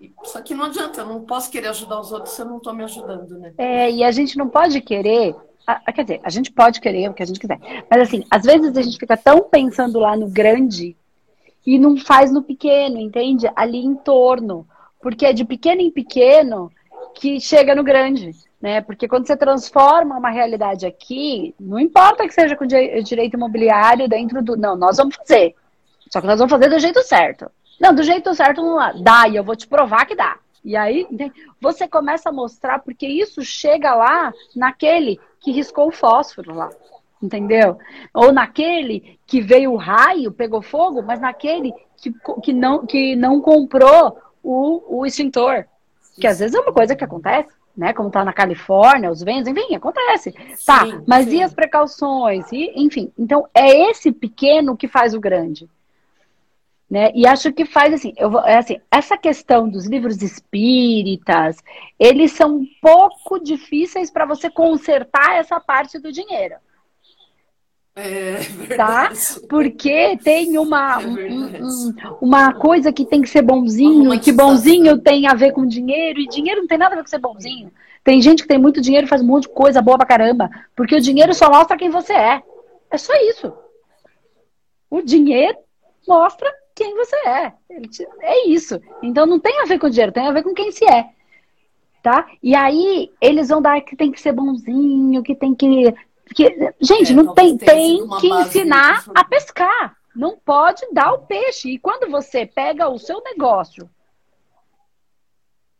e, 0.00 0.12
só 0.24 0.40
que 0.42 0.54
não 0.54 0.64
adianta, 0.64 1.00
eu 1.00 1.06
não 1.06 1.24
posso 1.24 1.50
querer 1.50 1.68
ajudar 1.68 2.00
os 2.00 2.12
outros 2.12 2.34
se 2.34 2.42
eu 2.42 2.46
não 2.46 2.58
estou 2.58 2.74
me 2.74 2.84
ajudando, 2.84 3.38
né? 3.38 3.54
É, 3.58 3.90
e 3.90 4.02
a 4.02 4.10
gente 4.10 4.36
não 4.36 4.48
pode 4.48 4.80
querer 4.80 5.34
quer 5.94 6.02
dizer, 6.02 6.20
a 6.24 6.30
gente 6.30 6.50
pode 6.50 6.80
querer 6.80 7.08
o 7.08 7.14
que 7.14 7.22
a 7.22 7.26
gente 7.26 7.38
quiser. 7.38 7.58
Mas 7.88 8.02
assim, 8.02 8.24
às 8.30 8.42
vezes 8.42 8.76
a 8.76 8.82
gente 8.82 8.98
fica 8.98 9.16
tão 9.16 9.42
pensando 9.42 9.98
lá 9.98 10.16
no 10.16 10.28
grande 10.28 10.96
e 11.66 11.78
não 11.78 11.96
faz 11.96 12.32
no 12.32 12.42
pequeno, 12.42 12.98
entende? 12.98 13.48
Ali 13.54 13.78
em 13.78 13.94
torno. 13.94 14.66
Porque 15.00 15.26
é 15.26 15.32
de 15.32 15.44
pequeno 15.44 15.80
em 15.80 15.90
pequeno 15.90 16.70
que 17.14 17.40
chega 17.40 17.74
no 17.74 17.84
grande. 17.84 18.32
Né? 18.62 18.80
Porque 18.80 19.08
quando 19.08 19.26
você 19.26 19.36
transforma 19.36 20.16
uma 20.16 20.30
realidade 20.30 20.86
aqui, 20.86 21.52
não 21.58 21.80
importa 21.80 22.26
que 22.28 22.32
seja 22.32 22.54
com 22.54 22.64
direito 22.64 23.34
imobiliário 23.34 24.08
dentro 24.08 24.40
do. 24.40 24.56
Não, 24.56 24.76
nós 24.76 24.98
vamos 24.98 25.16
fazer. 25.16 25.56
Só 26.08 26.20
que 26.20 26.28
nós 26.28 26.38
vamos 26.38 26.52
fazer 26.52 26.68
do 26.70 26.78
jeito 26.78 27.02
certo. 27.02 27.50
Não, 27.80 27.92
do 27.92 28.04
jeito 28.04 28.32
certo 28.34 28.62
não 28.62 29.02
dá, 29.02 29.26
e 29.26 29.34
eu 29.34 29.42
vou 29.42 29.56
te 29.56 29.66
provar 29.66 30.06
que 30.06 30.14
dá. 30.14 30.36
E 30.64 30.76
aí, 30.76 31.08
você 31.60 31.88
começa 31.88 32.28
a 32.28 32.32
mostrar, 32.32 32.78
porque 32.78 33.04
isso 33.04 33.42
chega 33.42 33.96
lá 33.96 34.32
naquele 34.54 35.18
que 35.40 35.50
riscou 35.50 35.88
o 35.88 35.92
fósforo 35.92 36.54
lá. 36.54 36.70
entendeu? 37.20 37.78
Ou 38.14 38.30
naquele 38.30 39.18
que 39.26 39.40
veio 39.40 39.72
o 39.72 39.76
raio, 39.76 40.30
pegou 40.30 40.62
fogo, 40.62 41.02
mas 41.02 41.18
naquele 41.18 41.72
que, 41.96 42.14
que, 42.42 42.52
não, 42.52 42.86
que 42.86 43.16
não 43.16 43.40
comprou 43.40 44.18
o, 44.40 45.00
o 45.00 45.06
extintor. 45.06 45.64
Que 46.14 46.28
às 46.28 46.38
vezes 46.38 46.54
é 46.54 46.60
uma 46.60 46.72
coisa 46.72 46.94
que 46.94 47.02
acontece, 47.02 47.48
né? 47.76 47.92
Como 47.92 48.10
tá 48.10 48.24
na 48.24 48.32
Califórnia, 48.32 49.10
os 49.10 49.22
ventos, 49.22 49.48
enfim, 49.48 49.74
acontece. 49.74 50.32
Tá, 50.64 50.86
sim, 50.86 51.02
mas 51.06 51.26
sim. 51.26 51.36
e 51.36 51.42
as 51.42 51.54
precauções? 51.54 52.50
E, 52.52 52.72
enfim, 52.76 53.12
então 53.18 53.48
é 53.54 53.90
esse 53.90 54.12
pequeno 54.12 54.76
que 54.76 54.88
faz 54.88 55.14
o 55.14 55.20
grande. 55.20 55.68
Né? 56.90 57.10
E 57.14 57.26
acho 57.26 57.50
que 57.54 57.64
faz 57.64 57.94
assim, 57.94 58.12
eu, 58.18 58.38
é 58.40 58.58
assim, 58.58 58.78
essa 58.90 59.16
questão 59.16 59.66
dos 59.66 59.86
livros 59.86 60.20
espíritas, 60.20 61.56
eles 61.98 62.32
são 62.32 62.56
um 62.56 62.66
pouco 62.82 63.38
difíceis 63.38 64.10
para 64.10 64.26
você 64.26 64.50
consertar 64.50 65.36
essa 65.36 65.58
parte 65.58 65.98
do 65.98 66.12
dinheiro. 66.12 66.56
É 68.02 68.74
tá? 68.74 69.12
Porque 69.50 70.16
tem 70.24 70.56
uma, 70.56 71.02
é 71.02 71.06
um, 71.06 71.66
um, 71.66 71.94
uma 72.22 72.54
coisa 72.54 72.90
que 72.90 73.04
tem 73.04 73.20
que 73.20 73.28
ser 73.28 73.42
bonzinho, 73.42 74.14
e 74.14 74.18
que 74.18 74.32
bonzinho 74.32 74.98
tem 74.98 75.26
a 75.26 75.34
ver 75.34 75.52
com 75.52 75.66
dinheiro, 75.66 76.18
e 76.18 76.26
dinheiro 76.26 76.62
não 76.62 76.66
tem 76.66 76.78
nada 76.78 76.94
a 76.94 76.96
ver 76.96 77.02
com 77.02 77.10
ser 77.10 77.18
bonzinho. 77.18 77.70
Tem 78.02 78.20
gente 78.20 78.42
que 78.42 78.48
tem 78.48 78.58
muito 78.58 78.80
dinheiro 78.80 79.06
e 79.06 79.08
faz 79.08 79.20
um 79.20 79.26
monte 79.26 79.42
de 79.42 79.50
coisa 79.50 79.82
boa 79.82 79.98
pra 79.98 80.06
caramba, 80.06 80.50
porque 80.74 80.96
o 80.96 81.00
dinheiro 81.00 81.34
só 81.34 81.50
mostra 81.50 81.76
quem 81.76 81.90
você 81.90 82.14
é. 82.14 82.42
É 82.90 82.98
só 82.98 83.12
isso. 83.28 83.52
O 84.90 85.02
dinheiro 85.02 85.58
mostra 86.06 86.50
quem 86.74 86.94
você 86.94 87.16
é. 87.28 87.52
É 88.20 88.48
isso. 88.48 88.80
Então 89.02 89.26
não 89.26 89.38
tem 89.38 89.60
a 89.60 89.66
ver 89.66 89.78
com 89.78 89.88
dinheiro, 89.88 90.12
tem 90.12 90.26
a 90.26 90.32
ver 90.32 90.42
com 90.42 90.54
quem 90.54 90.72
se 90.72 90.84
é. 90.84 91.06
Tá? 92.02 92.26
E 92.42 92.54
aí 92.54 93.10
eles 93.20 93.48
vão 93.48 93.62
dar 93.62 93.80
que 93.80 93.94
tem 93.94 94.10
que 94.10 94.20
ser 94.20 94.32
bonzinho, 94.32 95.22
que 95.22 95.34
tem 95.34 95.54
que. 95.54 95.94
Que... 96.32 96.74
Gente, 96.80 97.12
é, 97.12 97.14
não 97.14 97.34
tem, 97.34 97.56
tem 97.56 98.08
que 98.20 98.28
ensinar 98.28 99.04
a 99.14 99.24
pescar. 99.24 99.96
Não 100.14 100.36
pode 100.36 100.86
dar 100.92 101.12
o 101.12 101.20
peixe. 101.20 101.70
E 101.70 101.78
quando 101.78 102.10
você 102.10 102.44
pega 102.46 102.88
o 102.88 102.98
seu 102.98 103.22
negócio, 103.22 103.88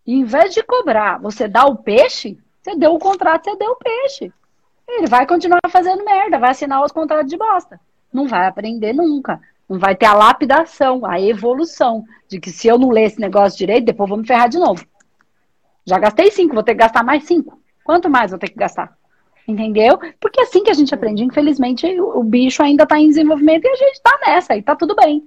em 0.07 0.25
vez 0.25 0.55
de 0.55 0.63
cobrar, 0.63 1.21
você 1.21 1.47
dá 1.47 1.65
o 1.67 1.77
peixe, 1.77 2.39
você 2.61 2.75
deu 2.77 2.95
o 2.95 2.99
contrato, 2.99 3.45
você 3.45 3.57
deu 3.57 3.73
o 3.73 3.77
peixe. 3.77 4.33
Ele 4.89 5.07
vai 5.07 5.27
continuar 5.27 5.61
fazendo 5.69 6.05
merda, 6.05 6.39
vai 6.39 6.51
assinar 6.51 6.85
os 6.85 6.93
contratos 6.93 7.31
de 7.31 7.37
bosta. 7.37 7.81
Não 8.13 8.27
vai 8.27 8.47
aprender 8.47 8.93
nunca. 8.93 9.41
Não 9.69 9.79
vai 9.79 9.95
ter 9.95 10.07
a 10.07 10.15
lapidação, 10.15 11.07
a 11.07 11.21
evolução, 11.21 12.05
de 12.29 12.41
que 12.41 12.51
se 12.51 12.69
eu 12.69 12.79
não 12.79 12.91
ler 12.91 13.05
esse 13.05 13.21
negócio 13.21 13.57
direito, 13.57 13.87
depois 13.87 14.09
vou 14.09 14.19
me 14.19 14.27
ferrar 14.27 14.49
de 14.49 14.59
novo. 14.59 14.85
Já 15.87 15.99
gastei 15.99 16.31
cinco, 16.31 16.55
vou 16.55 16.63
ter 16.63 16.73
que 16.73 16.81
gastar 16.81 17.03
mais 17.03 17.25
cinco. 17.25 17.61
Quanto 17.85 18.11
mais 18.11 18.31
vou 18.31 18.39
ter 18.39 18.49
que 18.49 18.59
gastar? 18.59 18.97
Entendeu? 19.47 19.99
Porque 20.21 20.41
é 20.41 20.45
assim 20.45 20.63
que 20.63 20.71
a 20.71 20.75
gente 20.75 20.95
aprende. 20.95 21.25
Infelizmente, 21.25 21.87
o, 22.01 22.23
bicho 22.23 22.63
ainda 22.63 22.85
está 22.85 22.99
em 22.99 23.09
desenvolvimento 23.09 23.65
e 23.65 23.69
a 23.69 23.77
gente 23.77 23.95
está 23.95 24.19
nessa, 24.25 24.57
e 24.57 24.63
tá 24.63 24.77
tudo 24.77 24.95
bem. 24.95 25.27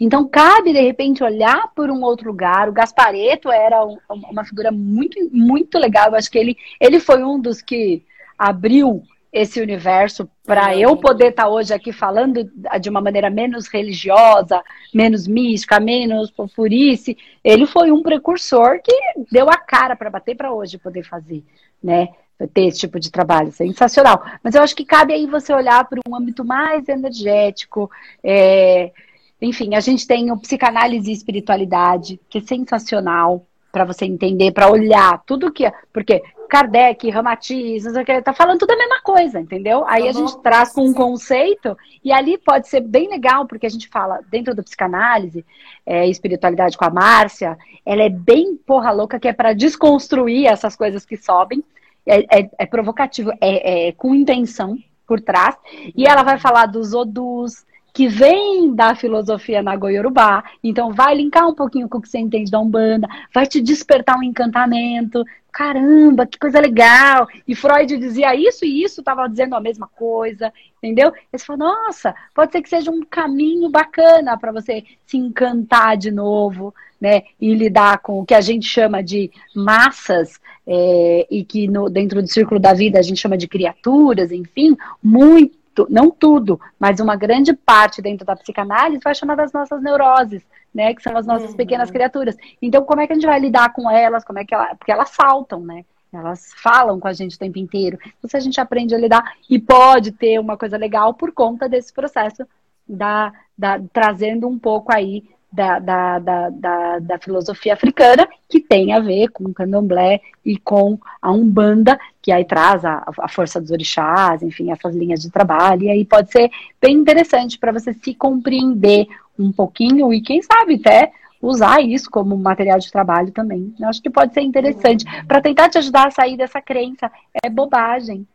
Então, 0.00 0.26
cabe, 0.26 0.72
de 0.72 0.80
repente, 0.80 1.22
olhar 1.22 1.70
por 1.74 1.90
um 1.90 2.02
outro 2.02 2.28
lugar. 2.28 2.68
O 2.68 2.72
Gaspareto 2.72 3.50
era 3.50 3.84
um, 3.84 3.98
uma 4.08 4.44
figura 4.44 4.70
muito, 4.72 5.18
muito 5.30 5.78
legal. 5.78 6.08
Eu 6.08 6.16
acho 6.16 6.30
que 6.30 6.38
ele, 6.38 6.56
ele 6.80 6.98
foi 6.98 7.22
um 7.22 7.38
dos 7.38 7.60
que 7.60 8.02
abriu 8.38 9.02
esse 9.30 9.60
universo 9.60 10.30
para 10.46 10.76
eu 10.76 10.96
poder 10.96 11.30
estar 11.30 11.42
tá 11.42 11.48
hoje 11.48 11.74
aqui 11.74 11.92
falando 11.92 12.48
de 12.80 12.88
uma 12.88 13.00
maneira 13.00 13.28
menos 13.28 13.66
religiosa, 13.66 14.62
menos 14.94 15.26
mística, 15.26 15.80
menos 15.80 16.32
purice. 16.54 17.18
Ele 17.42 17.66
foi 17.66 17.90
um 17.90 18.00
precursor 18.00 18.80
que 18.80 18.92
deu 19.30 19.50
a 19.50 19.56
cara 19.56 19.96
para 19.96 20.08
bater 20.08 20.36
para 20.36 20.52
hoje 20.52 20.78
poder 20.78 21.02
fazer, 21.02 21.42
né? 21.82 22.10
Ter 22.52 22.66
esse 22.66 22.80
tipo 22.80 22.98
de 22.98 23.10
trabalho, 23.10 23.52
sensacional. 23.52 24.22
Mas 24.42 24.54
eu 24.54 24.62
acho 24.62 24.74
que 24.74 24.84
cabe 24.84 25.12
aí 25.12 25.26
você 25.26 25.52
olhar 25.52 25.84
para 25.88 26.00
um 26.08 26.16
âmbito 26.16 26.44
mais 26.44 26.88
energético. 26.88 27.90
É... 28.22 28.92
Enfim, 29.40 29.74
a 29.74 29.80
gente 29.80 30.06
tem 30.06 30.30
o 30.30 30.36
psicanálise 30.36 31.10
e 31.10 31.14
espiritualidade, 31.14 32.20
que 32.28 32.38
é 32.38 32.40
sensacional 32.40 33.46
para 33.74 33.84
você 33.84 34.04
entender, 34.04 34.52
para 34.52 34.70
olhar 34.70 35.22
tudo 35.26 35.52
que. 35.52 35.66
É, 35.66 35.72
porque 35.92 36.22
Kardec, 36.48 37.10
Ramatiz, 37.10 37.82
tá 38.22 38.32
falando 38.32 38.60
tudo 38.60 38.70
a 38.70 38.76
mesma 38.76 39.00
coisa, 39.02 39.40
entendeu? 39.40 39.84
Aí 39.88 40.06
a 40.08 40.12
gente 40.12 40.38
traz 40.38 40.72
com 40.72 40.82
um 40.82 40.94
conceito, 40.94 41.76
e 42.04 42.12
ali 42.12 42.38
pode 42.38 42.68
ser 42.68 42.80
bem 42.80 43.08
legal, 43.08 43.46
porque 43.46 43.66
a 43.66 43.68
gente 43.68 43.88
fala, 43.88 44.20
dentro 44.30 44.54
do 44.54 44.62
psicanálise, 44.62 45.44
é, 45.84 46.06
espiritualidade 46.06 46.78
com 46.78 46.84
a 46.84 46.90
Márcia, 46.90 47.58
ela 47.84 48.04
é 48.04 48.08
bem 48.08 48.56
porra 48.56 48.92
louca, 48.92 49.18
que 49.18 49.26
é 49.26 49.32
para 49.32 49.52
desconstruir 49.52 50.46
essas 50.46 50.76
coisas 50.76 51.04
que 51.04 51.16
sobem, 51.16 51.64
é, 52.06 52.40
é, 52.40 52.50
é 52.58 52.66
provocativo, 52.66 53.30
é, 53.40 53.88
é, 53.88 53.92
com 53.92 54.14
intenção 54.14 54.78
por 55.06 55.20
trás, 55.20 55.56
e 55.96 56.06
ela 56.06 56.22
vai 56.22 56.38
falar 56.38 56.66
dos 56.66 56.94
odus, 56.94 57.64
que 57.94 58.08
vem 58.08 58.74
da 58.74 58.96
filosofia 58.96 59.62
Nagoyorubá, 59.62 60.42
então 60.64 60.92
vai 60.92 61.14
linkar 61.14 61.48
um 61.48 61.54
pouquinho 61.54 61.88
com 61.88 61.98
o 61.98 62.02
que 62.02 62.08
você 62.08 62.18
entende 62.18 62.50
da 62.50 62.58
Umbanda, 62.58 63.06
vai 63.32 63.46
te 63.46 63.60
despertar 63.60 64.18
um 64.18 64.22
encantamento. 64.22 65.24
Caramba, 65.52 66.26
que 66.26 66.36
coisa 66.36 66.58
legal! 66.58 67.28
E 67.46 67.54
Freud 67.54 67.96
dizia 67.96 68.34
isso 68.34 68.64
e 68.64 68.82
isso, 68.82 69.00
estava 69.00 69.28
dizendo 69.28 69.54
a 69.54 69.60
mesma 69.60 69.86
coisa, 69.86 70.52
entendeu? 70.82 71.12
E 71.32 71.38
você 71.38 71.56
nossa, 71.56 72.12
pode 72.34 72.50
ser 72.50 72.60
que 72.62 72.68
seja 72.68 72.90
um 72.90 73.02
caminho 73.08 73.70
bacana 73.70 74.36
para 74.36 74.50
você 74.50 74.82
se 75.06 75.16
encantar 75.16 75.96
de 75.96 76.10
novo, 76.10 76.74
né? 77.00 77.22
E 77.40 77.54
lidar 77.54 77.98
com 77.98 78.20
o 78.20 78.24
que 78.24 78.34
a 78.34 78.40
gente 78.40 78.66
chama 78.66 79.02
de 79.02 79.30
massas, 79.54 80.40
é, 80.66 81.26
e 81.30 81.44
que 81.44 81.68
no, 81.68 81.90
dentro 81.90 82.22
do 82.22 82.28
círculo 82.28 82.58
da 82.58 82.72
vida 82.72 82.98
a 82.98 83.02
gente 83.02 83.20
chama 83.20 83.36
de 83.36 83.48
criaturas, 83.48 84.32
enfim, 84.32 84.76
muito 85.02 85.64
não 85.90 86.08
tudo, 86.08 86.60
mas 86.78 87.00
uma 87.00 87.16
grande 87.16 87.52
parte 87.52 88.00
dentro 88.00 88.24
da 88.24 88.36
psicanálise 88.36 89.02
vai 89.02 89.14
chamar 89.14 89.34
das 89.34 89.52
nossas 89.52 89.82
neuroses, 89.82 90.42
né? 90.72 90.94
Que 90.94 91.02
são 91.02 91.16
as 91.16 91.26
nossas 91.26 91.50
uhum. 91.50 91.56
pequenas 91.56 91.90
criaturas. 91.90 92.36
Então, 92.62 92.84
como 92.84 93.00
é 93.00 93.06
que 93.06 93.12
a 93.12 93.16
gente 93.16 93.26
vai 93.26 93.40
lidar 93.40 93.72
com 93.72 93.90
elas? 93.90 94.24
Como 94.24 94.38
é 94.38 94.44
que 94.44 94.54
ela, 94.54 94.74
porque 94.76 94.92
elas 94.92 95.10
saltam, 95.10 95.60
né? 95.60 95.84
Elas 96.12 96.52
falam 96.62 97.00
com 97.00 97.08
a 97.08 97.12
gente 97.12 97.34
o 97.34 97.38
tempo 97.38 97.58
inteiro. 97.58 97.98
Então, 98.18 98.30
se 98.30 98.36
a 98.36 98.40
gente 98.40 98.60
aprende 98.60 98.94
a 98.94 98.98
lidar, 98.98 99.34
e 99.50 99.58
pode 99.58 100.12
ter 100.12 100.38
uma 100.38 100.56
coisa 100.56 100.76
legal 100.76 101.12
por 101.14 101.32
conta 101.32 101.68
desse 101.68 101.92
processo 101.92 102.46
da, 102.88 103.32
da 103.58 103.80
trazendo 103.92 104.46
um 104.46 104.58
pouco 104.58 104.92
aí 104.92 105.24
da, 105.54 105.78
da, 105.78 106.18
da, 106.18 106.50
da, 106.50 106.98
da 106.98 107.18
filosofia 107.18 107.74
africana, 107.74 108.28
que 108.48 108.58
tem 108.60 108.92
a 108.92 108.98
ver 108.98 109.28
com 109.28 109.44
o 109.44 109.54
candomblé 109.54 110.20
e 110.44 110.58
com 110.58 110.98
a 111.22 111.30
umbanda, 111.30 111.98
que 112.20 112.32
aí 112.32 112.44
traz 112.44 112.84
a, 112.84 113.04
a 113.18 113.28
força 113.28 113.60
dos 113.60 113.70
orixás, 113.70 114.42
enfim, 114.42 114.72
essas 114.72 114.96
linhas 114.96 115.20
de 115.20 115.30
trabalho, 115.30 115.84
e 115.84 115.90
aí 115.90 116.04
pode 116.04 116.32
ser 116.32 116.50
bem 116.80 116.96
interessante 116.96 117.56
para 117.56 117.70
você 117.70 117.92
se 117.92 118.14
compreender 118.14 119.06
um 119.38 119.52
pouquinho 119.52 120.12
e, 120.12 120.20
quem 120.20 120.42
sabe, 120.42 120.74
até 120.74 121.12
usar 121.40 121.80
isso 121.80 122.10
como 122.10 122.36
material 122.36 122.80
de 122.80 122.90
trabalho 122.90 123.30
também. 123.30 123.72
Eu 123.78 123.88
acho 123.88 124.02
que 124.02 124.10
pode 124.10 124.34
ser 124.34 124.40
interessante 124.40 125.04
para 125.28 125.40
tentar 125.40 125.68
te 125.68 125.78
ajudar 125.78 126.08
a 126.08 126.10
sair 126.10 126.36
dessa 126.36 126.60
crença. 126.60 127.10
É 127.44 127.48
bobagem. 127.48 128.26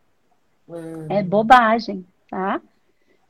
É 1.09 1.21
bobagem, 1.21 2.05
tá? 2.29 2.61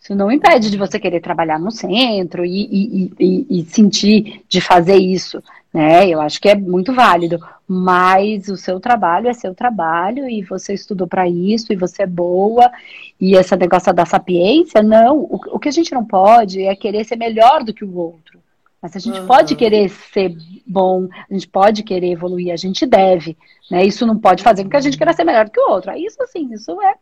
Isso 0.01 0.15
não 0.15 0.31
impede 0.31 0.71
de 0.71 0.77
você 0.77 0.97
querer 0.97 1.19
trabalhar 1.19 1.59
no 1.59 1.71
centro 1.71 2.45
e, 2.45 2.61
e, 2.71 3.13
e, 3.19 3.59
e, 3.59 3.65
sentir 3.65 4.43
de 4.47 4.61
fazer 4.61 4.95
isso, 4.95 5.43
né? 5.73 6.07
Eu 6.07 6.21
acho 6.21 6.39
que 6.39 6.47
é 6.47 6.55
muito 6.55 6.93
válido, 6.93 7.37
mas 7.67 8.47
o 8.47 8.55
seu 8.55 8.79
trabalho 8.79 9.27
é 9.27 9.33
seu 9.33 9.53
trabalho 9.53 10.27
e 10.29 10.41
você 10.41 10.73
estudou 10.73 11.05
para 11.05 11.27
isso 11.27 11.73
e 11.73 11.75
você 11.75 12.03
é 12.03 12.07
boa 12.07 12.71
e 13.19 13.35
essa 13.35 13.57
negócio 13.57 13.93
da 13.93 14.05
sapiência, 14.05 14.81
não. 14.81 15.17
O, 15.17 15.39
o, 15.51 15.59
que 15.59 15.67
a 15.67 15.71
gente 15.71 15.93
não 15.93 16.05
pode 16.05 16.63
é 16.63 16.73
querer 16.75 17.03
ser 17.03 17.17
melhor 17.17 17.63
do 17.63 17.73
que 17.73 17.83
o 17.83 17.97
outro. 17.97 18.39
Mas 18.81 18.95
a 18.95 18.99
gente 18.99 19.19
uhum. 19.19 19.27
pode 19.27 19.57
querer 19.57 19.89
ser 19.89 20.33
bom, 20.65 21.09
a 21.29 21.33
gente 21.33 21.49
pode 21.49 21.83
querer 21.83 22.13
evoluir, 22.13 22.53
a 22.53 22.55
gente 22.55 22.85
deve, 22.85 23.37
né? 23.69 23.85
Isso 23.85 24.05
não 24.05 24.17
pode 24.17 24.41
fazer 24.41 24.63
com 24.63 24.69
que 24.69 24.77
a 24.77 24.81
gente 24.81 24.97
queira 24.97 25.11
ser 25.11 25.25
melhor 25.25 25.43
do 25.43 25.51
que 25.51 25.59
o 25.59 25.69
outro. 25.69 25.91
Isso 25.97 26.17
sim, 26.27 26.53
isso 26.53 26.81
é, 26.81 26.95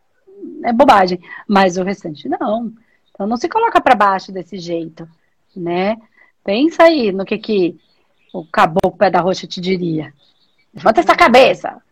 é 0.64 0.72
bobagem. 0.72 1.20
Mas 1.46 1.76
o 1.76 1.84
restante 1.84 2.28
não. 2.28 2.72
Então 3.18 3.26
não 3.26 3.36
se 3.36 3.48
coloca 3.48 3.80
para 3.80 3.96
baixo 3.96 4.30
desse 4.30 4.58
jeito, 4.58 5.08
né? 5.56 5.96
Pensa 6.44 6.84
aí 6.84 7.10
no 7.10 7.24
que 7.24 7.36
que 7.36 7.76
o 8.32 8.46
caboclo 8.46 8.96
pé 8.96 9.10
da 9.10 9.20
roxa 9.20 9.44
te 9.44 9.60
diria. 9.60 10.14
Levanta 10.72 11.00
essa 11.00 11.16
cabeça, 11.16 11.82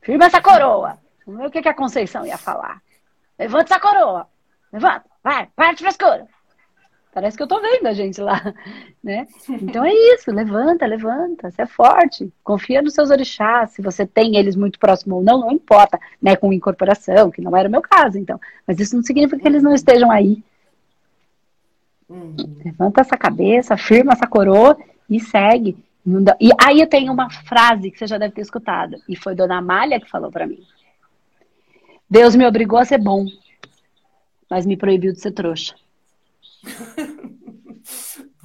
firma 0.00 0.26
essa 0.26 0.40
coroa. 0.40 0.96
Vamos 1.26 1.40
ver 1.40 1.46
o 1.48 1.50
que, 1.50 1.60
que 1.60 1.68
a 1.68 1.74
Conceição 1.74 2.24
ia 2.24 2.38
falar. 2.38 2.80
Levanta 3.36 3.74
essa 3.74 3.80
coroa. 3.80 4.28
Levanta, 4.72 5.02
vai, 5.24 5.48
parte 5.56 5.82
frescura. 5.82 6.28
Parece 7.12 7.36
que 7.36 7.42
eu 7.42 7.48
tô 7.48 7.60
vendo 7.60 7.88
a 7.88 7.92
gente 7.92 8.20
lá, 8.20 8.54
né? 9.02 9.26
Então 9.48 9.84
é 9.84 9.92
isso, 9.92 10.30
levanta, 10.30 10.86
levanta, 10.86 11.50
você 11.50 11.62
é 11.62 11.66
forte, 11.66 12.32
confia 12.44 12.80
nos 12.80 12.94
seus 12.94 13.10
orixás, 13.10 13.70
se 13.70 13.82
você 13.82 14.06
tem 14.06 14.36
eles 14.36 14.54
muito 14.54 14.78
próximo 14.78 15.16
ou 15.16 15.22
não, 15.24 15.40
não 15.40 15.50
importa, 15.50 15.98
né? 16.22 16.36
Com 16.36 16.52
incorporação, 16.52 17.28
que 17.28 17.42
não 17.42 17.56
era 17.56 17.68
o 17.68 17.72
meu 17.72 17.82
caso, 17.82 18.18
então. 18.18 18.40
Mas 18.64 18.78
isso 18.78 18.94
não 18.94 19.02
significa 19.02 19.40
que 19.40 19.48
eles 19.48 19.64
não 19.64 19.74
estejam 19.74 20.12
aí, 20.12 20.44
Uhum. 22.08 22.36
Levanta 22.64 23.00
essa 23.00 23.16
cabeça, 23.16 23.76
firma 23.76 24.12
essa 24.12 24.26
coroa 24.26 24.76
e 25.08 25.18
segue. 25.20 25.76
E 26.40 26.50
aí 26.62 26.80
eu 26.80 26.86
tenho 26.86 27.12
uma 27.12 27.28
frase 27.28 27.90
que 27.90 27.98
você 27.98 28.06
já 28.06 28.16
deve 28.16 28.34
ter 28.34 28.42
escutado. 28.42 28.96
E 29.08 29.16
foi 29.16 29.34
Dona 29.34 29.58
Amália 29.58 30.00
que 30.00 30.08
falou 30.08 30.30
para 30.30 30.46
mim. 30.46 30.62
Deus 32.08 32.36
me 32.36 32.46
obrigou 32.46 32.78
a 32.78 32.84
ser 32.84 32.98
bom. 32.98 33.26
mas 34.48 34.64
me 34.64 34.76
proibiu 34.76 35.12
de 35.12 35.20
ser 35.20 35.32
trouxa. 35.32 35.74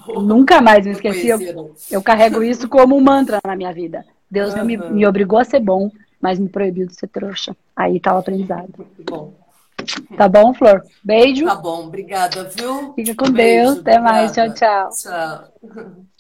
Nunca 0.07 0.59
mais 0.59 0.83
me 0.83 0.93
esqueci. 0.93 1.27
Eu, 1.27 1.75
eu, 1.91 2.01
carrego 2.01 2.41
isso 2.41 2.67
como 2.67 2.97
um 2.97 3.01
mantra 3.01 3.39
na 3.45 3.55
minha 3.55 3.71
vida. 3.71 4.03
Deus 4.29 4.55
uhum. 4.55 4.65
me, 4.65 4.77
me 4.77 5.05
obrigou 5.05 5.37
a 5.37 5.43
ser 5.43 5.59
bom, 5.59 5.91
mas 6.19 6.39
me 6.39 6.49
proibiu 6.49 6.87
de 6.87 6.95
ser 6.95 7.07
trouxa. 7.07 7.55
Aí 7.75 7.99
tá 7.99 8.15
o 8.15 8.17
aprendizado. 8.17 8.87
Bom. 9.05 9.33
Tá 10.17 10.27
bom, 10.27 10.53
Flor? 10.53 10.81
Beijo. 11.03 11.45
Tá 11.45 11.55
bom, 11.55 11.87
obrigada, 11.87 12.43
viu? 12.45 12.93
Fica 12.93 13.15
com 13.15 13.31
Beijo, 13.31 13.75
Deus. 13.75 13.79
Até 13.79 13.99
obrigada. 13.99 14.01
mais. 14.01 14.31
Tchau, 14.31 14.53
tchau. 14.53 14.89
Tchau. 14.89 16.10